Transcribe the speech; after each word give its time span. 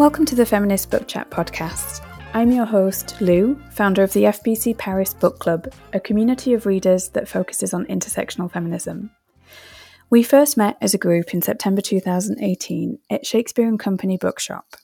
Welcome 0.00 0.24
to 0.24 0.34
the 0.34 0.46
Feminist 0.46 0.90
Book 0.90 1.06
Chat 1.06 1.28
podcast. 1.28 2.02
I'm 2.32 2.50
your 2.50 2.64
host, 2.64 3.20
Lou, 3.20 3.60
founder 3.70 4.02
of 4.02 4.14
the 4.14 4.22
FBC 4.22 4.78
Paris 4.78 5.12
Book 5.12 5.40
Club, 5.40 5.70
a 5.92 6.00
community 6.00 6.54
of 6.54 6.64
readers 6.64 7.10
that 7.10 7.28
focuses 7.28 7.74
on 7.74 7.84
intersectional 7.84 8.50
feminism. 8.50 9.10
We 10.08 10.22
first 10.22 10.56
met 10.56 10.78
as 10.80 10.94
a 10.94 10.98
group 10.98 11.34
in 11.34 11.42
September 11.42 11.82
2018 11.82 12.98
at 13.10 13.26
Shakespeare 13.26 13.68
and 13.68 13.78
Company 13.78 14.16
Bookshop. 14.16 14.74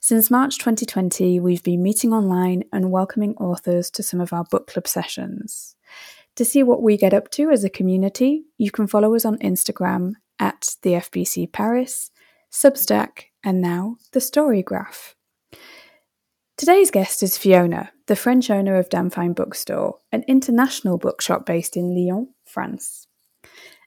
Since 0.00 0.30
March 0.30 0.58
2020, 0.58 1.40
we've 1.40 1.64
been 1.64 1.82
meeting 1.82 2.12
online 2.12 2.62
and 2.72 2.92
welcoming 2.92 3.34
authors 3.38 3.90
to 3.90 4.04
some 4.04 4.20
of 4.20 4.32
our 4.32 4.44
book 4.44 4.68
club 4.68 4.86
sessions. 4.86 5.74
To 6.36 6.44
see 6.44 6.62
what 6.62 6.80
we 6.80 6.96
get 6.96 7.12
up 7.12 7.28
to 7.32 7.50
as 7.50 7.64
a 7.64 7.68
community, 7.68 8.44
you 8.56 8.70
can 8.70 8.86
follow 8.86 9.16
us 9.16 9.24
on 9.24 9.38
Instagram 9.38 10.12
at 10.38 10.76
the 10.82 10.90
FBC 10.90 11.50
Paris, 11.52 12.12
Substack, 12.50 13.24
and 13.44 13.60
now 13.60 13.96
the 14.12 14.20
Storygraph. 14.20 15.14
Today's 16.56 16.90
guest 16.90 17.22
is 17.22 17.38
Fiona, 17.38 17.92
the 18.06 18.16
French 18.16 18.50
owner 18.50 18.76
of 18.76 18.88
Damn 18.88 19.10
Fine 19.10 19.34
Bookstore, 19.34 19.98
an 20.10 20.24
international 20.26 20.98
bookshop 20.98 21.46
based 21.46 21.76
in 21.76 21.94
Lyon, 21.94 22.34
France. 22.44 23.06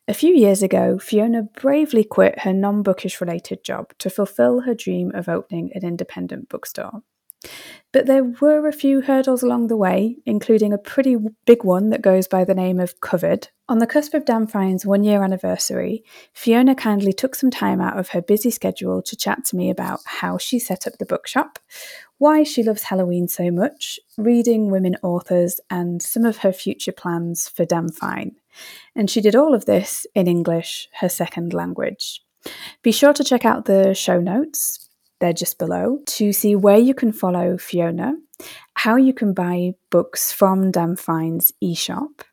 A 0.08 0.14
few 0.14 0.34
years 0.34 0.64
ago, 0.64 1.00
Fiona 1.00 1.44
bravely 1.44 2.04
quit 2.04 2.40
her 2.40 2.54
non 2.54 2.84
bookish 2.84 3.20
related 3.20 3.64
job 3.64 3.94
to 3.98 4.10
fulfill 4.10 4.62
her 4.62 4.74
dream 4.74 5.12
of 5.14 5.28
opening 5.28 5.72
an 5.74 5.84
independent 5.84 6.48
bookstore. 6.48 7.02
But 7.94 8.06
there 8.06 8.24
were 8.24 8.68
a 8.68 8.74
few 8.74 9.02
hurdles 9.02 9.44
along 9.44 9.68
the 9.68 9.76
way, 9.76 10.18
including 10.26 10.72
a 10.72 10.78
pretty 10.78 11.18
big 11.46 11.66
one 11.66 11.90
that 11.90 12.02
goes 12.02 12.26
by 12.26 12.46
the 12.46 12.56
name 12.56 12.80
of 12.80 13.00
COVID. 13.02 13.50
On 13.68 13.80
the 13.80 13.88
cusp 13.88 14.14
of 14.14 14.24
Damn 14.24 14.48
Fine's 14.48 14.86
one 14.86 15.04
year 15.04 15.24
anniversary, 15.24 16.04
Fiona 16.34 16.74
kindly 16.74 17.12
took 17.12 17.36
some 17.36 17.52
time 17.52 17.82
out 17.82 18.00
of 18.00 18.10
her 18.10 18.22
busy 18.22 18.50
schedule 18.50 19.02
to 19.02 19.16
chat 19.16 19.44
to 19.46 19.58
me 19.58 19.70
about 19.70 20.00
how 20.06 20.38
she 20.38 20.58
set 20.58 20.88
up 20.88 20.98
the 21.00 21.06
bookshop, 21.06 21.60
why 22.18 22.44
she 22.44 22.64
loves 22.64 22.84
Halloween 22.84 23.28
so 23.28 23.52
much, 23.52 24.00
reading 24.18 24.72
women 24.72 24.96
authors, 25.04 25.60
and 25.70 26.02
some 26.02 26.24
of 26.24 26.38
her 26.38 26.54
future 26.54 26.94
plans 26.94 27.50
for 27.50 27.66
Damfine. 27.66 28.36
And 28.96 29.10
she 29.10 29.20
did 29.20 29.36
all 29.36 29.54
of 29.54 29.66
this 29.66 30.06
in 30.16 30.28
English, 30.28 30.88
her 31.00 31.10
second 31.10 31.54
language. 31.54 32.24
Be 32.84 32.92
sure 32.92 33.14
to 33.14 33.24
check 33.24 33.46
out 33.46 33.66
the 33.66 33.94
show 33.94 34.20
notes 34.20 34.90
they're 35.22 35.32
just 35.32 35.58
below, 35.58 36.00
to 36.08 36.34
see 36.34 36.56
where 36.56 36.80
you 36.80 36.94
can 36.94 37.14
follow 37.14 37.58
Fiona, 37.58 38.14
how 38.74 38.98
you 38.98 39.14
can 39.14 39.34
buy 39.34 39.76
books 39.90 40.34
from 40.34 40.72
Damn 40.72 40.98
Fine's 40.98 41.54
eShop, 41.64 42.24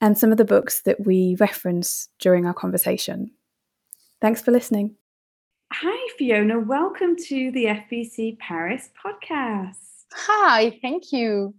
and 0.00 0.18
some 0.18 0.32
of 0.32 0.38
the 0.38 0.44
books 0.44 0.82
that 0.82 1.06
we 1.06 1.36
reference 1.40 2.08
during 2.18 2.44
our 2.44 2.52
conversation. 2.52 3.30
Thanks 4.20 4.42
for 4.42 4.50
listening. 4.50 4.96
Hi, 5.72 6.08
Fiona. 6.18 6.60
Welcome 6.60 7.16
to 7.28 7.50
the 7.52 7.64
FBC 7.64 8.38
Paris 8.38 8.90
podcast. 9.02 9.76
Hi, 10.12 10.78
thank 10.82 11.12
you. 11.12 11.54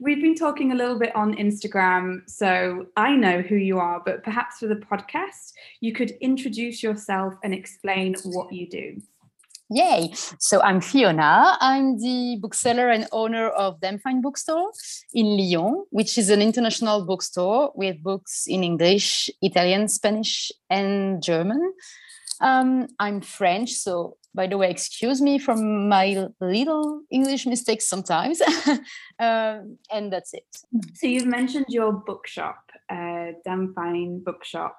We've 0.00 0.20
been 0.20 0.34
talking 0.34 0.72
a 0.72 0.74
little 0.74 0.98
bit 0.98 1.14
on 1.16 1.34
Instagram, 1.34 2.28
so 2.28 2.86
I 2.96 3.16
know 3.16 3.40
who 3.40 3.56
you 3.56 3.78
are, 3.78 4.02
but 4.04 4.22
perhaps 4.22 4.58
for 4.58 4.68
the 4.68 4.76
podcast, 4.76 5.52
you 5.80 5.92
could 5.92 6.12
introduce 6.20 6.82
yourself 6.82 7.34
and 7.42 7.52
explain 7.52 8.14
what 8.24 8.52
you 8.52 8.68
do. 8.68 9.00
Yay! 9.68 10.12
So 10.38 10.62
I'm 10.62 10.80
Fiona. 10.80 11.56
I'm 11.60 11.98
the 11.98 12.38
bookseller 12.40 12.88
and 12.88 13.08
owner 13.10 13.48
of 13.48 13.80
Damn 13.80 13.98
Fine 13.98 14.20
Bookstore 14.20 14.70
in 15.12 15.36
Lyon, 15.36 15.84
which 15.90 16.16
is 16.18 16.30
an 16.30 16.40
international 16.40 17.04
bookstore 17.04 17.72
with 17.74 18.00
books 18.00 18.46
in 18.46 18.62
English, 18.62 19.28
Italian, 19.42 19.88
Spanish, 19.88 20.52
and 20.70 21.20
German. 21.20 21.72
Um, 22.40 22.86
I'm 23.00 23.20
French, 23.20 23.72
so 23.72 24.18
by 24.36 24.46
the 24.46 24.56
way, 24.56 24.70
excuse 24.70 25.20
me 25.20 25.38
from 25.38 25.88
my 25.88 26.28
little 26.40 27.00
English 27.10 27.46
mistakes 27.46 27.88
sometimes. 27.88 28.40
um, 29.18 29.78
and 29.90 30.12
that's 30.12 30.32
it. 30.32 30.46
So 30.94 31.08
you've 31.08 31.26
mentioned 31.26 31.66
your 31.68 31.92
bookshop, 31.92 32.65
uh, 33.28 33.32
Damn 33.44 33.74
Fine 33.74 34.20
Bookshop. 34.24 34.78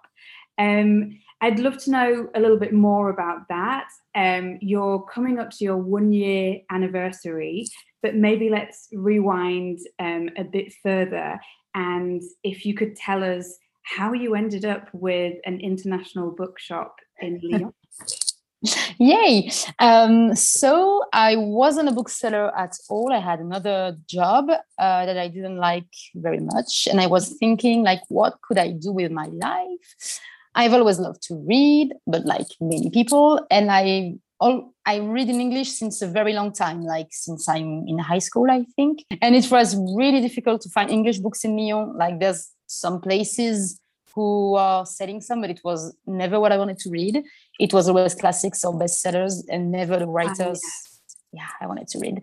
Um, 0.58 1.20
I'd 1.42 1.60
love 1.60 1.78
to 1.84 1.92
know 1.92 2.30
a 2.34 2.40
little 2.40 2.58
bit 2.58 2.74
more 2.74 3.10
about 3.10 3.48
that. 3.50 3.88
Um, 4.16 4.58
you're 4.62 5.04
coming 5.04 5.40
up 5.40 5.52
to 5.52 5.64
your 5.64 5.78
one 5.78 6.12
year 6.12 6.62
anniversary, 6.72 7.68
but 8.02 8.16
maybe 8.16 8.50
let's 8.50 8.88
rewind 8.92 9.80
um, 10.00 10.30
a 10.38 10.44
bit 10.44 10.74
further. 10.82 11.40
And 11.76 12.24
if 12.44 12.66
you 12.66 12.74
could 12.74 12.96
tell 12.96 13.24
us 13.24 13.58
how 13.84 14.14
you 14.14 14.36
ended 14.36 14.66
up 14.66 14.90
with 14.94 15.36
an 15.46 15.60
international 15.60 16.32
bookshop 16.32 16.96
in 17.20 17.40
Lyon. 17.44 17.74
Yay! 18.98 19.52
Um, 19.80 20.36
so 20.36 21.04
I 21.14 21.36
wasn't 21.36 21.90
a 21.90 21.92
bookseller 21.92 22.56
at 22.58 22.76
all. 22.90 23.14
I 23.14 23.20
had 23.20 23.40
another 23.40 23.98
job 24.08 24.50
uh, 24.50 25.06
that 25.06 25.18
I 25.18 25.28
didn't 25.28 25.58
like 25.58 25.88
very 26.16 26.40
much, 26.40 26.88
and 26.90 27.00
I 27.00 27.08
was 27.08 27.36
thinking, 27.40 27.84
like, 27.84 28.02
what 28.10 28.42
could 28.42 28.58
I 28.58 28.72
do 28.72 28.92
with 28.92 29.12
my 29.12 29.28
life? 29.28 30.20
I've 30.56 30.74
always 30.74 31.00
loved 31.00 31.22
to 31.24 31.36
read, 31.36 31.94
but 32.08 32.26
like 32.26 32.48
many 32.60 32.90
people, 32.90 33.46
and 33.52 33.70
I 33.72 34.16
all 34.40 34.74
I 34.86 34.98
read 34.98 35.30
in 35.30 35.42
English 35.42 35.70
since 35.70 36.02
a 36.02 36.08
very 36.08 36.34
long 36.34 36.52
time, 36.52 36.84
like 36.84 37.08
since 37.12 37.48
I'm 37.48 37.88
in 37.88 38.00
high 38.00 38.20
school, 38.20 38.50
I 38.50 38.66
think. 38.76 39.04
And 39.22 39.36
it 39.36 39.50
was 39.52 39.76
really 39.96 40.22
difficult 40.22 40.62
to 40.62 40.70
find 40.70 40.90
English 40.90 41.20
books 41.20 41.44
in 41.44 41.58
Lyon. 41.58 41.96
Like 41.98 42.20
there's 42.20 42.52
some 42.68 43.02
places 43.02 43.80
who 44.14 44.56
are 44.56 44.84
selling 44.86 45.22
some, 45.22 45.42
but 45.42 45.52
it 45.52 45.62
was 45.64 45.96
never 46.08 46.40
what 46.40 46.52
I 46.52 46.58
wanted 46.58 46.80
to 46.80 46.90
read. 46.90 47.24
It 47.60 47.74
was 47.74 47.90
always 47.90 48.16
classics 48.16 48.64
or 48.64 48.74
bestsellers 48.74 49.44
and 49.50 49.72
never 49.72 49.98
the 49.98 50.08
writers. 50.08 50.62
yeah. 51.34 51.42
yeah, 51.42 51.48
I 51.62 51.68
wanted 51.68 51.88
to 51.90 52.00
read. 52.00 52.22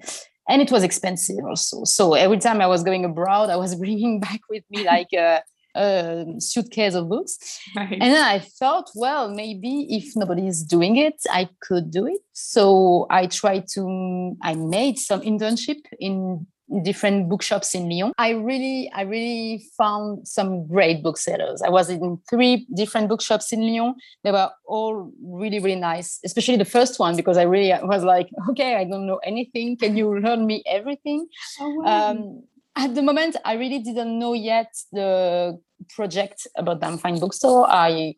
And 0.49 0.61
it 0.61 0.71
was 0.71 0.83
expensive 0.83 1.45
also. 1.45 1.85
So 1.85 2.15
every 2.15 2.39
time 2.39 2.61
I 2.61 2.67
was 2.67 2.83
going 2.83 3.05
abroad, 3.05 3.51
I 3.51 3.57
was 3.57 3.75
bringing 3.83 4.21
back 4.21 4.41
with 4.49 4.65
me 4.71 4.85
like 4.85 5.09
uh, 5.17 5.41
a 5.75 6.27
suitcase 6.39 6.95
of 6.95 7.09
books. 7.09 7.39
Right. 7.77 7.93
And 7.93 8.03
then 8.03 8.25
I 8.25 8.39
thought, 8.39 8.91
well, 8.95 9.29
maybe 9.29 9.87
if 9.91 10.15
nobody 10.15 10.47
is 10.47 10.63
doing 10.63 10.97
it, 10.97 11.21
I 11.31 11.49
could 11.61 11.91
do 11.91 12.07
it. 12.07 12.21
So 12.33 13.07
I 13.11 13.27
tried 13.27 13.67
to, 13.75 14.37
I 14.43 14.55
made 14.55 14.99
some 14.99 15.23
internship 15.23 15.81
in 15.99 16.47
different 16.83 17.29
bookshops 17.29 17.75
in 17.75 17.91
Lyon. 17.91 18.13
I 18.17 18.31
really, 18.31 18.91
I 18.95 19.03
really 19.03 19.67
found 19.77 20.27
some 20.27 20.67
great 20.67 21.03
booksellers. 21.03 21.61
I 21.63 21.69
was 21.69 21.91
in 21.91 22.19
three 22.31 22.67
different 22.75 23.09
bookshops 23.09 23.53
in 23.53 23.61
Lyon. 23.61 23.95
They 24.23 24.33
were 24.33 24.51
all 24.67 25.13
really, 25.23 25.59
really 25.59 25.81
nice, 25.81 26.21
especially 26.25 26.57
the 26.57 26.65
first 26.65 26.99
one, 26.99 27.17
because 27.17 27.37
I 27.37 27.43
really 27.43 27.73
was 27.83 28.03
like, 28.03 28.31
okay, 28.51 28.77
I 28.77 28.85
don't 28.85 29.07
know 29.07 29.21
anything. 29.25 29.77
Can 29.77 29.97
you 29.97 30.19
learn 30.19 30.47
me 30.47 30.63
everything? 30.67 31.27
Oh, 31.61 31.75
wow. 31.75 32.11
um, 32.11 32.43
at 32.77 32.95
the 32.95 33.03
moment, 33.03 33.37
I 33.45 33.55
really 33.55 33.79
didn't 33.79 34.19
know 34.19 34.33
yet 34.33 34.73
the 34.91 35.61
project 35.91 36.47
about 36.57 36.81
Damn 36.81 36.99
Fine 36.99 37.21
Bookstore. 37.21 37.69
I 37.69 38.15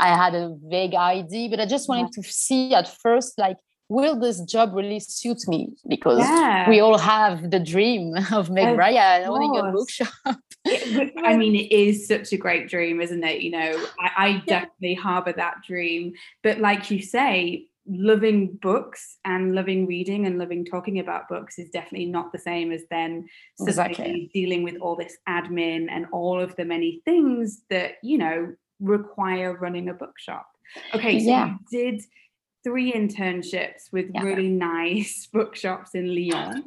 I 0.00 0.08
had 0.08 0.34
a 0.34 0.54
vague 0.64 0.94
idea, 0.94 1.48
but 1.48 1.58
I 1.58 1.66
just 1.66 1.88
wanted 1.88 2.10
yeah. 2.16 2.22
to 2.22 2.28
see 2.28 2.74
at 2.74 2.86
first, 2.86 3.36
like, 3.36 3.56
will 3.88 4.18
this 4.18 4.40
job 4.42 4.74
really 4.74 5.00
suit 5.00 5.48
me? 5.48 5.70
Because 5.88 6.18
yeah. 6.18 6.68
we 6.68 6.80
all 6.80 6.98
have 6.98 7.50
the 7.50 7.60
dream 7.60 8.14
of 8.32 8.50
Meg 8.50 8.68
of 8.68 8.78
Ryan 8.78 9.28
owning 9.28 9.56
a 9.56 9.72
bookshop. 9.72 10.08
I 10.26 11.36
mean, 11.36 11.54
it 11.54 11.72
is 11.72 12.06
such 12.06 12.32
a 12.32 12.36
great 12.36 12.68
dream, 12.68 13.00
isn't 13.00 13.24
it? 13.24 13.40
You 13.40 13.52
know, 13.52 13.86
I, 14.00 14.10
I 14.16 14.42
definitely 14.46 14.94
yeah. 14.94 15.00
harbor 15.00 15.32
that 15.32 15.56
dream. 15.66 16.12
But 16.42 16.58
like 16.58 16.90
you 16.90 17.00
say, 17.00 17.68
loving 17.90 18.58
books 18.60 19.16
and 19.24 19.54
loving 19.54 19.86
reading 19.86 20.26
and 20.26 20.38
loving 20.38 20.64
talking 20.64 20.98
about 20.98 21.28
books 21.28 21.58
is 21.58 21.70
definitely 21.70 22.06
not 22.06 22.32
the 22.32 22.38
same 22.38 22.70
as 22.70 22.82
then 22.90 23.26
exactly. 23.60 24.30
dealing 24.34 24.62
with 24.62 24.76
all 24.76 24.94
this 24.94 25.16
admin 25.26 25.86
and 25.90 26.04
all 26.12 26.38
of 26.38 26.54
the 26.56 26.66
many 26.66 27.00
things 27.06 27.62
that 27.70 27.92
you 28.02 28.18
know 28.18 28.54
require 28.80 29.56
running 29.56 29.88
a 29.88 29.94
bookshop 29.94 30.46
okay 30.94 31.18
so 31.18 31.30
yeah. 31.30 31.46
you 31.46 31.58
did 31.70 32.02
three 32.68 32.92
internships 32.92 33.92
with 33.92 34.06
yeah. 34.14 34.22
really 34.22 34.48
nice 34.48 35.26
bookshops 35.32 35.94
in 35.94 36.06
lyon 36.14 36.64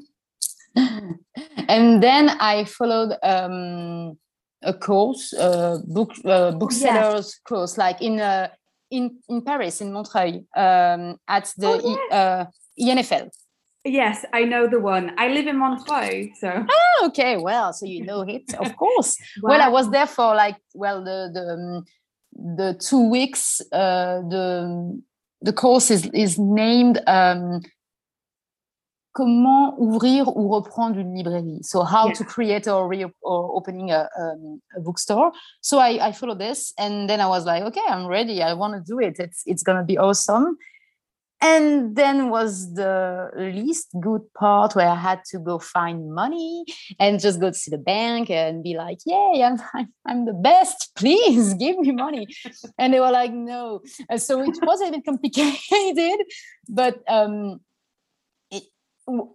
and 1.68 2.02
then 2.02 2.30
i 2.40 2.64
followed 2.66 3.12
um 3.24 4.18
a 4.64 4.74
course, 4.74 5.34
uh, 5.34 5.80
book 5.86 6.12
uh, 6.26 6.52
booksellers 6.52 7.28
yes. 7.28 7.40
course, 7.48 7.78
like 7.78 8.02
in 8.02 8.20
a 8.20 8.52
in, 8.90 9.20
in 9.30 9.42
Paris, 9.42 9.82
in 9.82 9.92
Montreuil, 9.94 10.46
um, 10.56 11.18
at 11.28 11.52
the 11.58 11.68
oh, 11.68 11.98
yes. 12.12 12.12
uh, 12.12 12.46
INFL. 12.80 13.30
Yes, 13.86 14.26
I 14.34 14.44
know 14.44 14.68
the 14.68 14.80
one. 14.80 15.14
I 15.18 15.30
live 15.30 15.48
in 15.48 15.58
Montreuil, 15.58 16.30
so. 16.38 16.66
Oh, 16.70 17.06
okay. 17.08 17.38
Well, 17.38 17.74
so 17.74 17.86
you 17.86 18.04
know 18.04 18.22
it, 18.22 18.54
of 18.60 18.76
course. 18.78 19.18
wow. 19.42 19.52
Well, 19.52 19.62
I 19.62 19.70
was 19.70 19.90
there 19.90 20.08
for 20.08 20.36
like 20.36 20.58
well 20.76 21.04
the 21.04 21.32
the 21.34 21.54
um, 21.54 21.86
the 22.58 22.78
two 22.80 23.10
weeks. 23.10 23.62
Uh, 23.72 24.22
the 24.30 25.02
the 25.42 25.54
course 25.54 25.92
is 25.92 26.10
is 26.14 26.38
named 26.38 27.02
um, 27.08 27.62
comment 29.14 29.76
ouvrir 29.78 30.28
ou 30.36 30.50
reprendre 30.50 30.98
une 31.00 31.14
librairie. 31.14 31.60
So 31.64 31.84
how 31.84 32.08
yeah. 32.08 32.14
to 32.14 32.24
create 32.24 32.68
or, 32.68 32.88
re- 32.88 33.12
or 33.22 33.56
opening 33.56 33.92
a, 33.92 34.08
um, 34.18 34.62
a 34.76 34.80
bookstore. 34.80 35.32
So 35.62 35.80
I, 35.80 36.08
I 36.08 36.12
followed 36.14 36.40
this 36.40 36.74
and 36.78 37.10
then 37.10 37.20
I 37.20 37.28
was 37.28 37.46
like, 37.46 37.64
okay, 37.64 37.82
I'm 37.88 38.08
ready. 38.08 38.42
I 38.42 38.54
want 38.54 38.74
to 38.74 38.82
do 38.82 39.00
it. 39.00 39.20
It's, 39.20 39.44
it's 39.46 39.64
going 39.64 39.78
to 39.78 39.84
be 39.84 39.98
awesome. 39.98 40.58
And 41.42 41.96
then 41.96 42.30
was 42.30 42.74
the 42.76 43.30
least 43.36 43.90
good 44.00 44.22
part 44.36 44.76
where 44.76 44.88
I 44.88 44.96
had 44.96 45.26
to 45.32 45.40
go 45.40 45.58
find 45.58 46.14
money 46.14 46.66
and 47.00 47.20
just 47.20 47.42
go 47.42 47.50
to 47.52 47.70
the 47.70 47.80
bank 47.80 48.30
and 48.30 48.64
be 48.64 48.76
like, 48.76 49.00
"Yay, 49.06 49.44
I'm 49.44 49.58
I'm, 50.06 50.26
the 50.26 50.34
best! 50.34 50.92
Please 50.96 51.56
give 51.56 51.80
me 51.80 51.92
money." 51.92 52.28
and 52.78 52.94
they 52.94 53.00
were 53.00 53.12
like, 53.12 53.34
"No." 53.34 53.82
And 54.10 54.22
so 54.22 54.42
it 54.42 54.58
was 54.62 54.82
a 54.82 54.92
bit 54.92 55.04
complicated, 55.04 56.20
but 56.70 57.02
um, 57.08 57.60
it, 58.52 58.64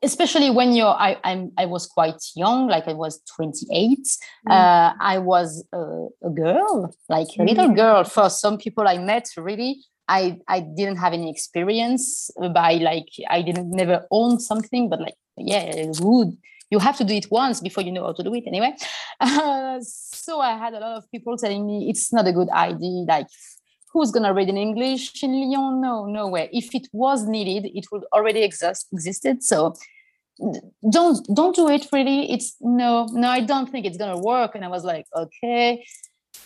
especially 0.02 0.50
when 0.50 0.74
you're 0.74 0.86
I 0.86 1.18
I'm 1.24 1.50
I 1.58 1.66
was 1.66 1.86
quite 1.86 2.22
young, 2.36 2.68
like 2.68 2.86
I 2.86 2.92
was 2.92 3.20
28. 3.34 3.98
Mm. 4.48 4.52
Uh, 4.52 4.94
I 5.00 5.18
was 5.18 5.66
a, 5.72 6.06
a, 6.22 6.30
girl, 6.30 6.94
like 7.08 7.28
a 7.38 7.42
little 7.42 7.70
mm. 7.70 7.76
girl. 7.76 8.04
For 8.04 8.30
some 8.30 8.58
people 8.58 8.86
I 8.86 8.98
met, 8.98 9.28
really 9.36 9.82
I 10.08 10.38
I 10.48 10.60
didn't 10.60 10.96
have 10.96 11.12
any 11.12 11.30
experience 11.30 12.30
by 12.54 12.74
like 12.74 13.08
I 13.28 13.42
didn't 13.42 13.70
never 13.70 14.06
own 14.10 14.38
something, 14.40 14.88
but 14.88 15.00
like 15.00 15.14
yeah, 15.36 15.86
would 16.00 16.36
you 16.70 16.78
have 16.78 16.96
to 16.98 17.04
do 17.04 17.14
it 17.14 17.30
once 17.30 17.60
before 17.60 17.84
you 17.84 17.92
know 17.92 18.04
how 18.04 18.12
to 18.12 18.22
do 18.22 18.34
it 18.34 18.44
anyway. 18.46 18.74
Uh, 19.20 19.78
so 19.80 20.40
I 20.40 20.56
had 20.56 20.74
a 20.74 20.80
lot 20.80 20.96
of 20.96 21.10
people 21.10 21.36
telling 21.36 21.66
me 21.66 21.88
it's 21.88 22.12
not 22.12 22.26
a 22.26 22.32
good 22.32 22.48
idea. 22.50 23.04
Like 23.08 23.26
who's 23.92 24.10
gonna 24.10 24.34
read 24.34 24.48
in 24.48 24.56
English 24.56 25.22
in 25.22 25.32
Lyon? 25.32 25.80
No, 25.80 26.06
no 26.06 26.28
way. 26.28 26.48
If 26.52 26.74
it 26.74 26.88
was 26.92 27.26
needed, 27.26 27.70
it 27.74 27.86
would 27.92 28.04
already 28.12 28.42
exist 28.42 28.88
existed. 28.92 29.42
So 29.42 29.74
don't 30.90 31.26
don't 31.34 31.56
do 31.56 31.68
it 31.68 31.86
really 31.92 32.30
it's 32.30 32.56
no 32.60 33.06
no 33.12 33.28
i 33.28 33.40
don't 33.40 33.70
think 33.70 33.86
it's 33.86 33.96
gonna 33.96 34.18
work 34.18 34.54
and 34.54 34.64
i 34.66 34.68
was 34.68 34.84
like 34.84 35.06
okay 35.16 35.82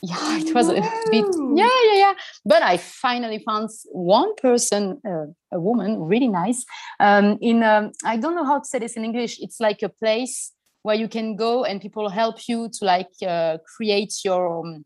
yeah 0.03 0.39
it 0.39 0.55
was 0.55 0.69
a 0.69 0.75
bit 1.11 1.27
yeah 1.55 1.69
yeah 1.85 1.97
yeah. 1.97 2.15
But 2.45 2.63
i 2.63 2.77
finally 2.77 3.39
found 3.39 3.71
one 3.93 4.35
person 4.37 5.01
uh, 5.07 5.27
a 5.53 5.61
woman 5.61 6.01
really 6.01 6.29
nice 6.29 6.65
um, 6.99 7.39
in 7.41 7.63
um, 7.63 7.93
i 8.05 8.17
don't 8.17 8.35
know 8.35 8.45
how 8.45 8.59
to 8.59 8.65
say 8.65 8.79
this 8.79 8.97
in 8.97 9.05
english. 9.05 9.39
It's 9.41 9.61
like 9.61 9.83
a 9.83 9.89
place 9.89 10.53
where 10.83 10.97
you 10.97 11.09
can 11.09 11.37
go 11.37 11.65
and 11.65 11.81
people 11.81 12.09
help 12.09 12.49
you 12.49 12.69
to 12.69 12.85
like 12.85 13.11
uh, 13.27 13.59
create 13.77 14.15
your 14.25 14.61
um, 14.61 14.85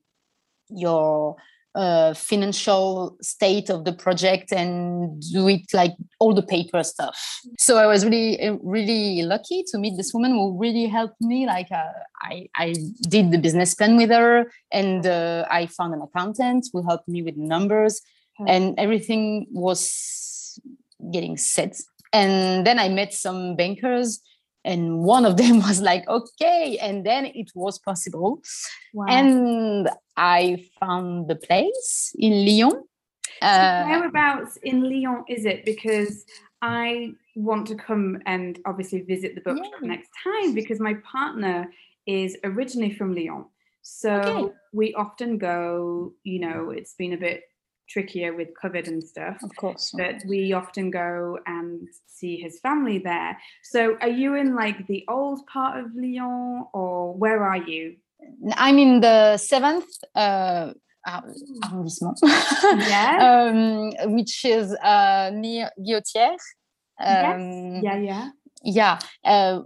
your 0.68 1.36
uh, 1.74 2.14
financial 2.14 3.16
state 3.20 3.68
of 3.68 3.84
the 3.84 3.92
project 3.92 4.52
and 4.52 5.20
do 5.32 5.48
it 5.48 5.62
like 5.72 5.92
all 6.20 6.32
the 6.32 6.42
paper 6.42 6.82
stuff. 6.82 7.40
So 7.58 7.76
I 7.78 7.86
was 7.86 8.04
really, 8.04 8.40
uh, 8.40 8.56
really 8.62 9.22
lucky 9.22 9.64
to 9.68 9.78
meet 9.78 9.96
this 9.96 10.14
woman 10.14 10.32
who 10.32 10.56
really 10.58 10.86
helped 10.86 11.20
me. 11.20 11.46
Like 11.46 11.70
uh, 11.72 11.92
I, 12.22 12.48
I 12.54 12.74
did 13.08 13.30
the 13.30 13.38
business 13.38 13.74
plan 13.74 13.96
with 13.96 14.10
her, 14.10 14.50
and 14.70 15.06
uh, 15.06 15.46
I 15.50 15.66
found 15.66 15.94
an 15.94 16.02
accountant 16.02 16.68
who 16.72 16.86
helped 16.86 17.08
me 17.08 17.22
with 17.22 17.36
numbers, 17.36 18.00
and 18.46 18.78
everything 18.78 19.46
was 19.50 20.60
getting 21.12 21.36
set. 21.36 21.76
And 22.12 22.64
then 22.64 22.78
I 22.78 22.88
met 22.88 23.12
some 23.12 23.56
bankers 23.56 24.20
and 24.64 25.00
one 25.00 25.24
of 25.24 25.36
them 25.36 25.58
was 25.68 25.80
like 25.80 26.06
okay 26.08 26.78
and 26.78 27.04
then 27.04 27.26
it 27.26 27.50
was 27.54 27.78
possible 27.78 28.42
wow. 28.92 29.06
and 29.08 29.88
i 30.16 30.64
found 30.80 31.28
the 31.28 31.36
place 31.36 32.14
in 32.18 32.44
lyon 32.44 32.82
uh, 33.42 33.84
whereabouts 33.86 34.58
in 34.62 34.82
lyon 34.82 35.24
is 35.28 35.44
it 35.44 35.64
because 35.64 36.24
i 36.62 37.10
want 37.36 37.66
to 37.66 37.74
come 37.74 38.18
and 38.26 38.58
obviously 38.64 39.00
visit 39.02 39.34
the 39.34 39.40
bookshop 39.40 39.72
yeah. 39.82 39.88
next 39.88 40.10
time 40.22 40.54
because 40.54 40.80
my 40.80 40.94
partner 41.10 41.70
is 42.06 42.36
originally 42.44 42.92
from 42.92 43.14
lyon 43.14 43.44
so 43.82 44.12
okay. 44.12 44.54
we 44.72 44.94
often 44.94 45.36
go 45.36 46.12
you 46.22 46.38
know 46.38 46.70
it's 46.70 46.94
been 46.94 47.12
a 47.12 47.16
bit 47.16 47.42
trickier 47.94 48.34
with 48.34 48.48
COVID 48.62 48.88
and 48.88 49.02
stuff. 49.02 49.36
Of 49.42 49.54
course. 49.56 49.94
But 49.96 50.16
we 50.28 50.52
often 50.52 50.90
go 50.90 51.38
and 51.46 51.88
see 52.06 52.36
his 52.36 52.58
family 52.60 52.98
there. 52.98 53.38
So 53.62 53.96
are 54.00 54.14
you 54.20 54.34
in 54.34 54.54
like 54.54 54.86
the 54.88 55.04
old 55.08 55.46
part 55.46 55.78
of 55.80 55.86
Lyon 55.94 56.66
or 56.74 57.14
where 57.14 57.40
are 57.44 57.62
you? 57.70 57.96
I'm 58.56 58.78
in 58.78 59.00
the 59.00 59.36
seventh 59.36 59.90
uh, 60.14 60.72
arrondissement, 61.06 62.18
yeah. 62.94 63.12
um, 63.28 64.14
which 64.16 64.44
is 64.44 64.74
uh, 64.82 65.30
near 65.32 65.70
Guillotière. 65.78 66.40
Um, 66.98 67.82
yes. 67.82 67.82
Yeah, 67.82 67.98
yeah. 68.10 68.28
Yeah. 68.64 68.98
Uh, 69.24 69.60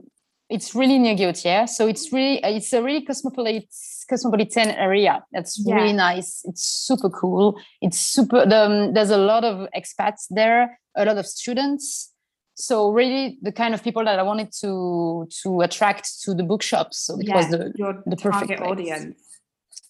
it's 0.51 0.75
really 0.75 0.99
near 0.99 1.15
Guillotière. 1.15 1.69
So 1.69 1.87
it's 1.87 2.13
really, 2.13 2.41
it's 2.43 2.73
a 2.73 2.83
really 2.83 3.03
cosmopolitan 3.03 3.69
cosmopolitan 4.09 4.71
area. 4.71 5.23
That's 5.33 5.63
yeah. 5.65 5.75
really 5.75 5.93
nice. 5.93 6.43
It's 6.45 6.65
super 6.65 7.11
cool. 7.11 7.61
It's 7.83 7.99
super. 7.99 8.47
The, 8.47 8.65
um, 8.65 8.95
there's 8.95 9.11
a 9.11 9.19
lot 9.19 9.45
of 9.45 9.69
expats 9.77 10.27
there, 10.31 10.81
a 10.97 11.05
lot 11.05 11.19
of 11.19 11.27
students. 11.27 12.13
So 12.55 12.91
really, 12.91 13.39
the 13.43 13.53
kind 13.53 13.75
of 13.75 13.85
people 13.85 14.05
that 14.05 14.19
I 14.19 14.23
wanted 14.23 14.51
to 14.61 15.29
to 15.43 15.61
attract 15.61 16.23
to 16.23 16.35
the 16.35 16.43
bookshops. 16.43 16.99
So 16.99 17.19
it 17.21 17.29
yeah, 17.29 17.37
was 17.37 17.49
the 17.51 17.73
your 17.77 18.03
the 18.07 18.17
perfect 18.17 18.61
audience. 18.61 19.17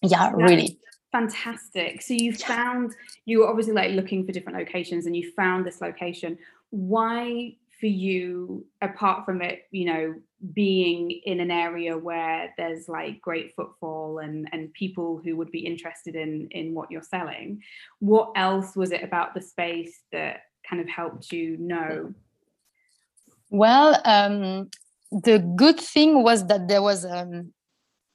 Yeah, 0.02 0.32
really. 0.34 0.78
Fantastic. 1.12 2.02
So 2.02 2.12
you 2.12 2.34
found 2.34 2.94
you 3.24 3.40
were 3.40 3.48
obviously 3.48 3.72
like 3.72 3.92
looking 3.92 4.26
for 4.26 4.32
different 4.32 4.58
locations, 4.58 5.06
and 5.06 5.16
you 5.16 5.32
found 5.32 5.64
this 5.64 5.80
location. 5.80 6.36
Why 6.70 7.56
for 7.80 7.86
you 7.86 8.64
apart 8.82 9.24
from 9.24 9.40
it 9.40 9.62
you 9.70 9.84
know 9.84 10.14
being 10.52 11.10
in 11.24 11.40
an 11.40 11.50
area 11.50 11.96
where 11.96 12.52
there's 12.56 12.88
like 12.88 13.20
great 13.20 13.54
footfall 13.54 14.18
and 14.18 14.48
and 14.52 14.72
people 14.72 15.20
who 15.24 15.36
would 15.36 15.50
be 15.50 15.66
interested 15.66 16.14
in 16.14 16.48
in 16.50 16.74
what 16.74 16.90
you're 16.90 17.02
selling 17.02 17.60
what 18.00 18.32
else 18.36 18.76
was 18.76 18.90
it 18.92 19.02
about 19.02 19.34
the 19.34 19.40
space 19.40 20.02
that 20.12 20.42
kind 20.68 20.82
of 20.82 20.88
helped 20.88 21.32
you 21.32 21.56
know? 21.58 22.12
Well 23.50 24.00
um 24.04 24.68
the 25.10 25.38
good 25.56 25.80
thing 25.80 26.22
was 26.22 26.46
that 26.46 26.68
there 26.68 26.82
was 26.82 27.04
um 27.04 27.52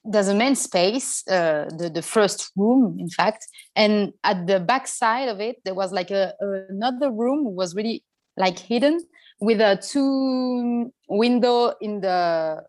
there's 0.04 0.28
a 0.28 0.34
main 0.34 0.54
space 0.54 1.26
uh, 1.28 1.64
the, 1.78 1.88
the 1.88 2.02
first 2.02 2.52
room 2.56 2.96
in 3.00 3.08
fact 3.08 3.46
and 3.74 4.12
at 4.22 4.46
the 4.46 4.60
back 4.60 4.86
side 4.86 5.28
of 5.28 5.40
it 5.40 5.56
there 5.64 5.74
was 5.74 5.92
like 5.92 6.10
a, 6.10 6.34
another 6.68 7.10
room 7.10 7.54
was 7.54 7.74
really 7.74 8.04
like 8.36 8.58
hidden 8.58 9.00
with 9.40 9.60
a 9.60 9.76
two 9.76 10.92
window 11.08 11.74
in 11.80 12.00
the 12.00 12.64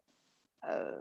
uh, 0.68 0.92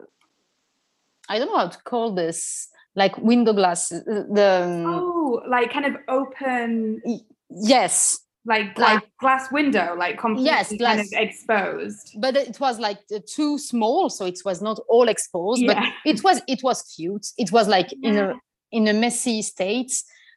I 1.28 1.38
don't 1.38 1.48
know 1.48 1.58
how 1.58 1.68
to 1.68 1.78
call 1.82 2.14
this 2.14 2.68
like 2.94 3.16
window 3.18 3.52
glass 3.52 3.90
uh, 3.90 4.02
the 4.06 4.84
oh 4.86 5.42
like 5.48 5.72
kind 5.72 5.86
of 5.86 5.96
open 6.08 7.02
yes. 7.50 8.20
Like 8.46 8.74
glass, 8.74 8.96
like 8.96 9.16
glass 9.20 9.50
window 9.50 9.94
like 9.96 10.18
completely 10.18 10.50
yes, 10.50 10.70
glass, 10.76 10.96
kind 10.96 11.00
of 11.00 11.28
exposed. 11.28 12.14
But 12.20 12.36
it 12.36 12.60
was 12.60 12.78
like 12.78 12.98
too 13.26 13.58
small 13.58 14.10
so 14.10 14.26
it 14.26 14.38
was 14.44 14.60
not 14.60 14.78
all 14.86 15.08
exposed 15.08 15.62
yeah. 15.62 15.80
but 15.80 15.92
it 16.04 16.22
was 16.22 16.42
it 16.46 16.62
was 16.62 16.82
cute. 16.82 17.26
It 17.38 17.52
was 17.52 17.68
like 17.68 17.88
yeah. 17.98 18.10
in 18.10 18.18
a 18.18 18.34
in 18.70 18.88
a 18.88 18.92
messy 18.92 19.40
state. 19.40 19.92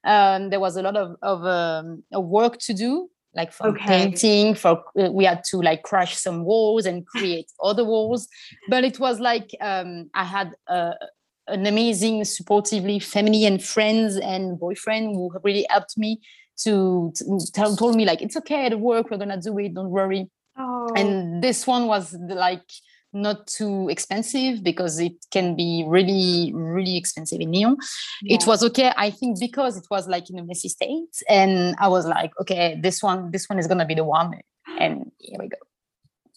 Um, 0.06 0.52
there 0.52 0.62
was 0.62 0.78
a 0.78 0.82
lot 0.82 0.96
of 0.96 1.18
of, 1.22 1.44
um, 1.44 2.04
of 2.14 2.24
work 2.24 2.60
to 2.60 2.74
do 2.74 3.10
like 3.34 3.52
for 3.52 3.68
okay. 3.68 3.86
painting 3.86 4.56
for 4.56 4.84
uh, 5.00 5.12
we 5.12 5.26
had 5.26 5.44
to 5.44 5.58
like 5.62 5.84
crush 5.84 6.18
some 6.18 6.44
walls 6.44 6.86
and 6.86 7.06
create 7.06 7.52
other 7.62 7.84
walls 7.84 8.28
but 8.68 8.84
it 8.84 9.00
was 9.00 9.20
like 9.20 9.56
um, 9.62 10.10
i 10.14 10.24
had 10.24 10.54
uh, 10.68 10.94
an 11.48 11.66
amazing 11.66 12.22
supportively 12.22 13.02
family 13.02 13.46
and 13.46 13.64
friends 13.64 14.18
and 14.18 14.60
boyfriend 14.60 15.16
who 15.16 15.32
really 15.44 15.66
helped 15.70 15.98
me 15.98 16.20
to, 16.58 17.12
to 17.16 17.40
tell, 17.54 17.76
told 17.76 17.96
me 17.96 18.06
like 18.06 18.22
it's 18.22 18.36
okay 18.36 18.66
at 18.66 18.80
work 18.80 19.10
we're 19.12 19.18
gonna 19.18 19.40
do 19.40 19.58
it 19.60 19.74
don't 19.74 19.90
worry 19.90 20.30
oh. 20.58 20.92
and 20.96 21.44
this 21.44 21.68
one 21.68 21.88
was 21.88 22.12
the, 22.12 22.36
like 22.36 22.70
not 23.22 23.48
too 23.48 23.90
expensive 23.90 24.64
because 24.64 25.00
it 25.00 25.14
can 25.32 25.56
be 25.56 25.84
really 25.88 26.52
really 26.54 26.98
expensive 26.98 27.40
in 27.42 27.52
Lyon. 27.52 27.78
Yeah. 28.22 28.36
It 28.36 28.48
was 28.48 28.64
okay, 28.64 28.92
I 28.96 29.10
think, 29.12 29.40
because 29.40 29.78
it 29.78 29.86
was 29.90 30.08
like 30.08 30.30
in 30.30 30.40
a 30.40 30.44
messy 30.44 30.70
state, 30.70 31.16
and 31.30 31.76
I 31.80 31.88
was 31.88 32.06
like, 32.06 32.32
okay, 32.42 32.80
this 32.82 33.02
one 33.02 33.32
this 33.32 33.48
one 33.50 33.60
is 33.60 33.68
gonna 33.68 33.86
be 33.86 33.96
the 33.96 34.04
one, 34.04 34.40
and 34.80 35.12
here 35.20 35.38
we 35.40 35.48
go. 35.48 35.58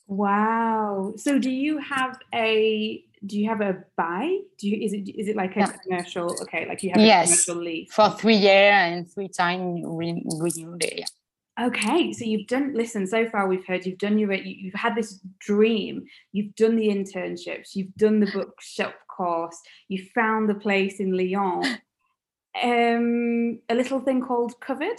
Wow. 0.06 1.14
So 1.16 1.38
do 1.38 1.50
you 1.50 1.78
have 1.78 2.18
a 2.34 3.04
do 3.24 3.38
you 3.38 3.48
have 3.48 3.60
a 3.60 3.84
buy? 3.96 4.38
Do 4.58 4.68
you 4.68 4.84
is 4.84 4.92
it 4.92 5.08
is 5.08 5.28
it 5.28 5.36
like 5.36 5.54
a 5.56 5.60
yeah. 5.60 5.72
commercial? 5.84 6.36
Okay, 6.42 6.66
like 6.66 6.82
you 6.82 6.90
have 6.90 7.00
yes. 7.00 7.26
a 7.26 7.28
commercial 7.28 7.64
lease 7.64 7.92
for 7.92 8.10
three 8.10 8.36
year 8.36 8.72
and 8.72 9.10
three 9.10 9.28
time 9.28 9.84
renewed. 9.84 10.82
Yeah. 10.82 11.04
Okay, 11.60 12.12
so 12.12 12.24
you've 12.24 12.46
done. 12.46 12.74
Listen, 12.74 13.06
so 13.06 13.28
far 13.28 13.46
we've 13.46 13.66
heard 13.66 13.84
you've 13.84 13.98
done 13.98 14.18
your. 14.18 14.32
You've 14.32 14.74
had 14.74 14.94
this 14.94 15.20
dream. 15.40 16.04
You've 16.32 16.54
done 16.54 16.76
the 16.76 16.88
internships. 16.88 17.74
You've 17.74 17.94
done 17.96 18.20
the 18.20 18.30
bookshop 18.32 18.94
course. 19.14 19.58
You 19.88 20.04
found 20.14 20.48
the 20.48 20.54
place 20.54 21.00
in 21.00 21.16
Lyon. 21.16 21.78
Um, 22.60 23.60
a 23.68 23.76
little 23.76 24.00
thing 24.00 24.22
called 24.22 24.54
COVID. 24.60 24.98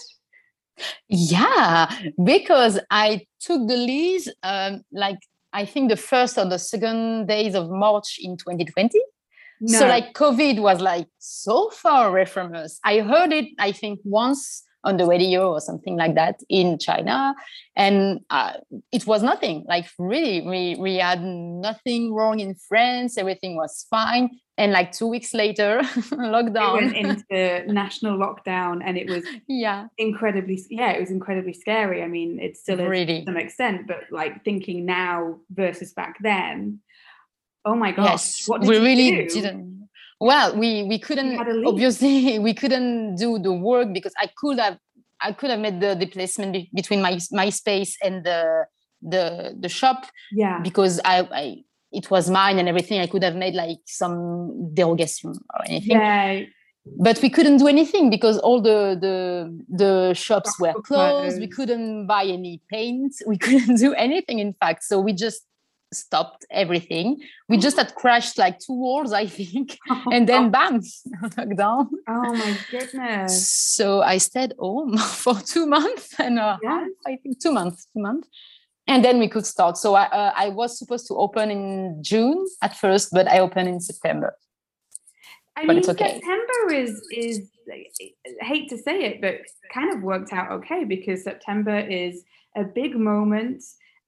Yeah, 1.09 1.93
because 2.23 2.79
I 2.89 3.27
took 3.41 3.67
the 3.67 3.75
lease. 3.75 4.29
Um, 4.41 4.83
like 4.93 5.19
I 5.51 5.65
think 5.65 5.89
the 5.89 5.97
first 5.97 6.37
or 6.37 6.45
the 6.45 6.57
second 6.57 7.27
days 7.27 7.53
of 7.53 7.69
March 7.69 8.19
in 8.21 8.37
2020. 8.37 8.99
No. 9.59 9.79
So 9.79 9.87
like 9.87 10.13
COVID 10.13 10.61
was 10.61 10.79
like 10.79 11.07
so 11.19 11.69
far 11.71 12.07
away 12.07 12.23
from 12.23 12.55
us. 12.55 12.79
I 12.85 12.99
heard 12.99 13.33
it. 13.33 13.49
I 13.59 13.73
think 13.73 13.99
once 14.05 14.63
on 14.83 14.97
the 14.97 15.05
radio 15.05 15.51
or 15.51 15.61
something 15.61 15.95
like 15.95 16.15
that 16.15 16.41
in 16.49 16.77
China. 16.77 17.35
And 17.75 18.21
uh, 18.29 18.53
it 18.91 19.05
was 19.05 19.23
nothing. 19.23 19.65
Like 19.67 19.85
really, 19.97 20.41
we 20.41 20.75
we 20.79 20.97
had 20.97 21.23
nothing 21.23 22.13
wrong 22.13 22.39
in 22.39 22.55
France. 22.55 23.17
Everything 23.17 23.55
was 23.55 23.85
fine. 23.89 24.29
And 24.57 24.71
like 24.71 24.91
two 24.91 25.07
weeks 25.07 25.33
later, 25.33 25.79
lockdown. 26.11 26.73
We 26.73 26.85
went 26.85 26.95
into 27.31 27.71
national 27.71 28.17
lockdown, 28.17 28.81
and 28.83 28.97
it 28.97 29.09
was 29.09 29.23
yeah 29.47 29.87
incredibly 29.97 30.63
yeah 30.69 30.91
it 30.91 30.99
was 30.99 31.11
incredibly 31.11 31.53
scary. 31.53 32.03
I 32.03 32.07
mean, 32.07 32.39
it 32.39 32.57
still 32.57 32.79
is 32.79 32.87
really 32.87 33.19
to 33.21 33.25
some 33.25 33.37
extent, 33.37 33.87
but 33.87 34.03
like 34.11 34.43
thinking 34.43 34.85
now 34.85 35.39
versus 35.49 35.93
back 35.93 36.17
then. 36.21 36.79
Oh 37.63 37.75
my 37.75 37.91
gosh! 37.91 38.09
Yes, 38.09 38.47
what 38.47 38.61
we 38.61 38.79
really 38.79 39.27
do? 39.27 39.29
didn't 39.29 39.80
well 40.21 40.55
we 40.55 40.83
we 40.83 40.97
couldn't 40.97 41.33
obviously 41.65 42.39
we 42.47 42.53
couldn't 42.53 43.15
do 43.15 43.39
the 43.39 43.51
work 43.51 43.91
because 43.91 44.13
i 44.19 44.27
could 44.39 44.57
have 44.57 44.77
i 45.21 45.31
could 45.31 45.49
have 45.49 45.59
made 45.59 45.81
the, 45.81 45.95
displacement 45.95 46.53
be, 46.53 46.69
between 46.73 47.01
my 47.01 47.19
my 47.31 47.49
space 47.49 47.97
and 48.03 48.23
the 48.23 48.65
the 49.01 49.55
the 49.59 49.69
shop 49.69 50.05
yeah. 50.31 50.59
because 50.59 50.99
I, 51.03 51.27
I 51.31 51.63
it 51.91 52.09
was 52.09 52.29
mine 52.29 52.57
and 52.57 52.69
everything. 52.69 52.99
I 52.99 53.07
could 53.07 53.23
have 53.23 53.35
made 53.35 53.53
like 53.53 53.79
some 53.85 54.73
derogation 54.73 55.31
or 55.31 55.65
anything. 55.65 55.97
Yeah. 55.97 56.43
But 56.97 57.21
we 57.21 57.29
couldn't 57.29 57.57
do 57.57 57.67
anything 57.67 58.09
because 58.09 58.37
all 58.39 58.61
the 58.61 58.97
the 58.99 59.63
the 59.69 60.13
shops 60.13 60.59
were 60.59 60.73
closed. 60.73 61.39
We 61.39 61.47
couldn't 61.47 62.07
buy 62.07 62.23
any 62.25 62.61
paint. 62.69 63.13
We 63.27 63.37
couldn't 63.45 63.75
do 63.75 63.93
anything 63.93 64.39
in 64.39 64.53
fact. 64.53 64.83
So 64.83 64.99
we 64.99 65.13
just 65.13 65.41
stopped 65.93 66.45
everything. 66.49 67.21
We 67.49 67.57
just 67.57 67.77
had 67.77 67.93
crashed 67.95 68.37
like 68.37 68.59
two 68.59 68.73
walls, 68.73 69.13
I 69.13 69.25
think, 69.27 69.77
and 70.11 70.27
then 70.27 70.51
bam, 70.51 70.81
lockdown. 71.23 71.87
Oh 72.07 72.33
my 72.33 72.57
goodness! 72.69 73.47
So 73.49 74.01
I 74.01 74.17
stayed 74.17 74.53
home 74.57 74.97
for 75.23 75.35
two 75.35 75.65
months 75.65 76.15
and 76.19 76.39
a 76.39 76.59
yeah. 76.63 76.79
half, 76.79 76.87
I 77.05 77.17
think, 77.17 77.39
two 77.39 77.51
months, 77.51 77.87
two 77.93 78.01
months, 78.01 78.27
and 78.87 79.03
then 79.03 79.19
we 79.19 79.27
could 79.27 79.45
start. 79.45 79.77
So 79.77 79.95
I 79.95 80.05
uh, 80.05 80.33
I 80.35 80.49
was 80.49 80.77
supposed 80.77 81.07
to 81.07 81.15
open 81.15 81.51
in 81.51 82.03
June 82.03 82.45
at 82.61 82.75
first, 82.75 83.09
but 83.11 83.27
I 83.27 83.39
opened 83.39 83.67
in 83.67 83.79
September. 83.79 84.35
I 85.57 85.65
but 85.65 85.75
mean, 85.75 85.89
okay. 85.89 86.13
September 86.13 86.73
is 86.73 87.01
is 87.11 87.49
I 87.71 88.45
hate 88.45 88.69
to 88.69 88.77
say 88.77 89.03
it, 89.03 89.21
but 89.21 89.35
kind 89.73 89.93
of 89.93 90.01
worked 90.01 90.33
out 90.33 90.51
okay 90.51 90.83
because 90.85 91.23
September 91.23 91.77
is 91.77 92.23
a 92.55 92.63
big 92.63 92.95
moment 92.95 93.63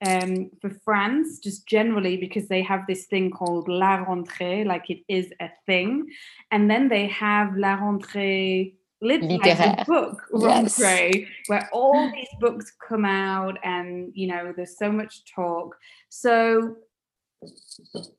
um, 0.06 0.50
for 0.60 0.70
France, 0.84 1.38
just 1.38 1.66
generally 1.66 2.16
because 2.16 2.48
they 2.48 2.62
have 2.62 2.82
this 2.86 3.06
thing 3.06 3.30
called 3.30 3.68
La 3.68 4.04
Rentrée, 4.04 4.66
like 4.66 4.90
it 4.90 5.00
is 5.08 5.32
a 5.40 5.48
thing. 5.66 6.06
And 6.50 6.70
then 6.70 6.88
they 6.88 7.06
have 7.08 7.56
La 7.56 7.78
Rentrée 7.78 8.74
literaire 9.02 9.76
like 9.76 9.86
book 9.86 10.22
yes. 10.34 10.78
rentrée, 10.78 11.26
where 11.46 11.68
all 11.72 12.10
these 12.10 12.28
books 12.40 12.72
come 12.86 13.04
out 13.04 13.58
and, 13.62 14.10
you 14.14 14.26
know, 14.26 14.52
there's 14.56 14.78
so 14.78 14.90
much 14.90 15.22
talk. 15.34 15.76
So, 16.08 16.76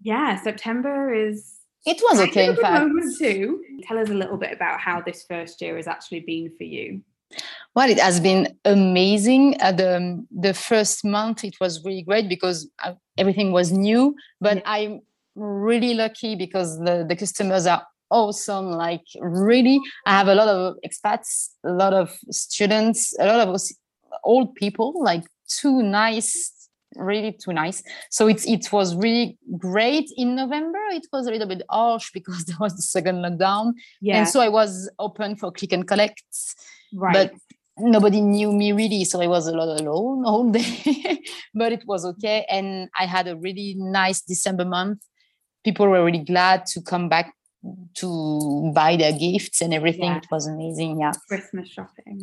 yeah, 0.02 0.42
September 0.42 1.14
is. 1.14 1.54
It 1.86 2.02
was 2.10 2.20
okay, 2.20 2.48
in 2.48 2.56
fact. 2.56 2.88
Moment 2.88 3.18
too. 3.18 3.64
Tell 3.84 4.00
us 4.00 4.10
a 4.10 4.14
little 4.14 4.38
bit 4.38 4.52
about 4.52 4.80
how 4.80 5.02
this 5.02 5.24
first 5.30 5.62
year 5.62 5.76
has 5.76 5.88
actually 5.88 6.22
been 6.22 6.52
for 6.58 6.64
you. 6.64 7.02
Well, 7.76 7.90
it 7.90 8.00
has 8.00 8.20
been 8.20 8.58
amazing. 8.64 9.58
Uh, 9.60 9.74
the 9.74 10.26
the 10.32 10.54
first 10.54 11.04
month 11.04 11.44
it 11.44 11.56
was 11.60 11.84
really 11.84 12.04
great 12.04 12.30
because 12.30 12.70
uh, 12.84 12.94
everything 13.18 13.52
was 13.52 13.72
new. 13.72 14.16
But 14.40 14.58
yeah. 14.58 14.64
I'm 14.66 15.02
really 15.36 15.94
lucky 15.94 16.36
because 16.36 16.80
the 16.80 17.06
the 17.08 17.16
customers 17.16 17.66
are 17.66 17.86
awesome. 18.10 18.72
Like 18.72 19.04
really, 19.20 19.80
I 20.06 20.12
have 20.12 20.30
a 20.30 20.36
lot 20.36 20.48
of 20.48 20.78
expats, 20.86 21.50
a 21.66 21.74
lot 21.74 21.94
of 21.94 22.18
students, 22.32 23.14
a 23.20 23.26
lot 23.26 23.48
of 23.48 23.62
old 24.24 24.56
people. 24.56 25.04
Like 25.04 25.24
too 25.48 25.84
nice 25.84 26.52
really 26.96 27.34
too 27.34 27.54
nice. 27.54 27.84
So 28.10 28.28
it's 28.28 28.48
it 28.48 28.72
was 28.72 28.96
really 28.96 29.38
great. 29.58 30.10
In 30.18 30.36
November, 30.36 30.80
it 30.92 31.06
was 31.12 31.28
a 31.28 31.32
little 31.32 31.48
bit 31.48 31.62
harsh 31.70 32.12
because 32.14 32.46
there 32.46 32.58
was 32.60 32.76
the 32.76 32.82
second 32.82 33.18
lockdown. 33.18 33.74
Yeah. 34.02 34.20
And 34.20 34.28
so 34.28 34.40
I 34.40 34.50
was 34.50 34.90
open 35.00 35.36
for 35.36 35.52
click 35.52 35.74
and 35.74 35.88
collect. 35.88 36.24
Right. 36.94 37.14
But 37.14 37.34
nobody 37.78 38.22
knew 38.22 38.52
me 38.52 38.72
really 38.72 39.04
so 39.04 39.22
i 39.22 39.28
was 39.28 39.48
a 39.48 39.52
lot 39.52 39.80
alone 39.82 40.26
all 40.30 40.50
day 40.50 41.20
but 41.54 41.72
it 41.72 41.84
was 41.86 42.06
okay. 42.06 42.46
And 42.50 42.90
i 43.00 43.06
had 43.06 43.28
a 43.28 43.36
really 43.36 43.76
nice 43.78 44.22
december 44.22 44.66
month. 44.66 45.00
People 45.64 45.88
were 45.88 46.06
really 46.06 46.24
glad 46.24 46.66
to 46.68 46.82
come 46.82 47.10
back 47.10 47.34
to 47.96 48.72
buy 48.76 48.96
their 48.96 49.12
gifts 49.12 49.62
and 49.62 49.74
everything. 49.74 50.12
Yeah. 50.12 50.18
it 50.18 50.28
was 50.30 50.46
amazing 50.46 51.00
yeah. 51.00 51.14
Christmas 51.28 51.70
shopping. 51.70 52.22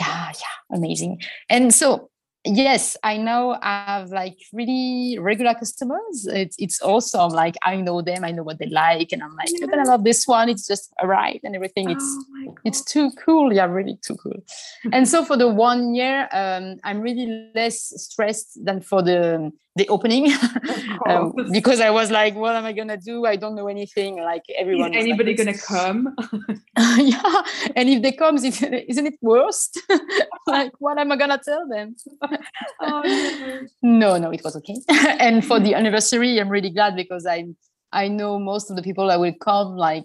Yeah 0.00 0.32
yeah 0.32 0.76
amazing. 0.76 1.20
And 1.48 1.74
so 1.74 2.10
yes 2.48 2.96
i 3.02 3.16
know 3.16 3.56
i 3.62 3.84
have 3.86 4.10
like 4.10 4.38
really 4.52 5.18
regular 5.20 5.54
customers. 5.54 6.26
It's 6.26 6.56
it's 6.58 6.80
awesome. 6.82 7.30
Like 7.30 7.56
i 7.64 7.76
know 7.76 8.02
them 8.02 8.24
i 8.24 8.30
know 8.30 8.42
what 8.42 8.58
they 8.58 8.66
like 8.66 9.12
and 9.12 9.22
i'm 9.22 9.34
like 9.36 9.48
yeah. 9.50 9.66
gonna 9.66 9.88
love 9.88 10.04
this 10.04 10.26
one. 10.26 10.48
It's 10.48 10.66
just 10.66 10.92
arrived 11.02 11.44
and 11.44 11.54
everything. 11.54 11.90
It's 11.90 12.04
oh 12.04 12.54
it's 12.64 12.82
too 12.82 13.10
cool. 13.24 13.52
Yeah 13.52 13.66
really 13.66 13.98
too 14.02 14.16
cool. 14.16 14.40
And 14.92 15.08
so 15.08 15.24
for 15.24 15.36
the 15.36 15.48
one 15.48 15.94
year 15.94 16.28
um, 16.32 16.76
i'm 16.84 17.00
really 17.00 17.50
less 17.54 17.92
stressed 17.96 18.64
than 18.64 18.80
for 18.80 19.02
the 19.02 19.52
the 19.78 19.88
opening 19.88 20.32
um, 21.08 21.32
because 21.52 21.80
I 21.80 21.90
was 21.90 22.10
like, 22.10 22.34
what 22.34 22.54
am 22.54 22.64
I 22.64 22.72
gonna 22.72 22.96
do? 22.96 23.24
I 23.24 23.36
don't 23.36 23.54
know 23.54 23.68
anything. 23.68 24.20
Like 24.20 24.42
everyone. 24.56 24.92
Is 24.92 25.04
anybody 25.04 25.36
like, 25.36 25.38
gonna 25.38 25.56
come? 25.56 26.14
yeah, 26.98 27.42
and 27.76 27.88
if 27.88 28.02
they 28.02 28.12
come, 28.12 28.36
isn't 28.36 29.06
it 29.12 29.18
worse? 29.22 29.70
like, 30.46 30.72
what 30.78 30.98
am 30.98 31.12
I 31.12 31.16
gonna 31.16 31.40
tell 31.42 31.66
them? 31.68 31.96
oh, 32.80 33.02
no. 33.02 33.60
no, 33.82 34.18
no, 34.18 34.30
it 34.30 34.42
was 34.44 34.56
okay. 34.56 34.76
and 34.88 35.44
for 35.44 35.58
the 35.60 35.74
anniversary, 35.74 36.40
I'm 36.40 36.48
really 36.48 36.70
glad 36.70 36.96
because 36.96 37.24
I 37.24 37.46
I 37.92 38.08
know 38.08 38.38
most 38.38 38.70
of 38.70 38.76
the 38.76 38.82
people 38.82 39.06
that 39.08 39.20
will 39.20 39.34
come. 39.40 39.76
Like, 39.76 40.04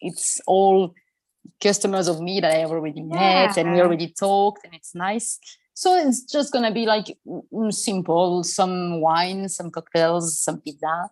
it's 0.00 0.40
all 0.46 0.94
customers 1.62 2.08
of 2.08 2.20
me 2.20 2.40
that 2.40 2.52
I 2.52 2.58
have 2.58 2.70
already 2.70 3.00
yeah. 3.00 3.46
met, 3.46 3.56
and 3.56 3.72
we 3.72 3.80
already 3.80 4.12
talked, 4.18 4.64
and 4.64 4.74
it's 4.74 4.94
nice 4.94 5.38
so 5.74 5.96
it's 5.96 6.22
just 6.24 6.52
gonna 6.52 6.72
be 6.72 6.86
like 6.86 7.16
mm, 7.26 7.72
simple, 7.72 8.44
some 8.44 9.00
wine, 9.00 9.48
some 9.48 9.70
cocktails, 9.70 10.38
some 10.38 10.60
pizza, 10.60 11.10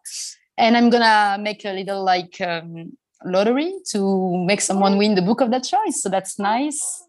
and 0.58 0.76
I'm 0.76 0.90
gonna 0.90 1.38
make 1.40 1.64
a 1.64 1.72
little 1.72 2.04
like 2.04 2.40
um, 2.40 2.96
lottery 3.24 3.72
to 3.90 4.44
make 4.44 4.60
someone 4.60 4.98
win 4.98 5.14
the 5.14 5.22
book 5.22 5.40
of 5.40 5.50
their 5.50 5.60
choice. 5.60 6.02
So 6.02 6.08
that's 6.08 6.38
nice. 6.38 7.02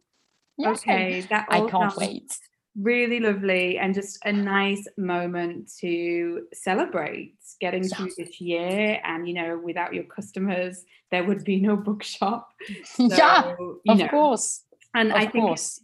Yeah. 0.57 0.71
Okay, 0.71 1.21
that 1.29 1.47
I 1.49 1.67
can't 1.67 1.95
wait. 1.97 2.31
Really 2.79 3.19
lovely 3.19 3.77
and 3.77 3.93
just 3.93 4.17
a 4.23 4.31
nice 4.31 4.87
moment 4.97 5.69
to 5.81 6.47
celebrate 6.53 7.35
getting 7.59 7.83
yeah. 7.83 7.95
through 7.95 8.11
this 8.17 8.39
year. 8.39 9.01
And 9.03 9.27
you 9.27 9.33
know, 9.33 9.59
without 9.61 9.93
your 9.93 10.05
customers, 10.05 10.85
there 11.09 11.25
would 11.25 11.43
be 11.43 11.59
no 11.59 11.75
bookshop. 11.75 12.49
So, 12.85 13.07
yeah, 13.09 13.55
of 13.89 13.97
know. 13.97 14.07
course. 14.07 14.63
And 14.93 15.11
of 15.11 15.17
I 15.17 15.25
think 15.25 15.45
course 15.45 15.81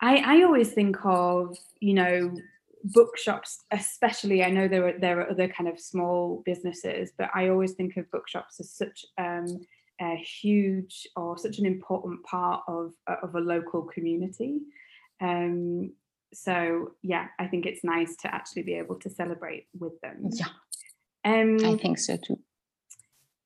I, 0.00 0.38
I 0.38 0.42
always 0.42 0.72
think 0.72 0.96
of, 1.04 1.56
you 1.80 1.94
know, 1.94 2.34
bookshops, 2.84 3.64
especially. 3.70 4.44
I 4.44 4.50
know 4.50 4.68
there 4.68 4.88
are 4.88 4.98
there 4.98 5.20
are 5.20 5.30
other 5.30 5.48
kind 5.48 5.68
of 5.68 5.80
small 5.80 6.42
businesses, 6.44 7.12
but 7.16 7.30
I 7.34 7.48
always 7.48 7.72
think 7.72 7.96
of 7.96 8.10
bookshops 8.10 8.60
as 8.60 8.70
such 8.70 9.04
um, 9.18 9.46
a 10.00 10.16
huge 10.16 11.06
or 11.16 11.38
such 11.38 11.58
an 11.58 11.66
important 11.66 12.22
part 12.24 12.62
of 12.68 12.92
of 13.06 13.34
a 13.34 13.40
local 13.40 13.82
community. 13.82 14.60
Um, 15.20 15.92
so 16.32 16.92
yeah, 17.02 17.28
I 17.38 17.46
think 17.46 17.64
it's 17.64 17.84
nice 17.84 18.16
to 18.16 18.34
actually 18.34 18.62
be 18.62 18.74
able 18.74 18.96
to 18.96 19.10
celebrate 19.10 19.68
with 19.78 19.98
them. 20.00 20.28
Yeah, 20.32 20.46
um, 21.24 21.58
I 21.64 21.76
think 21.78 21.98
so 21.98 22.16
too 22.16 22.38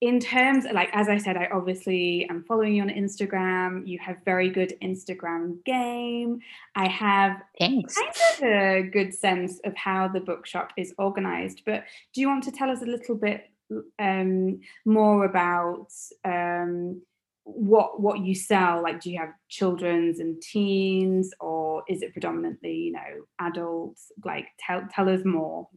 in 0.00 0.21
terms 0.21 0.64
like 0.73 0.90
as 0.93 1.09
i 1.09 1.19
said 1.19 1.37
i 1.37 1.49
obviously 1.52 2.25
am 2.31 2.45
following 2.45 2.75
you 2.76 2.83
on 2.83 2.88
instagram. 2.88 3.87
You 3.87 3.99
have 3.99 4.17
very 4.25 4.49
good 4.49 4.75
instagram 4.83 5.62
game. 5.64 6.40
I 6.75 6.88
have 6.88 7.43
Thanks. 7.59 7.97
kind 7.97 8.12
of 8.12 8.43
a 8.43 8.83
good 8.83 9.12
sense 9.12 9.61
of 9.64 9.76
how 9.76 10.09
the 10.09 10.21
bookshop 10.21 10.73
is 10.76 10.95
organized 10.99 11.62
but 11.67 11.85
do 12.14 12.21
you 12.21 12.28
want 12.28 12.45
to 12.45 12.52
tell 12.52 12.71
us 12.71 12.83
a 12.83 12.87
little 12.87 13.17
bit 13.17 13.50
um, 13.99 14.61
more 14.85 15.25
about 15.25 15.88
um, 16.25 17.02
what 17.45 18.00
what 18.00 18.21
you 18.21 18.35
sell? 18.35 18.83
Like 18.83 19.00
do 19.00 19.11
you 19.11 19.19
have 19.19 19.33
children's 19.49 20.21
and 20.21 20.40
teens 20.40 21.33
or 21.40 21.83
is 21.88 22.02
it 22.02 22.12
predominantly 22.12 22.75
you 22.75 22.93
know 22.93 23.25
adults? 23.40 24.12
Like 24.25 24.49
tell 24.59 24.87
tell 24.90 25.09
us 25.09 25.21
more 25.25 25.69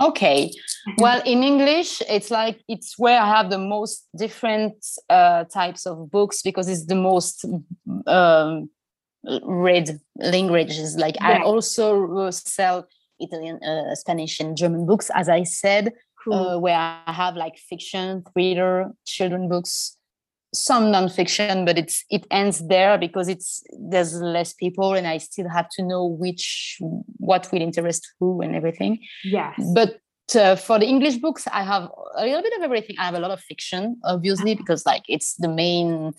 Okay. 0.00 0.52
Well, 0.98 1.20
in 1.24 1.42
English, 1.42 2.02
it's 2.08 2.30
like 2.30 2.60
it's 2.68 2.98
where 2.98 3.20
I 3.20 3.28
have 3.36 3.50
the 3.50 3.58
most 3.58 4.08
different 4.16 4.74
uh, 5.10 5.44
types 5.44 5.86
of 5.86 6.10
books 6.10 6.42
because 6.42 6.68
it's 6.68 6.86
the 6.86 6.94
most 6.94 7.44
um, 8.06 8.70
read 9.42 9.98
languages. 10.16 10.96
Like 10.96 11.16
I 11.20 11.42
also 11.42 12.30
sell 12.30 12.86
Italian, 13.18 13.62
uh, 13.62 13.94
Spanish, 13.94 14.40
and 14.40 14.56
German 14.56 14.86
books, 14.86 15.10
as 15.14 15.28
I 15.28 15.42
said, 15.42 15.92
cool. 16.24 16.34
uh, 16.34 16.58
where 16.58 16.76
I 16.76 17.12
have 17.12 17.36
like 17.36 17.58
fiction, 17.58 18.24
thriller, 18.32 18.92
children 19.04 19.48
books. 19.48 19.97
Some 20.60 20.84
nonfiction, 20.84 21.64
but 21.64 21.78
it's 21.78 22.04
it 22.10 22.26
ends 22.30 22.66
there 22.66 22.98
because 22.98 23.28
it's 23.28 23.62
there's 23.78 24.14
less 24.20 24.52
people, 24.52 24.94
and 24.94 25.06
I 25.06 25.18
still 25.18 25.48
have 25.48 25.68
to 25.70 25.82
know 25.82 26.04
which 26.06 26.78
what 27.18 27.48
will 27.52 27.62
interest 27.62 28.12
who 28.18 28.40
and 28.42 28.54
everything. 28.54 28.98
Yes. 29.24 29.54
But 29.74 30.00
uh, 30.34 30.56
for 30.56 30.78
the 30.78 30.86
English 30.86 31.16
books, 31.16 31.46
I 31.52 31.62
have 31.62 31.88
a 32.16 32.24
little 32.24 32.42
bit 32.42 32.52
of 32.56 32.62
everything. 32.62 32.96
I 32.98 33.04
have 33.04 33.14
a 33.14 33.20
lot 33.20 33.30
of 33.30 33.40
fiction, 33.40 33.98
obviously, 34.04 34.52
uh-huh. 34.52 34.62
because 34.62 34.84
like 34.84 35.04
it's 35.08 35.34
the 35.36 35.48
main 35.48 36.12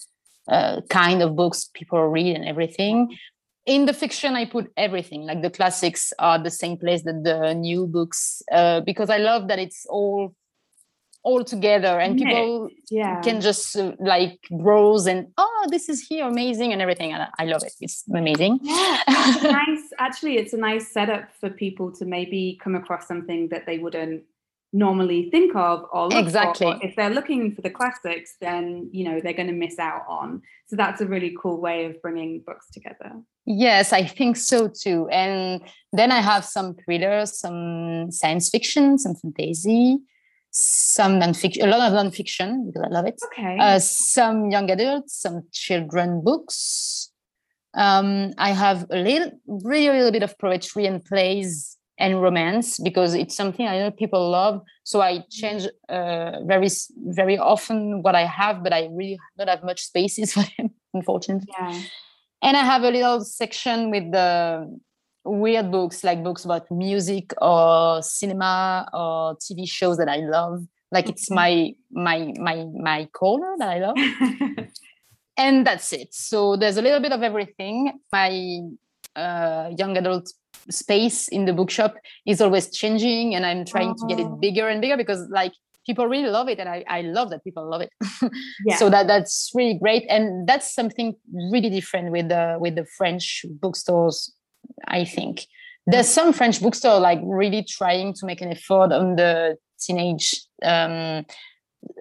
uh, 0.47 0.81
kind 0.89 1.21
of 1.21 1.35
books 1.35 1.69
people 1.73 2.07
read 2.07 2.35
and 2.35 2.45
everything. 2.45 3.15
In 3.65 3.85
the 3.85 3.93
fiction, 3.93 4.35
I 4.35 4.45
put 4.45 4.71
everything. 4.77 5.23
Like 5.23 5.41
the 5.41 5.51
classics 5.51 6.11
are 6.17 6.41
the 6.41 6.49
same 6.49 6.77
place 6.77 7.03
that 7.03 7.23
the 7.23 7.53
new 7.53 7.85
books, 7.85 8.41
uh, 8.51 8.81
because 8.81 9.09
I 9.09 9.17
love 9.17 9.47
that 9.49 9.59
it's 9.59 9.85
all 9.87 10.33
all 11.23 11.43
together 11.43 11.99
and 11.99 12.17
people 12.17 12.69
yeah. 12.89 13.19
can 13.21 13.41
just 13.41 13.75
uh, 13.75 13.91
like 13.99 14.39
browse 14.51 15.05
and 15.05 15.27
oh 15.37 15.67
this 15.69 15.89
is 15.89 16.01
here 16.07 16.25
amazing 16.25 16.71
and 16.71 16.81
everything 16.81 17.11
and 17.11 17.27
i 17.37 17.45
love 17.45 17.61
it. 17.63 17.73
It's 17.81 18.05
amazing. 18.13 18.59
Yeah. 18.61 19.01
It's 19.07 19.43
nice 19.43 19.89
actually 19.99 20.37
it's 20.37 20.53
a 20.53 20.57
nice 20.57 20.91
setup 20.91 21.29
for 21.39 21.49
people 21.49 21.91
to 21.93 22.05
maybe 22.05 22.57
come 22.63 22.75
across 22.75 23.07
something 23.07 23.49
that 23.49 23.65
they 23.65 23.79
wouldn't 23.79 24.23
normally 24.71 25.29
think 25.31 25.55
of 25.55 25.85
or 25.91 26.07
look 26.07 26.23
exactly. 26.23 26.67
For. 26.67 26.85
if 26.85 26.95
they're 26.95 27.09
looking 27.09 27.53
for 27.53 27.63
the 27.63 27.69
classics 27.69 28.35
then 28.39 28.89
you 28.93 29.03
know 29.03 29.19
they're 29.19 29.33
going 29.33 29.47
to 29.47 29.53
miss 29.53 29.77
out 29.77 30.05
on. 30.07 30.41
So 30.67 30.77
that's 30.77 31.01
a 31.01 31.05
really 31.05 31.35
cool 31.41 31.59
way 31.59 31.85
of 31.85 32.01
bringing 32.01 32.43
books 32.45 32.67
together. 32.71 33.11
Yes 33.45 33.91
i 33.91 34.03
think 34.05 34.37
so 34.37 34.69
too. 34.69 35.09
And 35.09 35.61
then 35.91 36.13
i 36.13 36.21
have 36.21 36.45
some 36.45 36.75
thrillers 36.75 37.37
some 37.37 38.09
science 38.09 38.49
fiction 38.49 38.97
some 38.97 39.15
fantasy 39.15 39.99
some 40.51 41.19
nonfiction, 41.19 41.63
a 41.63 41.67
lot 41.67 41.91
of 41.91 41.93
nonfiction 41.93 42.65
because 42.67 42.83
I 42.85 42.89
love 42.89 43.05
it. 43.05 43.19
Okay. 43.25 43.57
Uh, 43.59 43.79
some 43.79 44.49
young 44.49 44.69
adults, 44.69 45.19
some 45.19 45.43
children 45.51 46.21
books. 46.23 47.11
Um, 47.75 48.33
I 48.37 48.51
have 48.51 48.85
a 48.89 48.97
little, 48.97 49.31
really, 49.45 49.87
a 49.87 49.93
little 49.93 50.11
bit 50.11 50.23
of 50.23 50.37
poetry 50.39 50.85
and 50.85 51.03
plays 51.05 51.77
and 51.99 52.21
romance 52.21 52.79
because 52.79 53.13
it's 53.13 53.35
something 53.35 53.67
I 53.67 53.77
know 53.77 53.91
people 53.91 54.29
love. 54.31 54.61
So 54.83 55.01
I 55.01 55.23
change 55.29 55.67
uh, 55.89 56.43
very, 56.45 56.69
very 56.97 57.37
often 57.37 58.01
what 58.01 58.15
I 58.15 58.25
have, 58.25 58.63
but 58.63 58.73
I 58.73 58.87
really 58.91 59.19
don't 59.37 59.49
have 59.49 59.63
much 59.63 59.83
spaces 59.83 60.33
for 60.33 60.43
them, 60.57 60.71
unfortunately. 60.93 61.53
Yeah. 61.59 61.81
And 62.41 62.55
I 62.55 62.63
have 62.63 62.83
a 62.83 62.89
little 62.89 63.21
section 63.21 63.91
with 63.91 64.11
the 64.11 64.79
weird 65.25 65.71
books 65.71 66.03
like 66.03 66.23
books 66.23 66.45
about 66.45 66.69
music 66.71 67.33
or 67.41 68.01
cinema 68.01 68.87
or 68.93 69.35
tv 69.37 69.69
shows 69.69 69.97
that 69.97 70.09
i 70.09 70.17
love. 70.17 70.65
Like 70.91 71.07
it's 71.07 71.29
my 71.29 71.73
my 71.91 72.33
my 72.39 72.65
my 72.73 73.05
corner 73.13 73.55
that 73.59 73.69
i 73.69 73.79
love. 73.79 74.67
And 75.39 75.65
that's 75.65 75.93
it. 75.93 76.13
So 76.13 76.57
there's 76.57 76.75
a 76.75 76.81
little 76.81 76.99
bit 76.99 77.13
of 77.13 77.23
everything. 77.23 77.93
My 78.11 78.59
uh, 79.15 79.71
young 79.77 79.95
adult 79.97 80.29
space 80.69 81.29
in 81.29 81.45
the 81.45 81.53
bookshop 81.53 81.95
is 82.27 82.41
always 82.41 82.69
changing 82.75 83.33
and 83.33 83.45
i'm 83.45 83.65
trying 83.65 83.95
to 83.95 84.05
get 84.07 84.19
it 84.19 84.27
oh. 84.27 84.35
bigger 84.35 84.67
and 84.67 84.81
bigger 84.81 84.97
because 84.97 85.27
like 85.29 85.53
people 85.85 86.05
really 86.05 86.29
love 86.29 86.47
it 86.47 86.59
and 86.59 86.69
i, 86.69 86.83
I 86.87 87.01
love 87.01 87.29
that 87.31 87.43
people 87.43 87.67
love 87.67 87.81
it. 87.81 87.89
Yeah. 88.65 88.75
so 88.75 88.89
that 88.89 89.07
that's 89.07 89.51
really 89.55 89.79
great. 89.81 90.05
And 90.09 90.47
that's 90.47 90.73
something 90.73 91.15
really 91.51 91.69
different 91.69 92.11
with 92.11 92.27
the 92.29 92.57
with 92.59 92.75
the 92.75 92.85
french 92.97 93.45
bookstores 93.61 94.31
I 94.87 95.05
think. 95.05 95.45
There's 95.85 96.07
some 96.07 96.33
French 96.33 96.61
bookstore 96.61 96.99
like 96.99 97.19
really 97.23 97.63
trying 97.63 98.13
to 98.13 98.25
make 98.25 98.41
an 98.41 98.51
effort 98.51 98.91
on 98.91 99.15
the 99.15 99.57
teenage 99.79 100.39
um, 100.61 101.25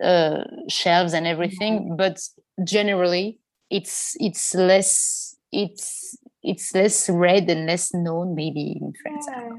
uh, 0.02 0.44
shelves 0.68 1.14
and 1.14 1.26
everything, 1.26 1.80
mm-hmm. 1.80 1.96
but 1.96 2.20
generally 2.64 3.38
it's 3.70 4.16
it's 4.20 4.54
less 4.54 5.36
it's 5.52 6.16
it's 6.42 6.74
less 6.74 7.08
read 7.08 7.48
and 7.48 7.66
less 7.66 7.94
known 7.94 8.34
maybe 8.34 8.78
in 8.80 8.92
France. 9.02 9.26
Yeah. 9.28 9.50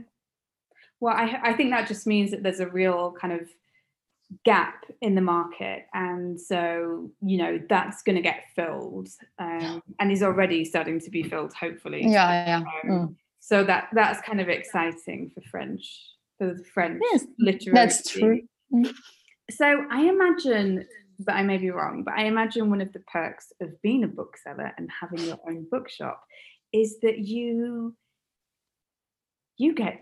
Well, 0.99 1.15
I, 1.15 1.39
I 1.43 1.53
think 1.53 1.71
that 1.71 1.87
just 1.87 2.05
means 2.05 2.31
that 2.31 2.43
there's 2.43 2.59
a 2.59 2.67
real 2.67 3.13
kind 3.19 3.33
of 3.33 3.49
gap 4.45 4.85
in 5.01 5.15
the 5.15 5.21
market. 5.21 5.85
And 5.93 6.39
so 6.39 7.11
you 7.21 7.37
know 7.37 7.59
that's 7.69 8.03
going 8.03 8.15
to 8.15 8.21
get 8.21 8.43
filled 8.55 9.09
um, 9.39 9.81
and 9.99 10.11
is 10.11 10.23
already 10.23 10.65
starting 10.65 10.99
to 11.01 11.09
be 11.09 11.23
filled 11.23 11.53
hopefully. 11.53 12.03
Yeah 12.03 12.39
yeah 12.49 12.57
um, 12.57 12.89
mm. 12.89 13.15
so 13.39 13.63
that 13.63 13.89
that's 13.93 14.21
kind 14.21 14.41
of 14.41 14.49
exciting 14.49 15.31
for 15.33 15.41
french 15.49 15.83
for 16.37 16.53
the 16.53 16.63
french 16.63 17.01
yes, 17.11 17.25
literature 17.37 17.71
that's 17.73 18.09
true. 18.09 18.41
mm. 18.73 18.93
so 19.49 19.85
i 19.91 20.01
imagine 20.03 20.85
but 21.19 21.35
i 21.35 21.43
may 21.43 21.57
be 21.57 21.69
wrong 21.69 22.03
but 22.03 22.13
i 22.13 22.23
imagine 22.23 22.69
one 22.69 22.81
of 22.81 22.91
the 22.93 22.99
perks 22.99 23.51
of 23.61 23.81
being 23.81 24.03
a 24.03 24.07
bookseller 24.07 24.71
and 24.77 24.89
having 25.01 25.25
your 25.25 25.39
own 25.47 25.65
bookshop 25.69 26.23
is 26.71 26.99
that 27.01 27.19
you 27.19 27.95
you 29.57 29.73
get 29.73 29.99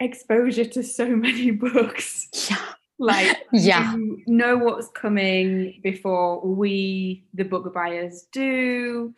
exposure 0.00 0.64
to 0.64 0.82
so 0.82 1.06
many 1.26 1.50
books. 1.50 2.28
Yeah 2.50 2.56
like 2.98 3.36
yeah. 3.52 3.94
you 3.94 4.22
know 4.26 4.56
what's 4.56 4.88
coming 4.88 5.80
before 5.82 6.40
we 6.46 7.24
the 7.34 7.44
book 7.44 7.72
buyers 7.72 8.26
do? 8.32 9.14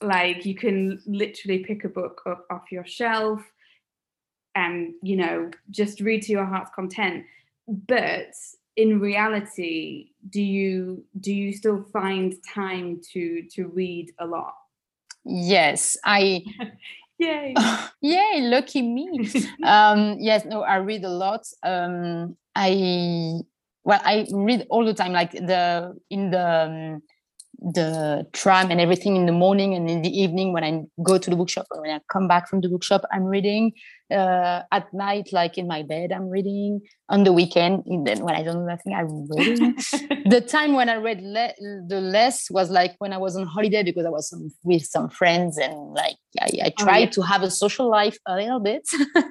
Like 0.00 0.44
you 0.44 0.54
can 0.54 1.00
literally 1.06 1.60
pick 1.60 1.84
a 1.84 1.88
book 1.88 2.22
up 2.26 2.46
off 2.50 2.70
your 2.70 2.86
shelf 2.86 3.42
and 4.54 4.94
you 5.02 5.16
know 5.16 5.50
just 5.70 6.00
read 6.00 6.22
to 6.22 6.32
your 6.32 6.44
heart's 6.44 6.70
content. 6.74 7.24
But 7.66 8.32
in 8.76 8.98
reality 8.98 10.10
do 10.30 10.42
you 10.42 11.04
do 11.20 11.32
you 11.32 11.52
still 11.52 11.84
find 11.92 12.34
time 12.42 13.00
to 13.12 13.42
to 13.50 13.68
read 13.68 14.12
a 14.18 14.26
lot? 14.26 14.54
Yes 15.24 15.96
i 16.04 16.44
yay. 17.18 17.54
Yay 18.00 18.40
lucky 18.42 18.82
me. 18.82 19.30
Um 19.62 20.16
yes 20.18 20.44
no 20.44 20.62
i 20.62 20.76
read 20.76 21.04
a 21.04 21.08
lot. 21.08 21.46
Um 21.62 22.36
I 22.54 23.40
well, 23.84 24.00
I 24.04 24.26
read 24.32 24.66
all 24.70 24.84
the 24.84 24.94
time, 24.94 25.12
like 25.12 25.32
the 25.32 25.94
in 26.10 26.30
the 26.30 26.48
um, 26.66 27.02
the 27.72 28.26
tram 28.32 28.70
and 28.70 28.80
everything 28.80 29.16
in 29.16 29.24
the 29.24 29.32
morning 29.32 29.74
and 29.74 29.88
in 29.88 30.02
the 30.02 30.10
evening 30.10 30.52
when 30.52 30.64
I 30.64 30.82
go 31.02 31.16
to 31.16 31.30
the 31.30 31.36
bookshop 31.36 31.66
or 31.70 31.80
when 31.80 31.90
I 31.90 32.00
come 32.12 32.28
back 32.28 32.48
from 32.48 32.60
the 32.60 32.68
bookshop, 32.68 33.02
I'm 33.12 33.24
reading. 33.24 33.72
Uh, 34.10 34.62
at 34.70 34.92
night, 34.92 35.30
like 35.32 35.56
in 35.56 35.66
my 35.66 35.82
bed, 35.82 36.12
I'm 36.12 36.28
reading. 36.28 36.82
On 37.08 37.24
the 37.24 37.32
weekend, 37.32 37.84
then 38.04 38.22
when 38.22 38.34
I 38.34 38.42
don't 38.42 38.60
do 38.60 38.66
nothing, 38.66 38.94
I'm 38.94 39.26
reading. 39.30 39.74
the 40.26 40.44
time 40.46 40.74
when 40.74 40.88
I 40.88 40.96
read 40.96 41.22
le- 41.22 41.54
the 41.88 42.00
less 42.00 42.50
was 42.50 42.70
like 42.70 42.94
when 42.98 43.12
I 43.12 43.18
was 43.18 43.36
on 43.36 43.46
holiday 43.46 43.82
because 43.82 44.04
I 44.04 44.10
was 44.10 44.28
some, 44.28 44.50
with 44.62 44.84
some 44.84 45.08
friends 45.08 45.58
and 45.58 45.74
like 45.94 46.16
I, 46.40 46.48
I 46.64 46.72
tried 46.78 46.96
oh, 46.96 47.00
yeah. 47.00 47.10
to 47.10 47.22
have 47.22 47.42
a 47.42 47.50
social 47.50 47.90
life 47.90 48.18
a 48.26 48.36
little 48.36 48.60
bit. 48.60 48.86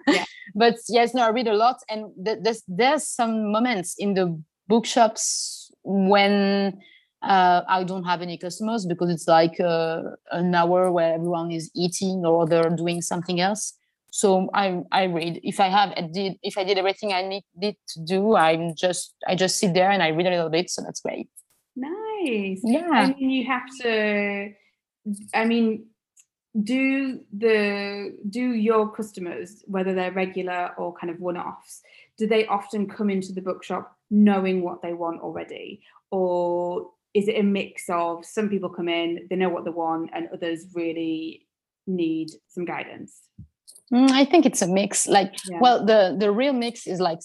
yeah. 0.08 0.26
But 0.56 0.76
yes, 0.88 1.16
no, 1.16 1.24
I 1.24 1.30
read 1.30 1.48
a 1.48 1.56
lot, 1.56 1.78
and 1.90 2.12
th- 2.24 2.38
there's 2.44 2.62
there's 2.68 3.08
some 3.08 3.52
moments 3.52 3.96
in 3.98 4.14
the 4.14 4.40
bookshops 4.68 5.72
when 5.84 6.80
uh, 7.24 7.62
I 7.68 7.84
don't 7.84 8.04
have 8.04 8.22
any 8.22 8.38
customers 8.38 8.86
because 8.86 9.10
it's 9.10 9.28
like 9.28 9.60
uh, 9.60 10.02
an 10.32 10.54
hour 10.54 10.92
where 10.92 11.14
everyone 11.14 11.52
is 11.52 11.72
eating 11.74 12.26
or 12.26 12.46
they're 12.46 12.70
doing 12.70 13.02
something 13.02 13.40
else. 13.40 13.74
So 14.12 14.50
I 14.54 14.84
I 14.92 15.06
read. 15.06 15.40
If 15.44 15.60
I 15.60 15.70
have 15.70 15.92
I 15.98 16.02
did 16.02 16.38
if 16.44 16.58
I 16.58 16.64
did 16.64 16.78
everything 16.78 17.14
I 17.14 17.24
needed 17.24 17.78
to 17.90 18.00
do, 18.06 18.36
I'm 18.36 18.76
just 18.76 19.14
I 19.28 19.36
just 19.36 19.58
sit 19.58 19.74
there 19.74 19.90
and 19.90 20.04
I 20.04 20.10
read 20.10 20.28
a 20.28 20.30
little 20.30 20.50
bit. 20.50 20.70
So 20.70 20.84
that's 20.84 21.00
great. 21.00 21.30
Nice. 21.76 22.62
Yeah. 22.64 22.90
I 22.92 23.08
mean, 23.08 23.30
you 23.30 23.46
have 23.48 23.64
to. 23.82 24.54
I 25.34 25.46
mean, 25.46 25.88
do 26.62 27.22
the 27.36 28.16
do 28.30 28.54
your 28.54 28.92
customers, 28.92 29.64
whether 29.66 29.96
they're 29.96 30.12
regular 30.12 30.72
or 30.78 30.94
kind 30.94 31.10
of 31.10 31.20
one-offs, 31.20 31.82
do 32.18 32.28
they 32.28 32.46
often 32.46 32.88
come 32.88 33.10
into 33.10 33.34
the 33.34 33.42
bookshop 33.42 33.98
knowing 34.12 34.62
what 34.62 34.82
they 34.84 34.94
want 34.94 35.22
already, 35.22 35.82
or 36.12 36.92
is 37.14 37.28
it 37.28 37.40
a 37.40 37.44
mix 37.44 37.86
of 37.90 38.26
some 38.26 38.50
people 38.50 38.70
come 38.70 38.90
in, 38.90 39.28
they 39.30 39.36
know 39.36 39.50
what 39.50 39.66
they 39.66 39.72
want, 39.72 40.10
and 40.14 40.28
others 40.34 40.68
really 40.74 41.48
need 41.86 42.30
some 42.48 42.66
guidance? 42.66 43.22
Mm, 43.94 44.10
I 44.12 44.26
think 44.26 44.46
it's 44.46 44.62
a 44.62 44.68
mix. 44.68 45.08
Like, 45.08 45.34
yeah. 45.50 45.60
well, 45.60 45.86
the 45.86 46.16
the 46.20 46.32
real 46.32 46.54
mix 46.54 46.88
is 46.88 47.00
like 47.00 47.20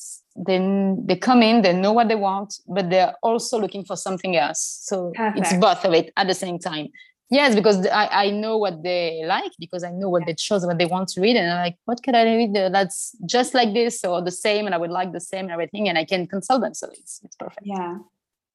they 0.46 0.58
they 1.06 1.16
come 1.16 1.42
in, 1.42 1.62
they 1.62 1.72
know 1.72 1.92
what 1.92 2.08
they 2.08 2.14
want, 2.14 2.54
but 2.66 2.90
they're 2.90 3.14
also 3.22 3.58
looking 3.58 3.84
for 3.84 3.96
something 3.96 4.36
else. 4.36 4.80
So 4.82 5.12
Perfect. 5.14 5.38
it's 5.38 5.54
both 5.54 5.84
of 5.84 5.94
it 5.94 6.12
at 6.16 6.26
the 6.26 6.34
same 6.34 6.58
time. 6.58 6.88
Yes, 7.30 7.54
because 7.54 7.86
I, 7.86 8.06
I 8.24 8.30
know 8.30 8.56
what 8.56 8.82
they 8.82 9.22
like 9.26 9.52
because 9.58 9.84
I 9.84 9.90
know 9.90 10.08
what 10.08 10.22
yeah. 10.22 10.26
they 10.28 10.34
chose, 10.34 10.64
what 10.64 10.78
they 10.78 10.86
want 10.86 11.08
to 11.10 11.20
read, 11.20 11.36
and 11.36 11.50
I'm 11.50 11.58
like, 11.58 11.76
what 11.84 12.02
can 12.02 12.14
I 12.14 12.24
read 12.24 12.54
that's 12.54 13.14
just 13.26 13.54
like 13.54 13.72
this 13.72 14.04
or 14.04 14.22
the 14.22 14.30
same, 14.30 14.66
and 14.66 14.74
I 14.74 14.78
would 14.78 14.90
like 14.90 15.12
the 15.12 15.20
same 15.20 15.44
and 15.44 15.52
everything, 15.52 15.88
and 15.88 15.96
I 15.96 16.04
can 16.04 16.26
consult 16.26 16.62
them. 16.62 16.74
So 16.74 16.88
it's 16.90 17.20
it's 17.24 17.36
perfect. 17.36 17.62
Yeah. 17.64 17.98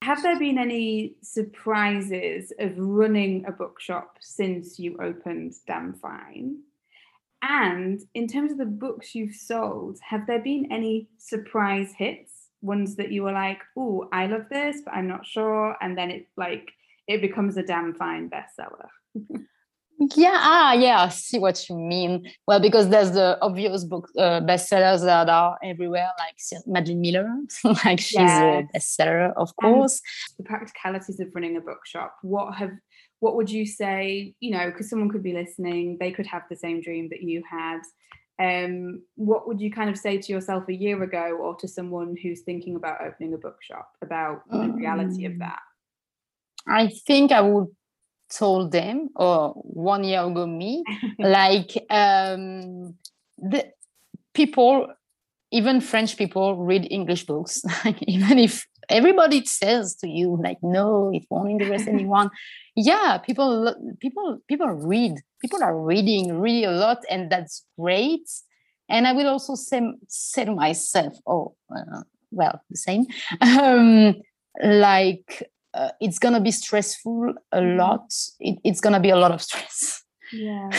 Have 0.04 0.22
there 0.22 0.38
been 0.38 0.58
any 0.58 1.16
surprises 1.22 2.52
of 2.60 2.78
running 2.78 3.46
a 3.48 3.54
bookshop 3.54 4.18
since 4.20 4.78
you 4.78 4.98
opened 5.02 5.54
Damn 5.66 5.94
Fine? 5.94 6.58
And 7.42 8.02
in 8.14 8.28
terms 8.28 8.52
of 8.52 8.58
the 8.58 8.66
books 8.66 9.16
you've 9.16 9.34
sold, 9.34 10.00
have 10.10 10.28
there 10.28 10.42
been 10.42 10.70
any 10.74 11.08
surprise 11.20 11.94
hits? 11.98 12.50
Ones 12.62 12.98
that 12.98 13.14
you 13.14 13.24
were 13.24 13.32
like, 13.32 13.60
oh, 13.78 14.10
I 14.12 14.26
love 14.26 14.48
this, 14.52 14.82
but 14.84 14.94
I'm 14.94 15.08
not 15.08 15.26
sure. 15.26 15.78
And 15.80 15.98
then 15.98 16.12
it 16.12 16.28
like 16.36 16.74
it 17.08 17.22
becomes 17.22 17.56
a 17.56 17.64
damn 17.64 17.94
fine 17.94 18.30
bestseller. 18.30 18.90
yeah, 20.16 20.36
ah, 20.36 20.74
yeah, 20.74 21.02
I 21.02 21.10
see 21.10 21.40
what 21.40 21.70
you 21.70 21.76
mean. 21.76 22.32
Well, 22.48 22.60
because 22.60 22.90
there's 22.90 23.12
the 23.12 23.38
obvious 23.42 23.84
book 23.84 24.10
uh, 24.18 24.42
bestsellers 24.42 25.02
that 25.02 25.30
are 25.30 25.58
everywhere, 25.64 26.10
like 26.18 26.36
Madeline 26.66 27.02
Miller, 27.02 27.30
like 27.86 28.00
she's 28.00 28.14
yes. 28.14 28.66
a 28.74 28.78
bestseller, 28.78 29.34
of 29.36 29.56
course. 29.56 30.02
And 30.38 30.46
the 30.46 30.50
practicalities 30.50 31.20
of 31.20 31.30
running 31.34 31.58
a 31.58 31.62
bookshop. 31.62 32.16
What 32.22 32.56
have 32.56 32.72
what 33.20 33.36
would 33.36 33.50
you 33.50 33.66
say? 33.66 34.36
You 34.40 34.52
know, 34.52 34.70
because 34.70 34.90
someone 34.90 35.10
could 35.10 35.24
be 35.24 35.34
listening, 35.34 35.98
they 36.00 36.12
could 36.12 36.28
have 36.28 36.44
the 36.50 36.58
same 36.58 36.82
dream 36.82 37.10
that 37.10 37.22
you 37.22 37.44
had. 37.50 37.80
Um, 38.40 39.04
what 39.16 39.48
would 39.48 39.62
you 39.62 39.72
kind 39.72 39.90
of 39.90 39.98
say 39.98 40.18
to 40.18 40.32
yourself 40.32 40.68
a 40.68 40.74
year 40.74 41.02
ago, 41.04 41.38
or 41.40 41.56
to 41.58 41.68
someone 41.68 42.16
who's 42.22 42.42
thinking 42.42 42.76
about 42.76 43.02
opening 43.02 43.34
a 43.34 43.38
bookshop 43.38 43.90
about 44.02 44.42
um, 44.50 44.72
the 44.72 44.74
reality 44.78 45.26
of 45.26 45.34
mm. 45.34 45.40
that? 45.40 45.60
I 46.68 46.88
think 47.06 47.32
I 47.32 47.42
would 47.42 47.68
told 48.38 48.72
them 48.72 49.10
or 49.16 49.50
one 49.54 50.04
year 50.04 50.22
ago 50.22 50.46
me 50.48 50.84
like 51.20 51.72
um 51.90 52.96
the 53.38 53.66
people 54.34 54.88
even 55.52 55.80
french 55.82 56.18
people 56.18 56.58
read 56.64 56.88
english 56.90 57.26
books. 57.26 57.62
Like 57.86 58.02
even 58.04 58.40
if 58.40 58.66
everybody 58.90 59.46
says 59.46 59.96
to 59.96 60.10
you 60.10 60.38
like 60.44 60.58
no 60.62 61.10
it 61.14 61.24
won't 61.30 61.50
interest 61.50 61.88
anyone 61.96 62.30
yeah 62.76 63.18
people 63.18 63.74
people 64.00 64.40
people 64.48 64.68
read. 64.68 65.14
People 65.42 65.62
are 65.62 65.78
reading 65.78 66.40
really 66.40 66.64
a 66.64 66.72
lot 66.72 67.00
and 67.10 67.30
that's 67.30 67.66
great. 67.78 68.28
And 68.90 69.08
i 69.08 69.14
will 69.14 69.28
also 69.28 69.56
say, 69.56 69.82
say 70.08 70.46
to 70.46 70.54
myself. 70.54 71.14
Oh 71.28 71.56
uh, 71.76 72.04
well 72.32 72.62
the 72.70 72.78
same. 72.78 73.06
Um, 73.42 74.16
like 74.62 75.50
uh, 75.74 75.90
it's 76.00 76.20
gonna 76.20 76.42
be 76.42 76.52
stressful 76.52 77.34
a 77.52 77.60
mm-hmm. 77.60 77.78
lot. 77.78 78.14
It, 78.40 78.60
it's 78.64 78.82
gonna 78.82 79.00
be 79.00 79.10
a 79.10 79.18
lot 79.18 79.32
of 79.32 79.42
stress. 79.42 80.02
Yeah. 80.32 80.72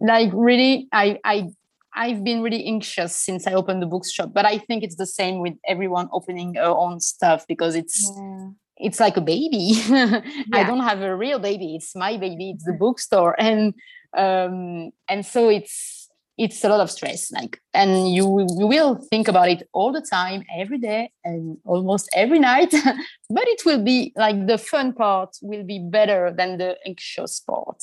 Like 0.00 0.30
really 0.32 0.88
i 0.92 1.18
i 1.24 1.48
i've 1.94 2.24
been 2.24 2.40
really 2.40 2.64
anxious 2.64 3.14
since 3.14 3.46
i 3.46 3.52
opened 3.52 3.82
the 3.82 3.86
bookshop 3.86 4.32
but 4.32 4.46
i 4.46 4.56
think 4.56 4.82
it's 4.82 4.96
the 4.96 5.04
same 5.04 5.40
with 5.40 5.52
everyone 5.68 6.08
opening 6.10 6.52
their 6.52 6.70
own 6.70 6.98
stuff 6.98 7.44
because 7.46 7.74
it's 7.74 8.10
yeah. 8.16 8.48
it's 8.78 8.98
like 8.98 9.18
a 9.18 9.20
baby. 9.20 9.74
Yeah. 9.88 10.22
i 10.54 10.64
don't 10.64 10.80
have 10.80 11.02
a 11.02 11.14
real 11.14 11.38
baby. 11.38 11.74
It's 11.76 11.94
my 11.94 12.16
baby. 12.16 12.52
It's 12.52 12.64
the 12.64 12.72
bookstore. 12.80 13.34
And 13.38 13.74
um 14.16 14.92
and 15.06 15.26
so 15.26 15.50
it's 15.50 16.01
it's 16.38 16.64
a 16.64 16.68
lot 16.68 16.80
of 16.80 16.90
stress 16.90 17.30
like 17.30 17.60
and 17.74 18.12
you 18.12 18.46
you 18.58 18.66
will 18.66 18.94
think 19.10 19.28
about 19.28 19.48
it 19.48 19.68
all 19.72 19.92
the 19.92 20.00
time 20.00 20.42
every 20.56 20.78
day 20.78 21.10
and 21.24 21.58
almost 21.64 22.08
every 22.14 22.38
night 22.38 22.70
but 23.30 23.46
it 23.48 23.64
will 23.66 23.82
be 23.82 24.12
like 24.16 24.46
the 24.46 24.56
fun 24.56 24.92
part 24.92 25.36
will 25.42 25.64
be 25.64 25.78
better 25.78 26.32
than 26.36 26.58
the 26.58 26.76
anxious 26.86 27.40
part. 27.40 27.82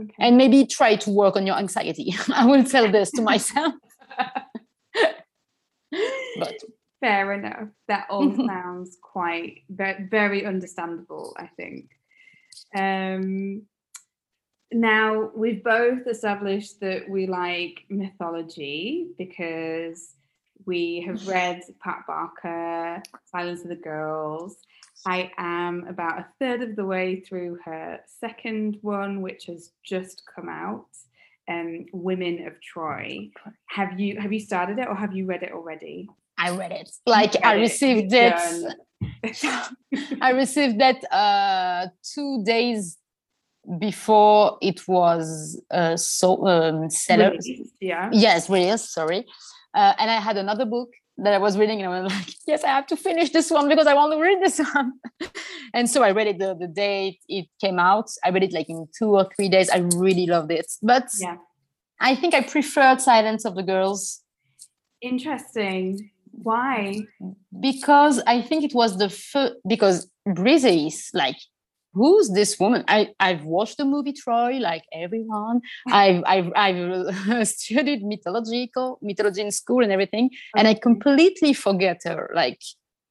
Okay. 0.00 0.14
and 0.20 0.36
maybe 0.36 0.64
try 0.64 0.94
to 0.94 1.10
work 1.10 1.34
on 1.34 1.44
your 1.44 1.56
anxiety. 1.56 2.14
I 2.32 2.46
will 2.46 2.62
tell 2.62 2.88
this 2.88 3.10
to 3.12 3.22
myself. 3.22 3.74
But 6.38 6.54
fair 7.00 7.32
enough. 7.32 7.68
That 7.88 8.06
all 8.08 8.32
sounds 8.36 8.96
quite 9.02 9.62
very 9.68 10.46
understandable 10.46 11.34
i 11.36 11.48
think. 11.56 11.90
Um 12.76 13.62
now, 14.72 15.30
we've 15.34 15.64
both 15.64 16.06
established 16.06 16.80
that 16.80 17.08
we 17.08 17.26
like 17.26 17.84
mythology 17.88 19.08
because 19.16 20.14
we 20.66 21.02
have 21.06 21.26
read 21.28 21.62
Pat 21.82 22.04
Barker, 22.06 23.02
Silence 23.24 23.62
of 23.62 23.68
the 23.70 23.76
Girls. 23.76 24.56
I 25.06 25.30
am 25.38 25.86
about 25.88 26.18
a 26.18 26.26
third 26.38 26.62
of 26.62 26.76
the 26.76 26.84
way 26.84 27.20
through 27.20 27.58
her 27.64 28.00
second 28.20 28.78
one, 28.82 29.22
which 29.22 29.46
has 29.46 29.70
just 29.84 30.22
come 30.34 30.48
out, 30.48 30.88
um, 31.48 31.86
Women 31.92 32.46
of 32.46 32.60
Troy. 32.60 33.30
Have 33.66 33.98
you 33.98 34.20
have 34.20 34.32
you 34.32 34.40
started 34.40 34.78
it 34.78 34.88
or 34.88 34.94
have 34.94 35.14
you 35.16 35.24
read 35.24 35.44
it 35.44 35.52
already? 35.52 36.10
I 36.36 36.50
read 36.50 36.72
it. 36.72 36.90
Like 37.06 37.34
read 37.34 37.42
I 37.44 37.54
received 37.54 38.12
it. 38.12 38.34
it. 39.22 40.18
I 40.20 40.30
received 40.32 40.80
that 40.80 41.02
uh, 41.12 41.86
two 42.02 42.42
days 42.44 42.97
before 43.78 44.56
it 44.62 44.86
was 44.88 45.60
uh, 45.70 45.96
so 45.96 46.46
um, 46.46 46.88
seller. 46.90 47.32
yeah. 47.80 48.08
Yes, 48.12 48.48
released. 48.48 48.92
Sorry, 48.92 49.26
uh, 49.74 49.94
and 49.98 50.10
I 50.10 50.20
had 50.20 50.36
another 50.36 50.64
book 50.64 50.90
that 51.18 51.34
I 51.34 51.38
was 51.38 51.58
reading, 51.58 51.82
and 51.82 51.92
I 51.92 52.00
was 52.00 52.12
like, 52.18 52.34
"Yes, 52.46 52.64
I 52.64 52.68
have 52.68 52.86
to 52.86 52.96
finish 52.96 53.30
this 53.30 53.50
one 53.50 53.68
because 53.68 53.86
I 53.86 53.94
want 53.94 54.12
to 54.12 54.20
read 54.20 54.38
this 54.42 54.58
one." 54.58 54.92
and 55.74 55.90
so 55.90 56.02
I 56.02 56.12
read 56.12 56.28
it 56.28 56.38
the, 56.38 56.54
the 56.54 56.68
day 56.68 57.18
it 57.28 57.46
came 57.60 57.78
out. 57.78 58.08
I 58.24 58.30
read 58.30 58.44
it 58.44 58.52
like 58.52 58.70
in 58.70 58.86
two 58.98 59.16
or 59.16 59.28
three 59.36 59.48
days. 59.48 59.68
I 59.68 59.78
really 59.96 60.26
loved 60.26 60.52
it, 60.52 60.66
but 60.82 61.08
yeah. 61.20 61.36
I 62.00 62.14
think 62.14 62.34
I 62.34 62.42
preferred 62.42 63.00
Silence 63.00 63.44
of 63.44 63.54
the 63.54 63.62
Girls. 63.62 64.22
Interesting. 65.02 66.10
Why? 66.30 67.00
Because 67.60 68.22
I 68.26 68.40
think 68.40 68.64
it 68.64 68.74
was 68.74 68.96
the 68.98 69.10
first. 69.10 69.54
Because 69.66 70.08
Breezy 70.24 70.86
Briseis 70.86 71.10
like 71.12 71.36
who's 71.92 72.30
this 72.30 72.58
woman? 72.58 72.84
I, 72.88 73.08
I've 73.20 73.44
watched 73.44 73.78
the 73.78 73.84
movie 73.84 74.12
Troy, 74.12 74.52
like 74.54 74.84
everyone. 74.92 75.60
Mm. 75.88 75.92
I've, 75.92 76.22
I've, 76.26 76.52
I've 76.54 77.48
studied 77.48 78.02
mythological 78.04 78.98
mythology 79.02 79.42
in 79.42 79.50
school 79.50 79.82
and 79.82 79.92
everything, 79.92 80.30
and 80.56 80.68
I 80.68 80.74
mm-hmm. 80.74 80.82
completely 80.82 81.52
forget 81.52 82.00
her. 82.04 82.30
Like 82.34 82.60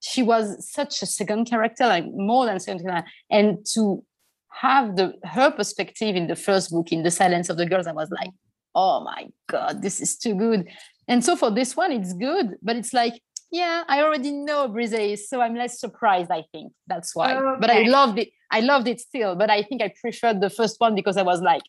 she 0.02 0.24
was 0.24 0.70
such 0.72 1.02
a 1.02 1.06
second 1.06 1.46
character, 1.46 1.88
like 1.88 2.06
more 2.08 2.46
than 2.46 2.60
second 2.60 2.84
character. 2.84 3.10
And 3.30 3.66
to 3.74 4.04
have 4.50 4.96
the 4.96 5.14
her 5.24 5.52
perspective 5.52 6.16
in 6.16 6.28
the 6.28 6.36
first 6.36 6.72
book, 6.72 6.92
in 6.92 7.04
The 7.04 7.12
Silence 7.12 7.50
of 7.50 7.58
the 7.58 7.66
Girls, 7.66 7.88
I 7.88 7.94
was 7.94 8.10
like, 8.12 8.32
oh 8.76 9.04
my 9.04 9.28
god, 9.48 9.82
this 9.82 10.00
is 10.00 10.18
too 10.18 10.36
good. 10.36 10.68
And 11.08 11.24
so 11.24 11.36
for 11.36 11.50
this 11.52 11.76
one, 11.76 11.92
it's 11.92 12.14
good, 12.14 12.56
but 12.62 12.76
it's 12.76 12.94
like 12.94 13.14
yeah, 13.52 13.84
I 13.88 14.02
already 14.02 14.32
know 14.32 14.68
Briseis, 14.68 15.20
so 15.20 15.42
I'm 15.42 15.56
less 15.56 15.80
surprised. 15.80 16.32
I 16.32 16.44
think 16.52 16.74
that's 16.88 17.16
why. 17.16 17.36
Okay. 17.36 17.60
But 17.60 17.70
I 17.70 17.84
loved 17.84 18.20
it. 18.20 18.30
I 18.52 18.62
loved 18.62 18.88
it 18.88 19.00
still, 19.00 19.36
but 19.36 19.50
I 19.50 19.64
think 19.64 19.82
I 19.82 19.94
preferred 20.02 20.42
the 20.42 20.50
first 20.50 20.80
one 20.80 20.96
because 20.96 21.18
I 21.18 21.24
was 21.24 21.42
like, 21.42 21.64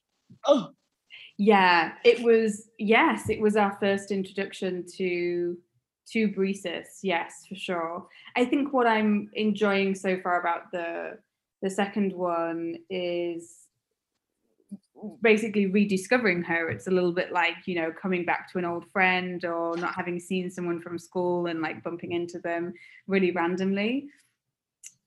oh. 0.46 0.70
Yeah, 1.40 1.92
it 2.04 2.20
was. 2.24 2.68
Yes, 2.78 3.30
it 3.30 3.40
was 3.40 3.56
our 3.56 3.76
first 3.78 4.10
introduction 4.10 4.84
to 4.96 5.56
to 6.12 6.28
Briseis. 6.28 6.98
Yes, 7.02 7.44
for 7.48 7.54
sure. 7.54 8.06
I 8.34 8.44
think 8.44 8.72
what 8.72 8.88
I'm 8.88 9.30
enjoying 9.34 9.94
so 9.94 10.20
far 10.20 10.40
about 10.40 10.72
the 10.72 11.18
the 11.62 11.70
second 11.70 12.12
one 12.12 12.76
is 12.90 13.67
basically 15.22 15.66
rediscovering 15.66 16.42
her. 16.42 16.70
It's 16.70 16.86
a 16.86 16.90
little 16.90 17.12
bit 17.12 17.32
like 17.32 17.66
you 17.66 17.80
know 17.80 17.92
coming 17.92 18.24
back 18.24 18.50
to 18.52 18.58
an 18.58 18.64
old 18.64 18.86
friend 18.92 19.44
or 19.44 19.76
not 19.76 19.94
having 19.94 20.18
seen 20.18 20.50
someone 20.50 20.80
from 20.80 20.98
school 20.98 21.46
and 21.46 21.60
like 21.60 21.82
bumping 21.82 22.12
into 22.12 22.38
them 22.38 22.74
really 23.06 23.30
randomly. 23.30 24.08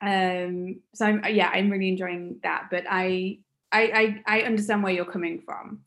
Um 0.01 0.81
so 0.95 1.05
i'm 1.05 1.23
yeah 1.29 1.49
i'm 1.53 1.69
really 1.69 1.89
enjoying 1.89 2.39
that 2.41 2.69
but 2.71 2.85
i 2.89 3.37
i 3.71 4.21
i, 4.27 4.39
I 4.39 4.41
understand 4.41 4.83
where 4.83 4.93
you're 4.93 5.05
coming 5.05 5.41
from. 5.45 5.81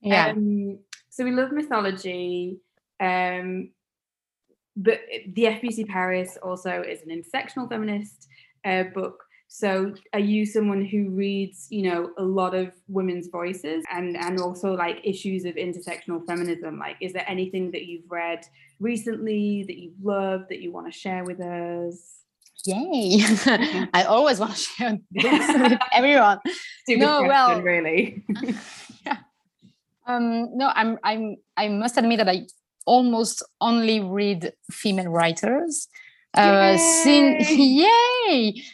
Yeah. 0.00 0.28
Um, 0.28 0.78
so 1.10 1.24
we 1.24 1.32
love 1.32 1.50
mythology 1.50 2.58
um 3.00 3.70
but 4.76 5.00
the 5.28 5.44
fbc 5.44 5.88
paris 5.88 6.38
also 6.42 6.82
is 6.82 7.02
an 7.02 7.08
intersectional 7.08 7.68
feminist 7.68 8.28
uh, 8.64 8.84
book 8.94 9.25
so 9.48 9.94
are 10.12 10.20
you 10.20 10.44
someone 10.44 10.84
who 10.84 11.10
reads, 11.10 11.68
you 11.70 11.90
know, 11.90 12.10
a 12.18 12.22
lot 12.22 12.54
of 12.54 12.72
women's 12.88 13.28
voices 13.28 13.84
and 13.90 14.16
and 14.16 14.40
also 14.40 14.74
like 14.74 15.00
issues 15.04 15.44
of 15.44 15.54
intersectional 15.54 16.24
feminism? 16.26 16.78
Like 16.78 16.96
is 17.00 17.12
there 17.12 17.24
anything 17.28 17.70
that 17.70 17.86
you've 17.86 18.10
read 18.10 18.46
recently 18.80 19.64
that 19.66 19.78
you've 19.78 20.02
loved 20.02 20.48
that 20.50 20.60
you 20.60 20.72
want 20.72 20.92
to 20.92 20.98
share 20.98 21.24
with 21.24 21.40
us? 21.40 22.16
Yay. 22.66 23.20
I 23.94 24.04
always 24.08 24.40
want 24.40 24.52
to 24.52 24.58
share 24.58 24.98
books 25.10 25.48
with 25.48 25.78
everyone. 25.92 26.40
Stupid 26.82 27.00
no, 27.00 27.24
question, 27.24 27.28
well, 27.28 27.62
really. 27.62 28.24
yeah. 29.06 29.18
Um, 30.06 30.56
no, 30.56 30.72
I'm 30.74 30.98
I'm 31.02 31.36
I 31.56 31.68
must 31.68 31.96
admit 31.96 32.18
that 32.18 32.28
I 32.28 32.46
almost 32.84 33.42
only 33.60 34.00
read 34.00 34.52
female 34.70 35.08
writers 35.08 35.88
uh, 36.34 36.76
since 36.76 37.50
yay 37.50 38.15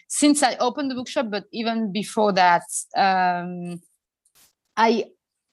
since 0.08 0.42
I 0.42 0.56
opened 0.56 0.90
the 0.90 0.94
bookshop, 0.94 1.26
but 1.30 1.44
even 1.52 1.92
before 1.92 2.32
that, 2.32 2.62
um, 2.96 3.80
I 4.76 5.06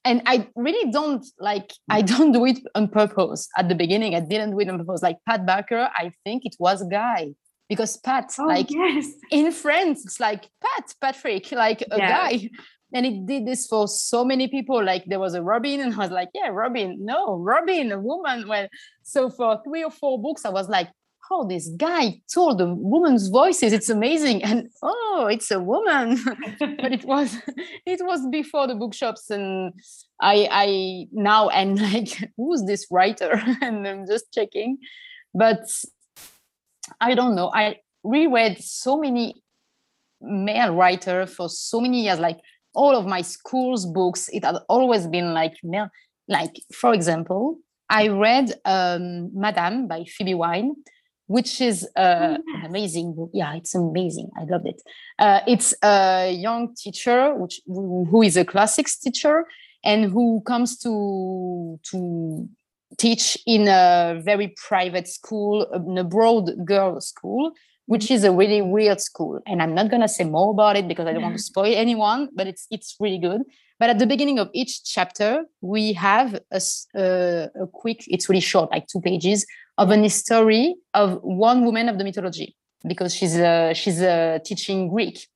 and 0.04 0.22
I 0.26 0.48
really 0.56 0.90
don't 0.90 1.24
like 1.38 1.72
I 1.88 2.02
don't 2.02 2.32
do 2.32 2.44
it 2.46 2.58
on 2.74 2.88
purpose. 2.88 3.48
At 3.58 3.68
the 3.68 3.74
beginning, 3.74 4.14
I 4.14 4.20
didn't 4.20 4.52
do 4.52 4.60
it 4.60 4.68
on 4.68 4.78
purpose. 4.78 5.02
Like 5.02 5.18
Pat 5.28 5.46
Barker, 5.46 5.90
I 5.94 6.12
think 6.24 6.46
it 6.46 6.56
was 6.58 6.82
a 6.82 6.86
guy 6.86 7.34
because 7.68 7.96
Pat, 7.98 8.32
oh, 8.38 8.44
like 8.44 8.70
yes. 8.70 9.12
in 9.30 9.52
France, 9.52 10.04
it's 10.04 10.20
like 10.20 10.48
Pat, 10.62 10.94
Patrick, 11.00 11.52
like 11.52 11.82
a 11.82 11.98
yes. 11.98 12.10
guy. 12.10 12.50
And 12.92 13.06
it 13.06 13.24
did 13.24 13.46
this 13.46 13.68
for 13.68 13.86
so 13.86 14.24
many 14.24 14.48
people. 14.48 14.84
Like 14.84 15.04
there 15.06 15.20
was 15.20 15.34
a 15.34 15.42
Robin, 15.42 15.80
and 15.80 15.94
I 15.94 15.98
was 15.98 16.10
like, 16.10 16.30
yeah, 16.34 16.48
Robin, 16.48 16.96
no, 16.98 17.36
Robin, 17.36 17.92
a 17.92 18.00
woman. 18.00 18.48
Well, 18.48 18.66
so 19.04 19.30
for 19.30 19.60
three 19.62 19.84
or 19.84 19.92
four 19.92 20.20
books, 20.20 20.44
I 20.44 20.50
was 20.50 20.68
like, 20.68 20.88
oh, 21.30 21.46
this 21.46 21.68
guy 21.76 22.20
told 22.32 22.58
the 22.58 22.74
woman's 22.74 23.28
voices. 23.28 23.72
It's 23.72 23.88
amazing. 23.88 24.42
And 24.42 24.68
oh, 24.82 25.28
it's 25.30 25.50
a 25.50 25.60
woman. 25.60 26.18
but 26.58 26.92
it 26.92 27.04
was 27.04 27.36
it 27.86 28.00
was 28.02 28.26
before 28.30 28.66
the 28.66 28.74
bookshops. 28.74 29.30
And 29.30 29.72
I 30.20 30.48
I 30.50 31.06
now 31.12 31.48
and 31.48 31.80
like, 31.92 32.30
who's 32.36 32.64
this 32.64 32.86
writer? 32.90 33.40
and 33.60 33.86
I'm 33.86 34.06
just 34.06 34.32
checking. 34.32 34.78
But 35.34 35.70
I 37.00 37.14
don't 37.14 37.36
know. 37.36 37.50
I 37.54 37.76
reread 38.02 38.62
so 38.62 38.98
many 38.98 39.42
male 40.20 40.74
writer 40.74 41.26
for 41.26 41.48
so 41.48 41.80
many 41.80 42.02
years, 42.02 42.18
like 42.18 42.40
all 42.74 42.96
of 42.96 43.06
my 43.06 43.22
school's 43.22 43.86
books, 43.86 44.28
it 44.32 44.44
had 44.44 44.56
always 44.68 45.06
been 45.06 45.34
like 45.34 45.54
male. 45.62 45.88
Like, 46.28 46.54
for 46.72 46.94
example, 46.94 47.58
I 47.88 48.08
read 48.08 48.52
um, 48.64 49.30
Madam 49.34 49.88
by 49.88 50.04
Phoebe 50.04 50.34
Wynne, 50.34 50.76
which 51.30 51.60
is 51.60 51.88
uh, 51.94 52.36
oh, 52.38 52.56
an 52.56 52.66
amazing 52.66 53.14
book. 53.14 53.30
Yeah, 53.32 53.54
it's 53.54 53.72
amazing. 53.76 54.30
I 54.36 54.42
loved 54.52 54.66
it. 54.66 54.82
Uh, 55.16 55.38
it's 55.46 55.72
a 55.80 56.32
young 56.32 56.74
teacher, 56.74 57.36
which 57.36 57.60
who 57.68 58.20
is 58.22 58.36
a 58.36 58.44
classics 58.44 58.98
teacher, 58.98 59.44
and 59.84 60.10
who 60.10 60.42
comes 60.44 60.76
to 60.78 61.78
to 61.92 62.48
teach 62.98 63.38
in 63.46 63.68
a 63.68 64.20
very 64.24 64.48
private 64.68 65.06
school, 65.06 65.66
in 65.72 65.98
a 65.98 66.02
broad 66.02 66.50
girls' 66.64 67.06
school, 67.10 67.52
which 67.86 68.10
is 68.10 68.24
a 68.24 68.32
really 68.32 68.60
weird 68.60 69.00
school. 69.00 69.38
And 69.46 69.62
I'm 69.62 69.72
not 69.72 69.88
gonna 69.88 70.08
say 70.08 70.24
more 70.24 70.50
about 70.50 70.76
it 70.76 70.88
because 70.88 71.06
I 71.06 71.12
don't 71.12 71.22
want 71.22 71.36
to 71.36 71.42
spoil 71.52 71.72
anyone, 71.76 72.28
but 72.34 72.48
it's 72.48 72.66
it's 72.72 72.96
really 72.98 73.18
good. 73.18 73.42
But 73.80 73.88
at 73.88 73.98
the 73.98 74.06
beginning 74.06 74.38
of 74.38 74.50
each 74.52 74.84
chapter, 74.84 75.46
we 75.62 75.94
have 75.94 76.38
a, 76.52 76.60
a, 76.94 77.48
a 77.62 77.66
quick, 77.66 78.04
it's 78.06 78.28
really 78.28 78.40
short, 78.40 78.70
like 78.70 78.86
two 78.86 79.00
pages, 79.00 79.46
of 79.78 79.90
an 79.90 80.02
history 80.02 80.76
of 80.92 81.18
one 81.22 81.64
woman 81.64 81.88
of 81.88 81.96
the 81.96 82.04
mythology 82.04 82.54
because 82.86 83.14
she's 83.14 83.36
uh, 83.36 83.72
she's 83.72 84.02
uh, 84.02 84.38
teaching 84.44 84.88
Greek. 84.90 85.26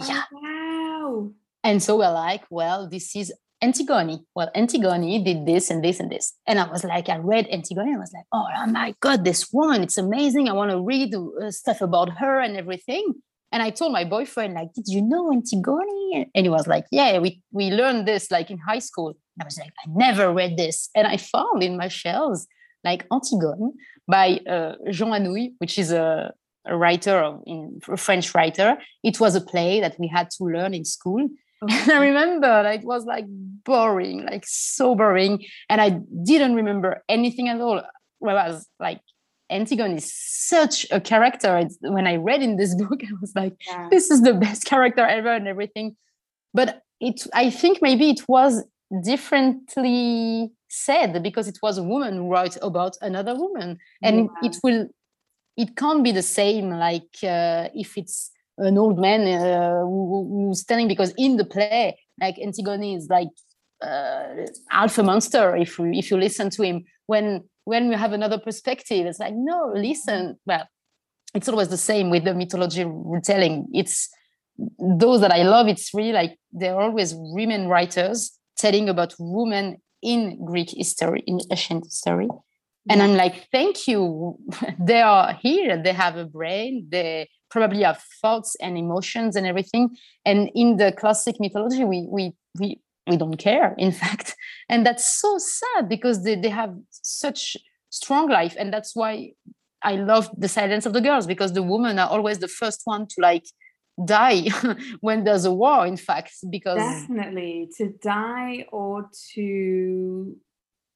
Oh, 0.00 0.06
yeah. 0.08 0.22
wow. 0.32 1.32
And 1.64 1.82
so 1.82 1.98
we're 1.98 2.12
like, 2.12 2.44
well, 2.50 2.88
this 2.88 3.16
is 3.16 3.32
Antigone. 3.60 4.24
Well, 4.36 4.50
Antigone 4.54 5.22
did 5.24 5.46
this 5.46 5.68
and 5.68 5.82
this 5.82 5.98
and 5.98 6.10
this. 6.10 6.34
And 6.46 6.60
I 6.60 6.70
was 6.70 6.84
like, 6.84 7.08
I 7.08 7.16
read 7.16 7.48
Antigone 7.50 7.88
and 7.88 7.96
I 7.96 8.00
was 8.00 8.12
like, 8.12 8.26
oh, 8.32 8.46
oh 8.56 8.66
my 8.66 8.94
God, 9.00 9.24
this 9.24 9.52
woman, 9.52 9.82
it's 9.82 9.98
amazing. 9.98 10.48
I 10.48 10.52
want 10.52 10.70
to 10.70 10.80
read 10.80 11.14
uh, 11.14 11.50
stuff 11.50 11.80
about 11.80 12.18
her 12.18 12.40
and 12.40 12.56
everything. 12.56 13.14
And 13.52 13.62
I 13.62 13.70
told 13.70 13.92
my 13.92 14.04
boyfriend, 14.04 14.54
like, 14.54 14.72
did 14.72 14.88
you 14.88 15.02
know 15.02 15.30
Antigone? 15.30 16.30
And 16.34 16.46
he 16.46 16.48
was 16.48 16.66
like, 16.66 16.86
yeah, 16.90 17.18
we, 17.18 17.42
we 17.52 17.70
learned 17.70 18.08
this 18.08 18.30
like 18.30 18.50
in 18.50 18.58
high 18.58 18.78
school. 18.78 19.08
And 19.08 19.42
I 19.42 19.44
was 19.44 19.58
like, 19.58 19.72
I 19.86 19.90
never 19.94 20.32
read 20.32 20.56
this. 20.56 20.88
And 20.94 21.06
I 21.06 21.18
found 21.18 21.62
in 21.62 21.76
my 21.76 21.88
shelves 21.88 22.46
like 22.82 23.06
Antigone 23.12 23.72
by 24.08 24.40
uh, 24.48 24.74
Jean 24.90 25.08
Anouilh, 25.08 25.52
which 25.58 25.78
is 25.78 25.92
a, 25.92 26.32
a 26.66 26.76
writer, 26.76 27.18
of, 27.18 27.42
in, 27.46 27.80
a 27.88 27.96
French 27.96 28.34
writer. 28.34 28.78
It 29.02 29.20
was 29.20 29.34
a 29.34 29.40
play 29.40 29.80
that 29.80 29.98
we 29.98 30.08
had 30.08 30.30
to 30.30 30.44
learn 30.44 30.74
in 30.74 30.84
school. 30.84 31.28
And 31.70 31.92
I 31.92 31.98
remember 31.98 32.68
it 32.70 32.84
was 32.84 33.04
like 33.04 33.26
boring, 33.28 34.24
like 34.24 34.44
so 34.46 34.94
boring. 34.94 35.44
And 35.68 35.80
I 35.80 36.00
didn't 36.24 36.56
remember 36.56 37.04
anything 37.08 37.48
at 37.48 37.60
all. 37.60 37.82
Whereas 38.18 38.66
like 38.80 39.00
Antigone 39.52 39.96
is 39.96 40.12
such 40.12 40.86
a 40.90 41.00
character. 41.00 41.56
It's, 41.58 41.76
when 41.80 42.06
I 42.06 42.16
read 42.16 42.42
in 42.42 42.56
this 42.56 42.74
book, 42.82 43.02
I 43.02 43.12
was 43.20 43.32
like, 43.34 43.54
yeah. 43.66 43.88
this 43.90 44.10
is 44.10 44.22
the 44.22 44.34
best 44.34 44.64
character 44.72 45.04
ever 45.06 45.32
and 45.32 45.46
everything. 45.46 45.96
But 46.54 46.82
it, 47.00 47.26
I 47.34 47.50
think 47.50 47.80
maybe 47.80 48.10
it 48.10 48.28
was 48.28 48.64
differently 49.02 50.50
said 50.68 51.22
because 51.22 51.48
it 51.48 51.58
was 51.62 51.78
a 51.78 51.82
woman 51.82 52.16
who 52.16 52.30
wrote 52.30 52.56
about 52.62 52.96
another 53.00 53.34
woman, 53.34 53.78
and 54.02 54.28
yeah. 54.42 54.48
it 54.48 54.56
will, 54.62 54.88
it 55.56 55.76
can't 55.76 56.04
be 56.04 56.12
the 56.12 56.22
same 56.22 56.70
like 56.70 57.16
uh, 57.22 57.68
if 57.74 57.96
it's 57.96 58.30
an 58.58 58.78
old 58.78 58.98
man 58.98 59.22
uh, 59.22 59.80
who, 59.80 60.46
who's 60.48 60.64
telling 60.64 60.88
because 60.88 61.12
in 61.16 61.36
the 61.36 61.44
play 61.44 61.98
like 62.20 62.36
antigone 62.38 62.94
is 62.94 63.08
like 63.08 63.28
uh, 63.82 64.46
alpha 64.70 65.02
monster 65.02 65.56
if 65.56 65.78
you, 65.78 65.86
if 65.92 66.10
you 66.10 66.16
listen 66.16 66.50
to 66.50 66.62
him 66.62 66.84
when 67.06 67.42
when 67.64 67.90
you 67.90 67.96
have 67.96 68.12
another 68.12 68.38
perspective 68.38 69.06
it's 69.06 69.18
like 69.20 69.34
no 69.34 69.72
listen 69.74 70.22
mm-hmm. 70.26 70.32
well 70.46 70.66
it's 71.34 71.48
always 71.48 71.68
the 71.68 71.76
same 71.76 72.10
with 72.10 72.24
the 72.24 72.34
mythology 72.34 72.84
retelling. 72.86 73.66
It's 73.72 74.08
those 74.78 75.22
that 75.22 75.32
i 75.32 75.42
love 75.42 75.66
it's 75.66 75.94
really 75.94 76.12
like 76.12 76.38
they're 76.52 76.78
always 76.78 77.14
women 77.16 77.68
writers 77.68 78.38
telling 78.58 78.86
about 78.86 79.14
women 79.18 79.78
in 80.02 80.44
greek 80.44 80.68
history 80.70 81.24
in 81.26 81.40
ancient 81.50 81.84
history. 81.84 82.28
And 82.90 83.02
i'm 83.02 83.14
like 83.14 83.48
thank 83.50 83.88
you. 83.88 84.38
They 84.78 85.00
are 85.00 85.32
here. 85.32 85.82
They 85.82 85.92
have 85.92 86.16
a 86.16 86.26
brain. 86.26 86.86
They 86.90 87.28
probably 87.50 87.82
have 87.82 88.02
thoughts 88.20 88.54
and 88.60 88.76
emotions 88.76 89.36
and 89.36 89.46
everything. 89.46 89.96
And 90.26 90.50
in 90.54 90.76
the 90.76 90.92
classic 90.92 91.36
mythology 91.40 91.84
we 91.84 92.06
we 92.10 92.32
we 92.58 92.80
we 93.08 93.16
don't 93.16 93.38
care. 93.38 93.74
In 93.78 93.92
fact 94.02 94.36
and 94.72 94.86
that's 94.86 95.20
so 95.20 95.36
sad 95.38 95.88
because 95.88 96.24
they, 96.24 96.34
they 96.34 96.48
have 96.48 96.74
such 96.90 97.56
strong 97.90 98.28
life. 98.28 98.56
And 98.58 98.72
that's 98.72 98.96
why 98.96 99.32
i 99.84 99.96
love 99.96 100.30
the 100.38 100.48
silence 100.48 100.86
of 100.86 100.92
the 100.92 101.00
girls 101.00 101.26
because 101.26 101.52
the 101.52 101.62
women 101.62 101.98
are 101.98 102.08
always 102.08 102.38
the 102.38 102.46
first 102.46 102.82
one 102.84 103.04
to 103.04 103.16
like 103.18 103.44
die 104.04 104.42
when 105.00 105.24
there's 105.24 105.44
a 105.44 105.52
war 105.52 105.84
in 105.86 105.96
fact 105.96 106.32
because 106.50 106.78
definitely. 106.78 107.68
To 107.78 107.88
die 108.00 108.66
or 108.70 109.10
to 109.34 110.36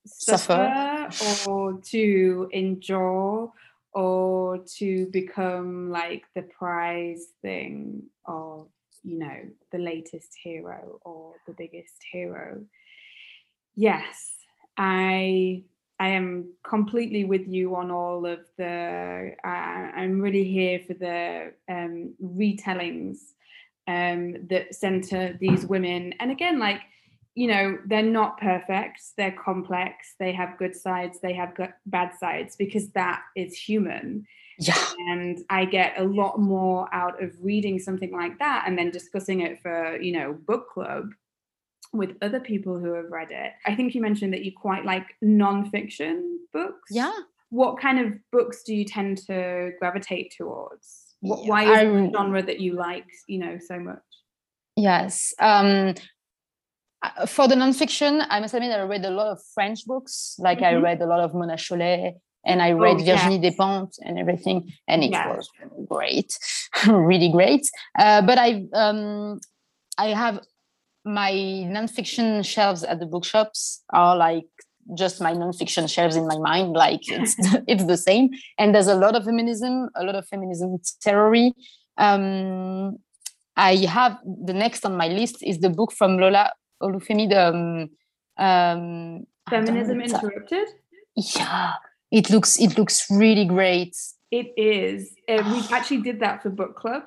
suffer, 0.06 1.08
suffer. 1.10 1.50
or 1.50 1.80
to 1.90 2.48
endure 2.52 3.52
or 3.92 4.58
to 4.78 5.06
become 5.10 5.90
like 5.90 6.24
the 6.34 6.42
prize 6.42 7.26
thing 7.42 8.04
of 8.24 8.68
you 9.02 9.18
know 9.18 9.38
the 9.72 9.78
latest 9.78 10.32
hero 10.42 10.98
or 11.04 11.34
the 11.46 11.54
biggest 11.54 11.98
hero 12.12 12.64
yes 13.76 14.34
i 14.76 15.62
i 16.00 16.08
am 16.08 16.52
completely 16.64 17.24
with 17.24 17.46
you 17.46 17.76
on 17.76 17.90
all 17.90 18.26
of 18.26 18.40
the 18.58 19.32
uh, 19.44 19.46
i'm 19.46 20.20
really 20.20 20.44
here 20.44 20.80
for 20.86 20.94
the 20.94 21.52
um 21.68 22.14
retellings 22.22 23.18
um 23.88 24.34
that 24.48 24.74
center 24.74 25.36
these 25.40 25.64
women. 25.66 26.12
And 26.20 26.30
again 26.30 26.58
like 26.58 26.80
you 27.34 27.48
know 27.48 27.78
they're 27.86 28.02
not 28.02 28.40
perfect 28.40 29.00
they're 29.16 29.32
complex 29.32 30.14
they 30.18 30.32
have 30.32 30.58
good 30.58 30.74
sides 30.74 31.20
they 31.20 31.34
have 31.34 31.52
bad 31.86 32.12
sides 32.18 32.56
because 32.56 32.90
that 32.90 33.22
is 33.36 33.56
human. 33.56 34.26
Yeah. 34.58 34.74
And 35.10 35.38
i 35.50 35.64
get 35.66 35.98
a 35.98 36.04
lot 36.04 36.40
more 36.40 36.92
out 36.92 37.22
of 37.22 37.32
reading 37.40 37.78
something 37.78 38.12
like 38.12 38.38
that 38.38 38.64
and 38.66 38.76
then 38.76 38.90
discussing 38.90 39.40
it 39.42 39.60
for 39.62 40.00
you 40.00 40.12
know 40.12 40.32
book 40.32 40.70
club 40.70 41.10
with 41.92 42.16
other 42.22 42.40
people 42.40 42.78
who 42.78 42.92
have 42.92 43.10
read 43.10 43.28
it 43.30 43.52
i 43.66 43.74
think 43.74 43.94
you 43.94 44.00
mentioned 44.00 44.32
that 44.32 44.44
you 44.44 44.52
quite 44.54 44.84
like 44.84 45.06
non-fiction 45.22 46.38
books 46.52 46.90
yeah 46.90 47.12
what 47.50 47.80
kind 47.80 47.98
of 47.98 48.12
books 48.32 48.62
do 48.64 48.74
you 48.74 48.84
tend 48.84 49.18
to 49.18 49.70
gravitate 49.78 50.34
towards 50.36 51.14
what, 51.20 51.46
why 51.46 51.62
is 51.64 51.80
the 51.80 52.10
genre 52.16 52.42
that 52.42 52.60
you 52.60 52.74
like 52.74 53.06
you 53.26 53.38
know 53.38 53.58
so 53.58 53.78
much 53.78 53.98
yes 54.76 55.32
um 55.38 55.94
for 57.28 57.46
the 57.46 57.54
nonfiction, 57.54 58.26
I 58.28 58.40
must 58.40 58.54
admit 58.54 58.72
I 58.72 58.82
read 58.82 59.04
a 59.04 59.10
lot 59.10 59.28
of 59.28 59.38
French 59.54 59.84
books. 59.86 60.34
Like 60.38 60.58
mm-hmm. 60.58 60.78
I 60.78 60.80
read 60.80 61.00
a 61.00 61.06
lot 61.06 61.20
of 61.20 61.34
Mona 61.34 61.54
Chollet 61.54 62.14
and 62.44 62.62
I 62.62 62.72
read 62.72 62.96
oh, 62.96 63.04
Virginie 63.04 63.38
yes. 63.38 63.54
Despentes 63.54 63.98
and 64.02 64.18
everything, 64.18 64.72
and 64.88 65.02
it 65.02 65.10
yes. 65.10 65.36
was 65.36 65.50
great, 65.88 66.38
really 66.86 67.30
great. 67.30 67.68
Uh, 67.98 68.22
but 68.22 68.38
I 68.38 68.64
um, 68.72 69.40
I 69.98 70.08
have 70.08 70.40
my 71.06 71.30
nonfiction 71.30 72.44
shelves 72.44 72.82
at 72.82 72.98
the 72.98 73.06
bookshops 73.06 73.82
are 73.90 74.16
like 74.16 74.46
just 74.96 75.20
my 75.20 75.32
nonfiction 75.32 75.88
shelves 75.88 76.16
in 76.16 76.26
my 76.26 76.36
mind. 76.36 76.72
Like 76.72 77.00
it's 77.08 77.36
it's 77.66 77.84
the 77.84 77.96
same, 77.96 78.30
and 78.58 78.74
there's 78.74 78.88
a 78.88 78.94
lot 78.94 79.14
of 79.14 79.24
feminism, 79.24 79.88
a 79.94 80.04
lot 80.04 80.16
of 80.16 80.26
feminism 80.26 80.78
theory. 81.02 81.52
Um, 81.96 82.98
I 83.56 83.76
have 83.86 84.18
the 84.24 84.52
next 84.52 84.84
on 84.84 84.96
my 84.96 85.08
list 85.08 85.42
is 85.42 85.60
the 85.60 85.70
book 85.70 85.92
from 85.92 86.18
Lola 86.18 86.52
Olufemi, 86.82 87.28
the 87.28 87.48
um, 87.48 87.90
um, 88.44 89.26
Feminism 89.48 90.00
Interrupted. 90.00 90.68
Yeah, 91.16 91.74
it 92.10 92.28
looks 92.30 92.60
it 92.60 92.76
looks 92.76 93.10
really 93.10 93.44
great. 93.46 93.96
It 94.30 94.52
is. 94.56 95.14
Uh, 95.28 95.42
we 95.52 95.74
actually 95.74 96.02
did 96.02 96.20
that 96.20 96.42
for 96.42 96.50
book 96.50 96.76
club. 96.76 97.04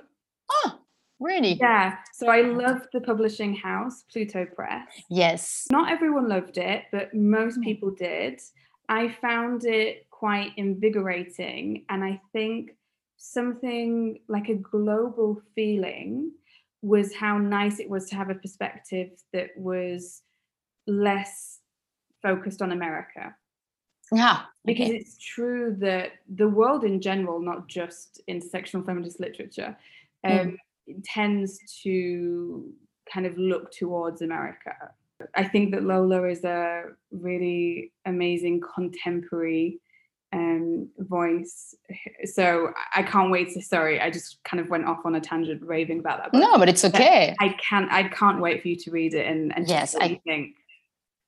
Oh, 0.50 0.80
really? 1.20 1.54
Yeah. 1.54 1.98
So 2.14 2.28
I 2.28 2.42
love 2.42 2.88
the 2.94 3.02
publishing 3.02 3.56
house, 3.56 4.04
Pluto 4.12 4.46
Press. 4.46 4.88
Yes. 5.10 5.68
Not 5.72 5.92
everyone 5.92 6.30
loved 6.30 6.58
it, 6.58 6.86
but 6.92 7.14
most 7.14 7.56
hmm. 7.56 7.64
people 7.64 7.92
did. 7.92 8.40
I 8.88 9.10
found 9.10 9.66
it 9.66 10.10
quite 10.10 10.52
invigorating, 10.58 11.86
and 11.90 12.04
I 12.04 12.20
think 12.34 12.72
something 13.18 14.20
like 14.28 14.50
a 14.50 14.56
global 14.56 15.42
feeling 15.54 16.32
was 16.82 17.14
how 17.14 17.38
nice 17.38 17.80
it 17.80 17.90
was 17.90 18.10
to 18.10 18.16
have 18.16 18.30
a 18.30 18.36
perspective 18.36 19.12
that 19.34 19.50
was 19.58 20.22
less 20.88 21.60
focused 22.22 22.62
on 22.62 22.72
America. 22.72 23.36
Yeah. 24.12 24.42
Because 24.66 24.88
okay. 24.90 24.98
it's 24.98 25.18
true 25.18 25.76
that 25.80 26.14
the 26.34 26.48
world 26.48 26.84
in 26.84 27.02
general, 27.02 27.40
not 27.40 27.68
just 27.68 28.22
intersectional 28.30 28.86
feminist 28.86 29.20
literature, 29.20 29.78
um, 30.24 30.32
mm. 30.32 30.56
Tends 31.04 31.60
to 31.84 32.72
kind 33.12 33.26
of 33.26 33.38
look 33.38 33.72
towards 33.72 34.22
America. 34.22 34.74
I 35.36 35.44
think 35.44 35.72
that 35.72 35.84
Lola 35.84 36.24
is 36.30 36.44
a 36.44 36.84
really 37.12 37.92
amazing 38.06 38.62
contemporary 38.76 39.80
um, 40.32 40.90
voice. 40.98 41.76
So 42.26 42.72
I 42.96 43.04
can't 43.04 43.32
wait 43.32 43.54
to. 43.54 43.62
Sorry, 43.62 44.00
I 44.00 44.12
just 44.12 44.40
kind 44.44 44.62
of 44.62 44.70
went 44.70 44.86
off 44.86 45.00
on 45.06 45.16
a 45.16 45.20
tangent, 45.22 45.62
raving 45.64 46.00
about 46.00 46.20
that. 46.20 46.32
Book. 46.32 46.42
No, 46.42 46.58
but 46.58 46.70
it's 46.70 46.86
okay. 46.86 47.36
I 47.40 47.50
can't. 47.50 47.92
I 47.92 48.04
can't 48.04 48.40
wait 48.40 48.62
for 48.62 48.68
you 48.68 48.76
to 48.78 48.92
read 48.92 49.14
it 49.14 49.26
and, 49.26 49.56
and 49.56 49.68
yes, 49.68 49.96
I 49.96 50.20
think. 50.26 50.56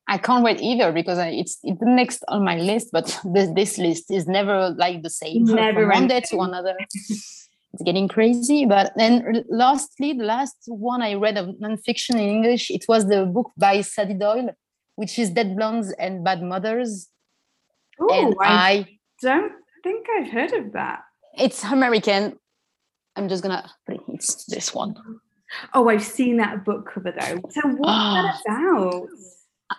I 0.07 0.17
can't 0.17 0.43
wait 0.43 0.59
either 0.59 0.91
because 0.91 1.17
it's 1.19 1.59
it's 1.63 1.79
the 1.79 1.85
next 1.85 2.23
on 2.27 2.43
my 2.43 2.57
list, 2.57 2.89
but 2.91 3.19
this 3.33 3.49
this 3.55 3.77
list 3.77 4.11
is 4.11 4.27
never 4.27 4.69
like 4.71 5.03
the 5.03 5.09
same 5.09 5.45
never 5.45 5.81
from 5.81 5.89
one 5.89 6.07
day 6.07 6.21
to 6.29 6.39
another. 6.39 6.75
it's 7.73 7.83
getting 7.83 8.07
crazy. 8.07 8.65
But 8.65 8.93
then 8.95 9.45
lastly, 9.49 10.13
the 10.13 10.25
last 10.25 10.57
one 10.67 11.01
I 11.01 11.13
read 11.13 11.37
of 11.37 11.55
nonfiction 11.55 12.15
in 12.15 12.29
English, 12.29 12.69
it 12.69 12.85
was 12.87 13.07
the 13.07 13.25
book 13.25 13.51
by 13.57 13.81
Sady 13.81 14.13
Doyle, 14.13 14.49
which 14.95 15.17
is 15.17 15.29
Dead 15.29 15.55
Blondes 15.55 15.91
and 15.93 16.23
Bad 16.23 16.41
Mothers. 16.41 17.07
Oh, 17.99 18.33
I, 18.41 18.47
I 18.47 18.87
don't 19.21 19.53
think 19.83 20.07
I've 20.17 20.31
heard 20.31 20.53
of 20.53 20.73
that. 20.73 21.03
It's 21.37 21.63
American. 21.63 22.37
I'm 23.15 23.29
just 23.29 23.43
gonna 23.43 23.69
it's 23.87 24.45
this 24.45 24.73
one. 24.73 24.95
Oh, 25.73 25.89
I've 25.89 26.03
seen 26.03 26.37
that 26.37 26.63
book 26.63 26.89
cover 26.93 27.11
though. 27.11 27.41
So 27.49 27.61
what's 27.69 27.81
ah. 27.83 28.41
that 28.45 28.57
about? 28.57 29.07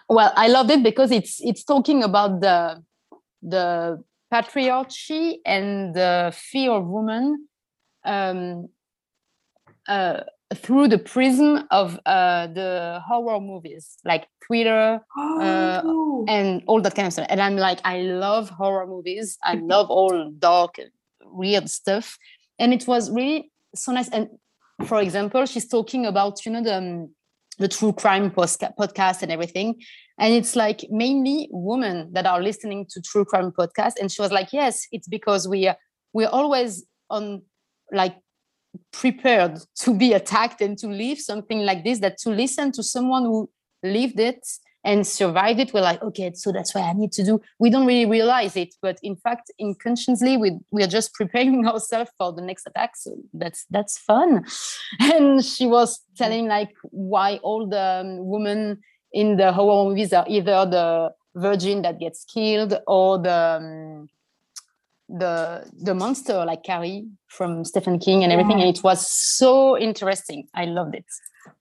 Well, 0.09 0.33
I 0.37 0.49
loved 0.49 0.71
it 0.71 0.83
because 0.83 1.11
it's 1.11 1.41
it's 1.41 1.65
talking 1.65 2.03
about 2.03 2.41
the 2.41 2.83
the 3.43 4.03
patriarchy 4.33 5.37
and 5.45 5.95
the 5.95 6.33
fear 6.35 6.71
of 6.73 6.87
women 6.87 7.49
um, 8.05 8.69
uh, 9.89 10.21
through 10.55 10.89
the 10.89 10.99
prism 10.99 11.67
of 11.71 11.99
uh, 12.07 12.47
the 12.49 13.01
horror 13.07 13.41
movies 13.41 13.99
like 14.05 14.27
uh, 14.53 14.99
oh. 15.17 16.25
uh, 16.29 16.31
and 16.31 16.63
all 16.67 16.81
that 16.81 16.95
kind 16.95 17.07
of 17.07 17.13
stuff. 17.13 17.27
And 17.31 17.41
I'm 17.41 17.57
like, 17.57 17.81
I 17.85 18.01
love 18.01 18.51
horror 18.51 18.87
movies. 18.87 19.39
I 19.43 19.55
love 19.63 19.89
all 19.91 20.31
dark, 20.39 20.77
weird 21.25 21.71
stuff. 21.71 22.19
And 22.59 22.75
it 22.75 22.87
was 22.87 23.11
really 23.11 23.51
so 23.75 23.93
nice. 23.93 24.11
And 24.11 24.29
for 24.85 25.01
example, 25.01 25.47
she's 25.47 25.69
talking 25.69 26.07
about, 26.07 26.45
you 26.45 26.53
know, 26.53 26.63
the, 26.63 26.77
um, 26.77 27.15
the 27.59 27.69
true 27.69 27.93
crime 27.93 28.31
podcast 28.31 29.23
and 29.23 29.33
everything. 29.33 29.81
And 30.19 30.35
it's 30.35 30.55
like 30.55 30.85
mainly 30.91 31.49
women 31.51 32.13
that 32.13 32.27
are 32.27 32.43
listening 32.43 32.87
to 32.91 33.01
true 33.01 33.25
crime 33.25 33.53
podcast. 33.53 33.93
And 34.01 34.11
she 34.13 34.21
was 34.21 34.33
like, 34.33 34.53
yes, 34.53 34.87
it's 34.93 35.09
because 35.09 35.49
we 35.49 35.67
are, 35.67 35.77
we're 36.13 36.29
always 36.29 36.85
on 37.09 37.43
like 37.91 38.17
prepared 38.93 39.59
to 39.77 39.95
be 39.95 40.13
attacked 40.13 40.61
and 40.61 40.79
to 40.79 40.87
live 40.87 41.19
something 41.19 41.61
like 41.61 41.85
this 41.85 41.99
that 42.01 42.19
to 42.19 42.31
listen 42.31 42.73
to 42.73 42.83
someone 42.83 43.25
who 43.25 43.51
lived 43.83 44.19
it 44.19 44.47
and 44.85 45.07
survived 45.07 45.61
it 45.61 45.73
we're 45.73 45.81
like 45.81 46.03
okay 46.03 46.33
so 46.35 46.51
that's 46.51 46.75
what 46.75 46.85
i 46.85 46.93
need 46.93 47.13
to 47.13 47.25
do. 47.25 47.41
We 47.59 47.71
don't 47.71 47.87
really 47.87 48.07
realize 48.07 48.57
it 48.57 48.75
but 48.81 48.99
in 49.03 49.17
fact 49.17 49.51
inconsciously 49.61 50.37
we, 50.37 50.59
we 50.71 50.83
are 50.83 50.89
just 50.89 51.15
preparing 51.19 51.67
ourselves 51.67 52.11
for 52.19 52.33
the 52.33 52.43
next 52.43 52.67
attack 52.67 52.97
so 52.97 53.15
that's 53.35 53.67
that's 53.71 53.99
fun. 53.99 54.45
And 55.01 55.45
she 55.45 55.67
was 55.67 56.01
telling 56.17 56.49
like 56.49 56.75
why 56.83 57.37
all 57.43 57.67
the 57.67 58.03
um, 58.05 58.27
women 58.27 58.81
in 59.13 59.37
the 59.37 59.53
horror 59.53 59.89
movies 59.89 60.13
are 60.13 60.25
either 60.29 60.67
the 60.67 61.13
virgin 61.35 61.83
that 61.83 61.99
gets 61.99 62.25
killed 62.25 62.75
or 62.87 63.19
the 63.19 63.59
um, 63.61 64.09
the 65.19 65.71
the 65.73 65.95
monster 65.95 66.45
like 66.45 66.63
Carrie 66.63 67.07
from 67.29 67.65
Stephen 67.65 67.99
King 67.99 68.23
and 68.25 68.33
everything, 68.33 68.59
yeah. 68.59 68.67
and 68.67 68.77
it 68.77 68.83
was 68.83 69.11
so 69.11 69.79
interesting. 69.79 70.49
I 70.55 70.65
loved 70.65 70.95
it. 70.95 71.07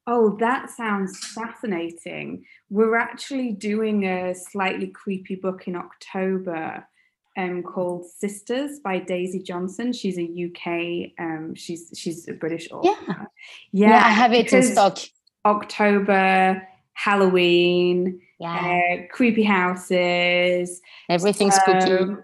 Oh, 0.07 0.37
that 0.39 0.69
sounds 0.69 1.17
fascinating. 1.33 2.45
We're 2.69 2.97
actually 2.97 3.51
doing 3.51 4.05
a 4.05 4.33
slightly 4.33 4.87
creepy 4.87 5.35
book 5.35 5.67
in 5.67 5.75
October 5.75 6.87
um, 7.37 7.63
called 7.63 8.05
Sisters 8.05 8.79
by 8.79 8.99
Daisy 8.99 9.41
Johnson. 9.41 9.93
She's 9.93 10.17
a 10.17 10.23
UK, 10.23 11.11
um, 11.19 11.55
she's 11.55 11.91
she's 11.95 12.27
a 12.27 12.33
British 12.33 12.69
author. 12.71 12.89
Yeah, 13.07 13.15
yeah, 13.71 13.89
yeah 13.89 14.05
I 14.05 14.09
have 14.09 14.33
it 14.33 14.51
in 14.53 14.63
stock. 14.63 14.97
October, 15.45 16.67
Halloween, 16.93 18.21
yeah. 18.39 18.81
Uh, 18.99 19.07
creepy 19.11 19.43
houses, 19.43 20.81
everything 21.09 21.51
um, 21.51 21.51
spooky, 21.51 22.15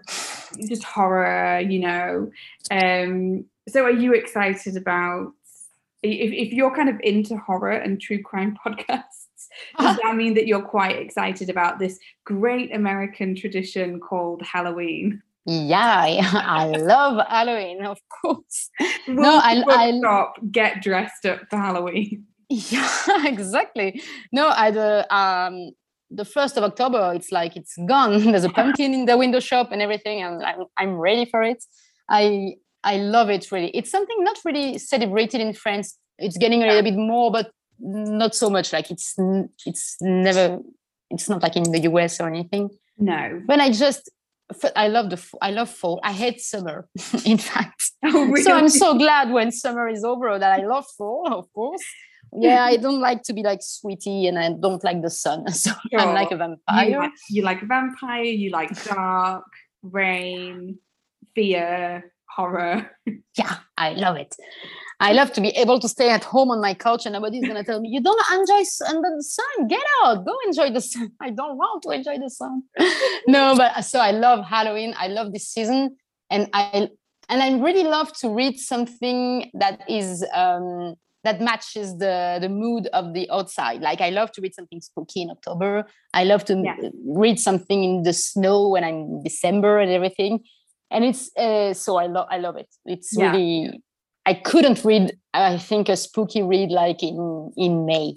just 0.68 0.84
horror, 0.84 1.60
you 1.60 1.80
know. 1.80 2.30
Um, 2.70 3.44
so, 3.68 3.84
are 3.84 3.90
you 3.90 4.14
excited 4.14 4.76
about 4.76 5.32
if, 6.02 6.32
if 6.32 6.52
you're 6.52 6.74
kind 6.74 6.88
of 6.88 7.00
into 7.00 7.36
horror 7.36 7.72
and 7.72 8.00
true 8.00 8.22
crime 8.22 8.56
podcasts? 8.66 9.26
Does 9.78 9.96
that 10.02 10.16
mean 10.16 10.34
that 10.34 10.46
you're 10.46 10.62
quite 10.62 10.96
excited 10.96 11.50
about 11.50 11.78
this 11.78 11.98
great 12.24 12.74
American 12.74 13.34
tradition 13.34 14.00
called 14.00 14.42
Halloween? 14.42 15.22
Yeah, 15.46 16.04
I, 16.34 16.66
love 16.76 17.26
Halloween, 17.26 17.82
of 17.82 17.98
course. 18.08 18.68
No, 19.06 19.40
I, 19.42 19.64
I 19.66 19.98
stop. 19.98 20.36
Get 20.50 20.82
dressed 20.82 21.24
up 21.24 21.40
for 21.48 21.56
Halloween. 21.56 22.24
Yeah, 22.50 23.26
exactly. 23.26 24.00
No, 24.32 24.48
I 24.48 24.70
um 25.10 25.72
the 26.10 26.24
first 26.24 26.56
of 26.56 26.64
October, 26.64 27.12
it's 27.14 27.30
like 27.32 27.56
it's 27.56 27.76
gone. 27.86 28.22
There's 28.32 28.44
a 28.44 28.48
pumpkin 28.48 28.94
in 28.94 29.04
the 29.04 29.16
window 29.16 29.40
shop 29.40 29.72
and 29.72 29.82
everything, 29.82 30.22
and 30.22 30.42
I'm 30.42 30.64
I'm 30.76 30.96
ready 30.96 31.24
for 31.24 31.42
it. 31.42 31.64
I 32.08 32.54
I 32.84 32.96
love 32.96 33.30
it 33.30 33.50
really. 33.52 33.70
It's 33.70 33.90
something 33.90 34.16
not 34.24 34.38
really 34.44 34.78
celebrated 34.78 35.40
in 35.40 35.52
France. 35.52 35.98
It's 36.18 36.36
getting 36.36 36.62
a 36.62 36.66
little 36.66 36.82
bit 36.82 36.96
more, 36.96 37.30
but 37.30 37.50
not 37.78 38.34
so 38.34 38.50
much. 38.50 38.72
Like 38.72 38.90
it's 38.90 39.14
it's 39.66 39.96
never. 40.00 40.60
It's 41.10 41.28
not 41.28 41.42
like 41.42 41.56
in 41.56 41.70
the 41.70 41.80
US 41.90 42.20
or 42.20 42.28
anything. 42.28 42.70
No. 42.98 43.42
When 43.46 43.60
I 43.60 43.70
just 43.70 44.10
I 44.74 44.88
love 44.88 45.10
the 45.10 45.22
I 45.42 45.50
love 45.50 45.70
fall. 45.70 46.00
I 46.02 46.12
hate 46.12 46.40
summer, 46.40 46.88
in 47.24 47.38
fact. 47.38 47.92
Oh, 48.04 48.26
really? 48.26 48.42
So 48.42 48.52
I'm 48.52 48.68
so 48.68 48.96
glad 48.96 49.30
when 49.30 49.52
summer 49.52 49.88
is 49.88 50.04
over 50.04 50.38
that 50.38 50.58
I 50.58 50.64
love 50.64 50.86
fall, 50.96 51.32
of 51.32 51.52
course 51.52 51.82
yeah 52.32 52.64
i 52.64 52.76
don't 52.84 53.00
like 53.00 53.22
to 53.22 53.32
be 53.32 53.42
like 53.42 53.60
sweetie 53.62 54.26
and 54.26 54.38
i 54.38 54.50
don't 54.60 54.84
like 54.84 55.02
the 55.02 55.10
sun 55.10 55.46
so 55.52 55.70
sure. 55.90 56.00
i'm 56.00 56.14
like 56.14 56.30
a 56.30 56.36
vampire 56.36 56.88
you 56.88 56.98
like, 56.98 57.12
you 57.30 57.42
like 57.42 57.62
a 57.62 57.66
vampire 57.66 58.22
you 58.22 58.50
like 58.50 58.84
dark 58.94 59.44
rain 59.82 60.78
fear 61.34 62.12
horror. 62.28 62.90
Yeah 63.36 63.56
i 63.76 63.92
love 63.92 64.16
it. 64.16 64.34
I 65.00 65.12
love 65.12 65.32
to 65.34 65.40
be 65.40 65.50
able 65.50 65.78
to 65.78 65.88
stay 65.88 66.10
at 66.10 66.24
home 66.24 66.50
on 66.50 66.60
my 66.60 66.74
couch 66.74 67.06
and 67.06 67.12
nobody's 67.12 67.46
gonna 67.46 67.62
tell 67.62 67.80
me 67.80 67.88
you 67.88 68.00
don't 68.00 68.20
enjoy 68.32 68.58
the 68.58 69.22
sun 69.22 69.68
get 69.68 69.82
out 70.02 70.24
go 70.24 70.36
enjoy 70.46 70.70
the 70.72 70.80
sun. 70.80 71.12
I 71.20 71.30
don't 71.30 71.56
want 71.56 71.82
to 71.84 71.90
enjoy 71.90 72.18
the 72.18 72.30
sun. 72.30 72.62
No 73.28 73.56
but 73.56 73.82
so 73.82 74.00
i 74.00 74.10
love 74.10 74.44
halloween 74.44 74.94
i 74.98 75.08
love 75.08 75.32
this 75.32 75.48
season 75.48 75.96
and 76.30 76.48
i 76.52 76.88
and 77.28 77.42
i 77.42 77.58
really 77.58 77.84
love 77.84 78.12
to 78.18 78.28
read 78.28 78.58
something 78.58 79.50
that 79.54 79.82
is 79.88 80.24
um 80.34 80.94
that 81.24 81.40
matches 81.40 81.98
the 81.98 82.38
the 82.40 82.48
mood 82.48 82.88
of 82.92 83.14
the 83.14 83.28
outside. 83.30 83.80
Like 83.80 84.00
i 84.00 84.10
love 84.10 84.32
to 84.32 84.40
read 84.40 84.54
something 84.54 84.80
spooky 84.80 85.22
in 85.22 85.30
october. 85.30 85.84
I 86.14 86.24
love 86.24 86.44
to 86.46 86.60
yeah. 86.64 86.76
read 87.06 87.38
something 87.40 87.84
in 87.84 88.02
the 88.02 88.12
snow 88.12 88.68
when 88.68 88.84
i'm 88.84 88.94
in 88.94 89.22
december 89.22 89.78
and 89.78 89.90
everything. 89.90 90.40
And 90.90 91.04
it's 91.04 91.30
uh, 91.36 91.74
so 91.74 91.96
i 91.96 92.06
love 92.06 92.28
i 92.30 92.38
love 92.38 92.56
it. 92.56 92.68
It's 92.84 93.16
yeah. 93.16 93.32
really 93.32 93.80
i 94.26 94.34
couldn't 94.34 94.84
read 94.84 95.18
i 95.34 95.58
think 95.58 95.88
a 95.88 95.96
spooky 95.96 96.42
read 96.42 96.70
like 96.70 97.02
in 97.02 97.52
in 97.56 97.86
may. 97.86 98.14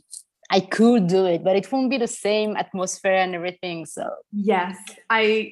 I 0.50 0.60
could 0.60 1.08
do 1.08 1.26
it 1.26 1.44
but 1.44 1.56
it 1.56 1.72
won't 1.72 1.90
be 1.90 1.98
the 1.98 2.08
same 2.08 2.56
atmosphere 2.56 3.16
and 3.16 3.36
everything 3.36 3.86
so. 3.86 4.10
Yes 4.32 4.78
i 5.10 5.50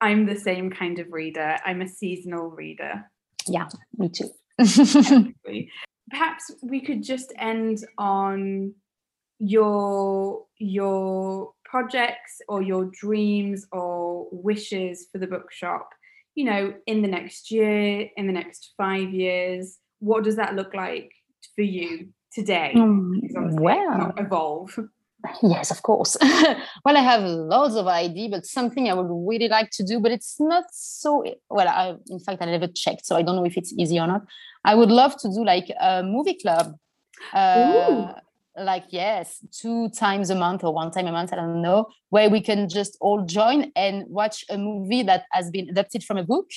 i'm 0.00 0.26
the 0.26 0.36
same 0.38 0.70
kind 0.70 0.98
of 0.98 1.06
reader. 1.10 1.58
I'm 1.64 1.82
a 1.82 1.88
seasonal 1.88 2.50
reader. 2.50 3.10
Yeah 3.48 3.68
me 3.98 4.08
too 4.08 4.30
perhaps 6.10 6.50
we 6.62 6.80
could 6.80 7.02
just 7.02 7.32
end 7.38 7.78
on 7.98 8.74
your 9.38 10.44
your 10.58 11.52
projects 11.64 12.40
or 12.48 12.62
your 12.62 12.90
dreams 12.98 13.66
or 13.72 14.28
wishes 14.32 15.08
for 15.12 15.18
the 15.18 15.26
bookshop 15.26 15.90
you 16.36 16.44
know 16.44 16.72
in 16.86 17.02
the 17.02 17.08
next 17.08 17.50
year 17.50 18.08
in 18.16 18.26
the 18.28 18.32
next 18.32 18.74
five 18.76 19.12
years. 19.12 19.78
What 19.98 20.22
does 20.22 20.36
that 20.36 20.54
look 20.54 20.74
like 20.74 21.10
for 21.56 21.62
you 21.62 22.10
today? 22.32 22.72
Um, 22.76 23.20
well. 23.34 24.12
evolve 24.18 24.78
yes 25.42 25.70
of 25.70 25.82
course 25.82 26.16
well 26.84 26.96
i 26.96 27.00
have 27.00 27.22
lots 27.22 27.74
of 27.74 27.86
ideas 27.86 28.30
but 28.30 28.46
something 28.46 28.88
i 28.88 28.94
would 28.94 29.08
really 29.28 29.48
like 29.48 29.70
to 29.70 29.84
do 29.84 30.00
but 30.00 30.12
it's 30.12 30.36
not 30.38 30.64
so 30.72 31.24
well 31.50 31.68
i 31.68 31.94
in 32.08 32.18
fact 32.18 32.42
i 32.42 32.44
never 32.46 32.66
checked 32.68 33.04
so 33.06 33.16
i 33.16 33.22
don't 33.22 33.36
know 33.36 33.44
if 33.44 33.56
it's 33.56 33.72
easy 33.76 33.98
or 33.98 34.06
not 34.06 34.22
I 34.66 34.74
would 34.74 34.90
love 34.90 35.16
to 35.18 35.28
do 35.28 35.44
like 35.44 35.70
a 35.80 36.02
movie 36.02 36.34
club. 36.34 36.76
Uh, 37.32 38.12
like 38.58 38.84
yes 38.88 39.44
two 39.52 39.90
times 39.90 40.30
a 40.30 40.34
month 40.34 40.64
or 40.64 40.72
one 40.72 40.90
time 40.90 41.06
a 41.06 41.12
month 41.12 41.30
i 41.30 41.36
don't 41.36 41.60
know 41.60 41.86
where 42.08 42.30
we 42.30 42.40
can 42.40 42.70
just 42.70 42.96
all 43.02 43.22
join 43.26 43.70
and 43.76 44.04
watch 44.08 44.46
a 44.48 44.56
movie 44.56 45.02
that 45.02 45.24
has 45.30 45.50
been 45.50 45.68
adapted 45.68 46.02
from 46.02 46.16
a 46.16 46.22
book 46.22 46.48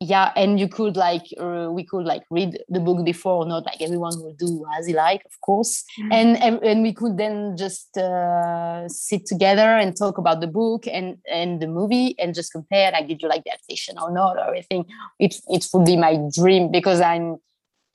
yeah 0.00 0.32
and 0.34 0.58
you 0.58 0.66
could 0.66 0.96
like 0.96 1.26
uh, 1.38 1.68
we 1.70 1.84
could 1.84 2.06
like 2.06 2.22
read 2.30 2.58
the 2.70 2.80
book 2.80 3.04
before 3.04 3.44
or 3.44 3.46
not 3.46 3.66
like 3.66 3.80
everyone 3.82 4.18
will 4.22 4.32
do 4.32 4.64
as 4.76 4.86
he 4.86 4.94
like 4.94 5.22
of 5.26 5.40
course 5.42 5.84
mm-hmm. 6.00 6.12
and 6.12 6.62
and 6.64 6.82
we 6.82 6.92
could 6.92 7.18
then 7.18 7.54
just 7.56 7.96
uh, 7.98 8.88
sit 8.88 9.26
together 9.26 9.76
and 9.76 9.96
talk 9.96 10.16
about 10.16 10.40
the 10.40 10.46
book 10.46 10.86
and 10.86 11.18
and 11.30 11.60
the 11.60 11.66
movie 11.66 12.18
and 12.18 12.34
just 12.34 12.50
compare 12.50 12.90
like 12.92 13.08
did 13.08 13.20
you 13.20 13.28
like 13.28 13.44
the 13.44 13.50
adaptation 13.50 13.98
or 13.98 14.10
not 14.10 14.38
or 14.38 14.46
everything 14.46 14.86
it 15.18 15.36
it 15.48 15.68
would 15.74 15.84
be 15.84 15.96
my 15.96 16.18
dream 16.34 16.70
because 16.70 17.00
i'm 17.00 17.36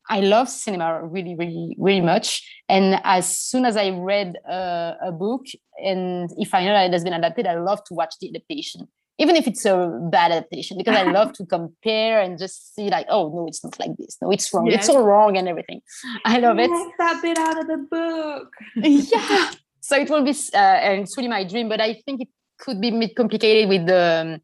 I 0.08 0.20
love 0.20 0.49
cinema 0.49 1.03
really, 1.03 1.34
really, 1.36 1.76
really 1.80 2.01
much. 2.01 2.47
And 2.70 3.01
as 3.03 3.39
soon 3.39 3.66
as 3.66 3.76
I 3.76 3.89
read 3.89 4.36
uh, 4.47 4.93
a 5.01 5.12
book, 5.12 5.47
and 5.84 6.30
if 6.38 6.53
I 6.53 6.64
know 6.64 6.74
that 6.74 6.86
it 6.86 6.93
has 6.93 7.03
been 7.03 7.14
adapted, 7.14 7.47
I 7.47 7.56
love 7.56 7.84
to 7.86 7.95
watch 7.95 8.14
the 8.22 8.30
adaptation 8.30 8.88
even 9.18 9.36
if 9.36 9.47
it's 9.47 9.66
a 9.66 9.99
bad 10.11 10.32
adaptation 10.32 10.78
because 10.78 10.95
i 10.95 11.03
love 11.20 11.32
to 11.34 11.45
compare 11.45 12.20
and 12.22 12.38
just 12.38 12.76
see 12.76 12.89
like 12.89 13.05
oh 13.09 13.30
no 13.30 13.47
it's 13.47 13.63
not 13.63 13.80
like 13.80 13.95
this. 13.97 14.18
No 14.22 14.32
it's 14.32 14.53
wrong. 14.53 14.68
Yes. 14.68 14.88
it's 14.88 14.89
all 14.89 15.03
wrong 15.03 15.38
and 15.38 15.47
everything. 15.47 15.82
I 16.26 16.39
love 16.39 16.59
it. 16.59 16.70
That 16.97 17.22
bit 17.22 17.38
out 17.38 17.59
of 17.59 17.68
the 17.68 17.86
book. 17.89 18.51
Yeah. 18.76 19.51
So 19.82 19.95
it 19.97 20.09
will 20.09 20.24
be 20.24 20.36
uh, 20.53 20.57
and 20.57 21.01
it's 21.03 21.16
really 21.16 21.30
my 21.30 21.43
dream 21.43 21.70
but 21.70 21.80
i 21.80 21.93
think 22.05 22.22
it 22.22 22.30
could 22.57 22.82
be 22.82 23.13
complicated 23.13 23.70
with 23.70 23.86
the 23.86 24.03
um, 24.22 24.41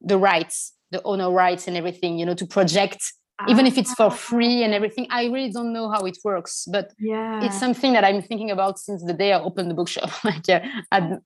the 0.00 0.18
rights 0.18 0.72
the 0.90 1.02
owner 1.04 1.30
rights 1.30 1.68
and 1.68 1.76
everything 1.76 2.18
you 2.18 2.26
know 2.26 2.34
to 2.34 2.46
project 2.46 3.12
even 3.48 3.66
if 3.66 3.76
it's 3.78 3.94
for 3.94 4.10
free 4.10 4.62
and 4.62 4.74
everything 4.74 5.06
i 5.10 5.24
really 5.26 5.50
don't 5.50 5.72
know 5.72 5.90
how 5.90 6.00
it 6.00 6.16
works 6.24 6.66
but 6.70 6.92
yeah. 6.98 7.44
it's 7.44 7.58
something 7.58 7.92
that 7.92 8.04
i'm 8.04 8.22
thinking 8.22 8.50
about 8.50 8.78
since 8.78 9.02
the 9.04 9.12
day 9.12 9.32
i 9.32 9.40
opened 9.40 9.70
the 9.70 9.74
bookshop. 9.74 10.10
Like 10.24 10.48
uh, 10.48 10.60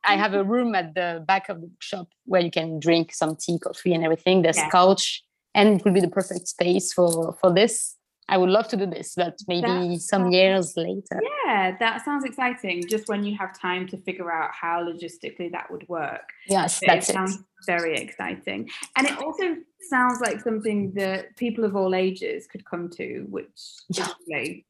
i 0.05 0.17
have 0.17 0.35
a 0.35 0.45
room 0.45 0.75
at 0.75 0.95
the 0.95 1.25
back 1.27 1.49
of 1.49 1.61
the 1.61 1.67
bookshop 1.67 2.09
where 2.25 2.41
you 2.41 2.51
can 2.51 2.79
drink 2.81 3.13
some 3.13 3.37
tea 3.37 3.59
coffee 3.59 3.95
and 3.95 4.05
everything. 4.05 4.43
There's 4.43 4.57
yeah. 4.57 4.71
couch 4.71 5.23
and 5.55 5.81
it 5.81 5.85
will 5.85 5.93
be 5.93 6.01
the 6.01 6.09
perfect 6.09 6.49
space 6.49 6.93
for 6.93 7.37
for 7.41 7.53
this 7.53 7.96
I 8.29 8.37
would 8.37 8.51
love 8.51 8.67
to 8.69 8.77
do 8.77 8.87
this, 8.87 9.15
but 9.17 9.39
maybe 9.47 9.99
some 9.99 10.33
years 10.33 10.77
later. 10.77 11.21
Yeah, 11.45 11.77
that 11.79 12.05
sounds 12.05 12.25
exciting. 12.25 12.87
Just 12.89 13.09
when 13.09 13.25
you 13.25 13.37
have 13.37 13.59
time 13.59 13.87
to 13.89 13.97
figure 13.99 14.33
out 14.33 14.51
how 14.53 14.83
logistically 14.83 15.53
that 15.53 15.71
would 15.71 15.89
work. 15.89 16.31
Yes, 16.49 16.81
that's 16.85 17.09
it. 17.09 17.13
Sounds 17.13 17.39
very 17.67 17.97
exciting, 17.97 18.69
and 18.97 19.07
it 19.07 19.17
also 19.23 19.57
sounds 19.89 20.21
like 20.21 20.41
something 20.41 20.93
that 20.95 21.37
people 21.37 21.65
of 21.65 21.77
all 21.77 21.95
ages 21.95 22.47
could 22.47 22.65
come 22.65 22.89
to, 22.91 23.27
which 23.31 23.47
yeah. 23.91 24.09
is 24.29 24.63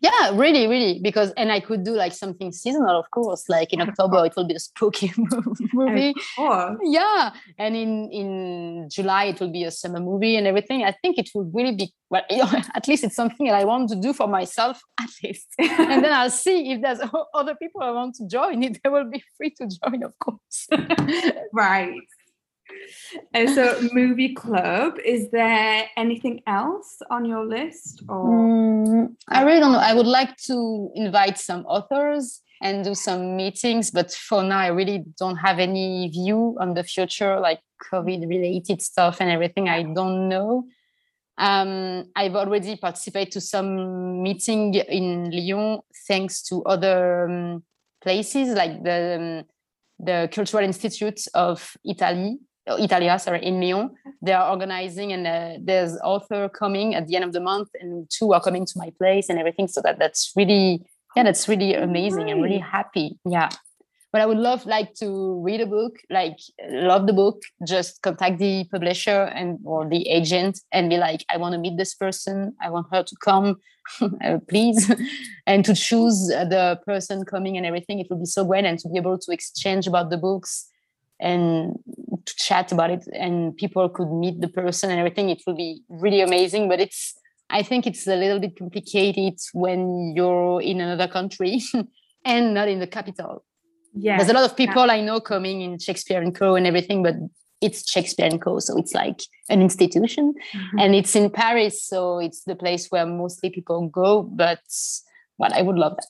yeah 0.00 0.30
really 0.34 0.66
really 0.66 1.00
because 1.00 1.30
and 1.32 1.50
i 1.50 1.58
could 1.58 1.84
do 1.84 1.92
like 1.92 2.12
something 2.12 2.52
seasonal 2.52 2.98
of 2.98 3.10
course 3.10 3.48
like 3.48 3.72
in 3.72 3.80
october 3.86 4.24
it 4.26 4.34
will 4.36 4.46
be 4.46 4.54
a 4.54 4.60
spooky 4.60 5.12
movie. 5.72 6.14
Yeah 6.82 7.32
and 7.58 7.76
in 7.76 8.10
in 8.10 8.88
july 8.90 9.24
it 9.24 9.40
will 9.40 9.50
be 9.50 9.64
a 9.64 9.70
summer 9.70 10.00
movie 10.00 10.36
and 10.36 10.46
everything. 10.46 10.84
I 10.84 10.92
think 11.02 11.18
it 11.18 11.30
would 11.34 11.50
really 11.54 11.74
be 11.74 11.92
well 12.10 12.22
at 12.74 12.88
least 12.88 13.04
it's 13.04 13.16
something 13.16 13.46
that 13.46 13.54
i 13.54 13.64
want 13.64 13.88
to 13.90 13.96
do 13.96 14.12
for 14.12 14.26
myself 14.26 14.82
at 15.00 15.10
least. 15.22 15.48
And 15.58 16.04
then 16.04 16.12
i'll 16.12 16.30
see 16.30 16.72
if 16.72 16.82
there's 16.82 17.00
other 17.34 17.54
people 17.54 17.82
i 17.82 17.90
want 17.90 18.14
to 18.16 18.26
join. 18.26 18.62
It 18.62 18.80
they 18.82 18.90
will 18.90 19.10
be 19.10 19.22
free 19.36 19.50
to 19.58 19.66
join 19.66 20.02
of 20.02 20.12
course. 20.18 20.68
Right 21.52 22.00
and 23.34 23.50
so 23.50 23.80
movie 23.92 24.34
club 24.34 24.98
is 25.04 25.30
there 25.30 25.88
anything 25.96 26.42
else 26.46 26.98
on 27.10 27.24
your 27.24 27.46
list 27.46 28.02
or? 28.08 28.26
Mm, 28.26 29.16
i 29.28 29.42
really 29.42 29.60
don't 29.60 29.72
know. 29.72 29.78
I 29.78 29.94
would 29.94 30.06
like 30.06 30.36
to 30.48 30.90
invite 30.94 31.38
some 31.38 31.64
authors 31.66 32.42
and 32.62 32.84
do 32.84 32.94
some 32.94 33.36
meetings 33.36 33.90
but 33.90 34.12
for 34.12 34.42
now 34.42 34.58
i 34.58 34.66
really 34.66 35.04
don't 35.18 35.36
have 35.36 35.58
any 35.58 36.08
view 36.08 36.56
on 36.60 36.74
the 36.74 36.84
future 36.84 37.40
like 37.40 37.60
covid 37.80 38.28
related 38.28 38.82
stuff 38.82 39.20
and 39.20 39.30
everything. 39.30 39.68
I 39.68 39.82
don't 39.82 40.28
know. 40.28 40.66
Um, 41.38 42.10
I've 42.14 42.36
already 42.36 42.76
participated 42.76 43.32
to 43.32 43.40
some 43.40 44.22
meeting 44.22 44.74
in 44.74 45.30
Lyon 45.30 45.80
thanks 46.06 46.42
to 46.44 46.62
other 46.64 47.28
um, 47.28 47.64
places 48.02 48.54
like 48.54 48.82
the 48.82 49.16
um, 49.18 49.44
the 49.98 50.28
Cultural 50.32 50.64
Institute 50.64 51.26
of 51.34 51.76
Italy 51.84 52.38
Italia, 52.66 53.18
sorry, 53.18 53.44
in 53.44 53.60
Lyon. 53.60 53.90
They 54.22 54.32
are 54.32 54.50
organizing, 54.50 55.12
and 55.12 55.26
uh, 55.26 55.58
there's 55.62 55.98
author 56.02 56.48
coming 56.48 56.94
at 56.94 57.06
the 57.06 57.16
end 57.16 57.24
of 57.24 57.32
the 57.32 57.40
month, 57.40 57.68
and 57.80 58.08
two 58.10 58.32
are 58.32 58.40
coming 58.40 58.66
to 58.66 58.72
my 58.76 58.90
place 58.98 59.28
and 59.28 59.38
everything. 59.38 59.68
So 59.68 59.80
that 59.82 59.98
that's 59.98 60.32
really, 60.36 60.84
yeah, 61.16 61.22
that's 61.22 61.48
really 61.48 61.74
amazing. 61.74 62.30
I'm 62.30 62.40
really 62.40 62.58
happy. 62.58 63.18
Yeah, 63.24 63.48
but 64.12 64.20
I 64.20 64.26
would 64.26 64.38
love 64.38 64.66
like 64.66 64.94
to 64.94 65.40
read 65.42 65.60
a 65.60 65.66
book, 65.66 65.96
like 66.10 66.36
love 66.68 67.06
the 67.06 67.12
book, 67.12 67.42
just 67.66 68.02
contact 68.02 68.38
the 68.38 68.64
publisher 68.70 69.22
and 69.22 69.58
or 69.64 69.88
the 69.88 70.08
agent 70.08 70.60
and 70.72 70.90
be 70.90 70.98
like, 70.98 71.24
I 71.30 71.36
want 71.36 71.54
to 71.54 71.58
meet 71.58 71.76
this 71.76 71.94
person. 71.94 72.54
I 72.62 72.70
want 72.70 72.88
her 72.92 73.02
to 73.02 73.16
come, 73.22 73.56
uh, 74.00 74.38
please, 74.48 74.92
and 75.46 75.64
to 75.64 75.74
choose 75.74 76.28
the 76.28 76.80
person 76.84 77.24
coming 77.24 77.56
and 77.56 77.64
everything. 77.64 78.00
It 78.00 78.08
would 78.10 78.20
be 78.20 78.26
so 78.26 78.44
great, 78.44 78.64
and 78.64 78.78
to 78.80 78.88
be 78.88 78.98
able 78.98 79.18
to 79.18 79.32
exchange 79.32 79.86
about 79.86 80.10
the 80.10 80.18
books 80.18 80.69
and 81.20 81.78
to 82.26 82.34
chat 82.36 82.72
about 82.72 82.90
it 82.90 83.06
and 83.12 83.56
people 83.56 83.88
could 83.88 84.10
meet 84.10 84.40
the 84.40 84.48
person 84.48 84.90
and 84.90 84.98
everything 84.98 85.30
it 85.30 85.42
will 85.46 85.56
be 85.56 85.82
really 85.88 86.20
amazing. 86.20 86.68
But 86.68 86.80
it's 86.80 87.14
i 87.50 87.62
think 87.62 87.86
it's 87.86 88.06
a 88.06 88.16
little 88.16 88.38
bit 88.38 88.56
complicated 88.56 89.38
when 89.52 90.12
you're 90.14 90.62
in 90.62 90.80
another 90.80 91.08
country 91.08 91.60
and 92.24 92.54
not 92.54 92.68
in 92.68 92.78
the 92.78 92.86
capital. 92.86 93.44
Yeah. 93.92 94.18
There's 94.18 94.30
a 94.30 94.34
lot 94.34 94.48
of 94.48 94.56
people 94.56 94.86
yeah. 94.86 94.92
i 94.92 95.00
know 95.00 95.20
coming 95.20 95.62
in 95.62 95.78
shakespeare 95.78 96.22
and 96.22 96.34
co 96.34 96.54
and 96.54 96.66
everything 96.66 97.02
but 97.02 97.16
it's 97.60 97.90
shakespeare 97.90 98.26
and 98.26 98.40
co 98.40 98.58
so 98.60 98.78
it's 98.78 98.94
like 98.94 99.20
an 99.48 99.60
institution. 99.60 100.34
Mm-hmm. 100.54 100.78
and 100.78 100.94
it's 100.94 101.14
in 101.16 101.28
paris 101.28 101.82
so 101.82 102.18
it's 102.18 102.44
the 102.44 102.54
place 102.54 102.86
where 102.90 103.04
mostly 103.04 103.50
people 103.50 103.88
go 103.88 104.22
but 104.22 104.62
well 105.38 105.52
i 105.54 105.62
would 105.62 105.76
love 105.76 105.96
that. 105.96 106.06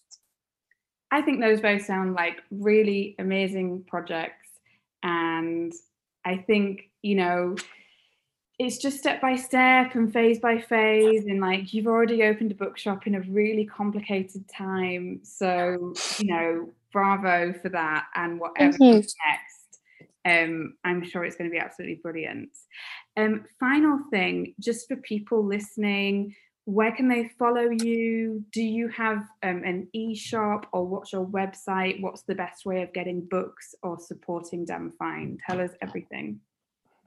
I 1.13 1.23
think 1.23 1.41
those 1.41 1.61
both 1.61 1.83
sound 1.83 2.15
like 2.15 2.37
really 2.51 3.17
amazing 3.19 3.85
projects 3.89 4.40
and 5.03 5.73
I 6.25 6.37
think, 6.37 6.91
you 7.03 7.15
know, 7.15 7.57
it's 8.59 8.77
just 8.77 8.99
step 8.99 9.23
by 9.23 9.37
step 9.37 9.95
and 9.95 10.13
phase 10.13 10.39
by 10.39 10.61
phase. 10.61 11.25
And 11.25 11.41
like 11.41 11.73
you've 11.73 11.87
already 11.87 12.25
opened 12.25 12.53
a 12.53 12.55
bookshop 12.55 13.07
in 13.07 13.15
a 13.15 13.21
really 13.23 13.65
complicated 13.65 14.45
time. 14.49 15.21
So, 15.23 15.95
you 16.19 16.27
know, 16.27 16.69
bravo 16.93 17.55
for 17.55 17.71
that. 17.71 18.07
And 18.15 18.39
whatever 18.39 18.77
comes 18.77 19.15
next, 19.27 19.81
um, 20.27 20.75
I'm 20.85 21.03
sure 21.03 21.25
it's 21.25 21.37
going 21.37 21.49
to 21.49 21.55
be 21.55 21.59
absolutely 21.59 22.01
brilliant. 22.03 22.51
Um, 23.17 23.47
final 23.59 24.01
thing, 24.11 24.55
just 24.61 24.89
for 24.89 24.97
people 24.97 25.43
listening, 25.43 26.35
where 26.65 26.93
can 26.93 27.09
they 27.09 27.31
follow 27.39 27.69
you? 27.71 28.45
Do 28.53 28.63
you 28.63 28.89
have 28.89 29.25
um, 29.43 29.63
an 29.65 29.89
e-shop 29.93 30.67
or 30.73 30.87
what's 30.87 31.13
your 31.13 31.27
website? 31.27 32.01
What's 32.01 32.23
the 32.23 32.35
best 32.35 32.65
way 32.65 32.83
of 32.83 32.93
getting 32.93 33.27
books 33.29 33.75
or 33.83 33.99
supporting 33.99 34.65
Damn 34.65 34.93
Fine? 34.99 35.39
Tell 35.49 35.61
us 35.61 35.71
everything. 35.83 36.41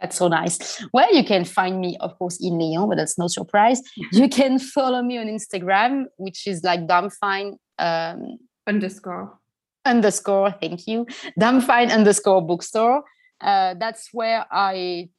That's 0.01 0.17
so 0.17 0.27
nice. 0.27 0.83
Well, 0.93 1.13
you 1.15 1.23
can 1.23 1.45
find 1.45 1.79
me, 1.79 1.95
of 2.01 2.17
course, 2.17 2.43
in 2.43 2.59
Lyon, 2.59 2.89
but 2.89 2.97
that's 2.97 3.17
no 3.17 3.27
surprise. 3.27 3.81
you 4.11 4.27
can 4.39 4.59
follow 4.59 5.01
me 5.01 5.17
on 5.17 5.27
Instagram, 5.27 6.05
which 6.17 6.45
is 6.47 6.63
like 6.63 6.87
Damn 6.87 7.09
Fine 7.09 7.57
um, 7.79 8.37
underscore 8.67 9.39
underscore. 9.85 10.51
Thank 10.61 10.87
you, 10.87 11.05
Damn 11.39 11.61
Fine 11.61 11.91
underscore 11.91 12.45
bookstore. 12.45 13.03
Uh, 13.39 13.75
that's 13.79 14.09
where 14.13 14.45
I 14.51 15.09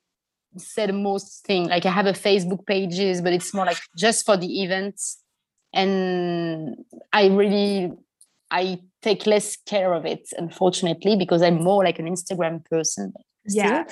say 0.59 0.86
the 0.86 0.92
most 0.92 1.44
thing. 1.46 1.68
Like 1.68 1.86
I 1.86 1.90
have 1.90 2.07
a 2.07 2.12
Facebook 2.12 2.66
pages, 2.66 3.20
but 3.20 3.32
it's 3.32 3.52
more 3.55 3.66
like 3.66 3.78
just 3.96 4.24
for 4.26 4.36
the 4.36 4.62
events. 4.62 5.20
And 5.72 6.76
I 7.12 7.26
really 7.26 7.92
I 8.50 8.80
take 9.02 9.26
less 9.26 9.57
care 9.57 9.92
of 9.92 10.07
it, 10.07 10.28
unfortunately, 10.38 11.16
because 11.16 11.42
I'm 11.42 11.62
more 11.62 11.82
like 11.84 11.98
an 11.98 12.07
Instagram 12.07 12.64
person. 12.64 13.12
Still. 13.46 13.64
Yeah. 13.64 13.84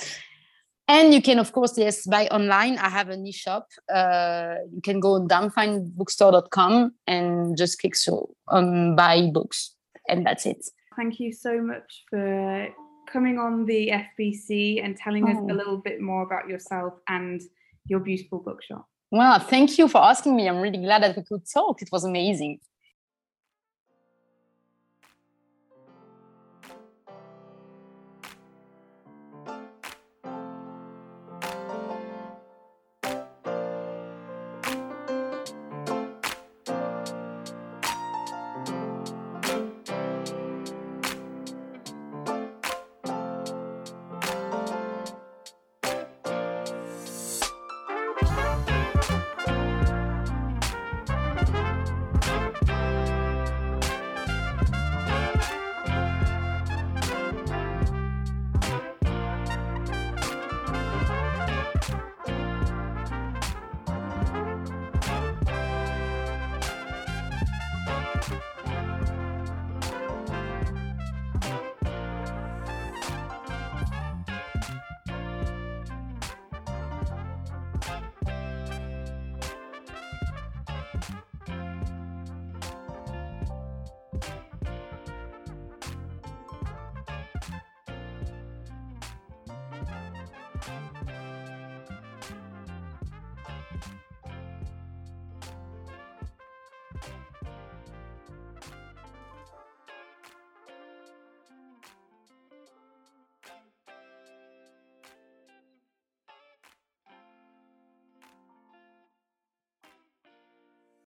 And 0.87 1.13
you 1.13 1.21
can, 1.21 1.39
of 1.39 1.51
course, 1.53 1.77
yes, 1.77 2.05
buy 2.05 2.27
online. 2.27 2.77
I 2.77 2.89
have 2.89 3.09
an 3.09 3.25
e-shop. 3.25 3.67
Uh, 3.93 4.55
you 4.73 4.81
can 4.81 4.99
go 4.99 5.13
on 5.13 5.27
damnfinebookstore.com 5.29 6.93
and 7.07 7.57
just 7.57 7.79
click 7.79 7.95
so 7.95 8.35
on 8.49 8.95
buy 8.95 9.29
books, 9.33 9.75
and 10.09 10.25
that's 10.25 10.45
it. 10.45 10.65
Thank 10.97 11.19
you 11.19 11.31
so 11.31 11.61
much 11.61 12.03
for 12.09 12.67
coming 13.13 13.37
on 13.37 13.65
the 13.65 13.89
FBC 13.89 14.83
and 14.83 14.97
telling 14.97 15.25
oh. 15.25 15.31
us 15.31 15.37
a 15.37 15.51
oh. 15.51 15.55
little 15.55 15.77
bit 15.77 16.01
more 16.01 16.23
about 16.23 16.49
yourself 16.49 16.93
and 17.07 17.41
your 17.85 17.99
beautiful 17.99 18.39
bookshop. 18.39 18.87
Well, 19.11 19.37
thank 19.39 19.77
you 19.77 19.87
for 19.87 19.99
asking 20.03 20.35
me. 20.35 20.49
I'm 20.49 20.59
really 20.59 20.79
glad 20.79 21.03
that 21.03 21.15
we 21.15 21.23
could 21.23 21.47
talk. 21.47 21.81
It 21.83 21.89
was 21.91 22.03
amazing. 22.03 22.59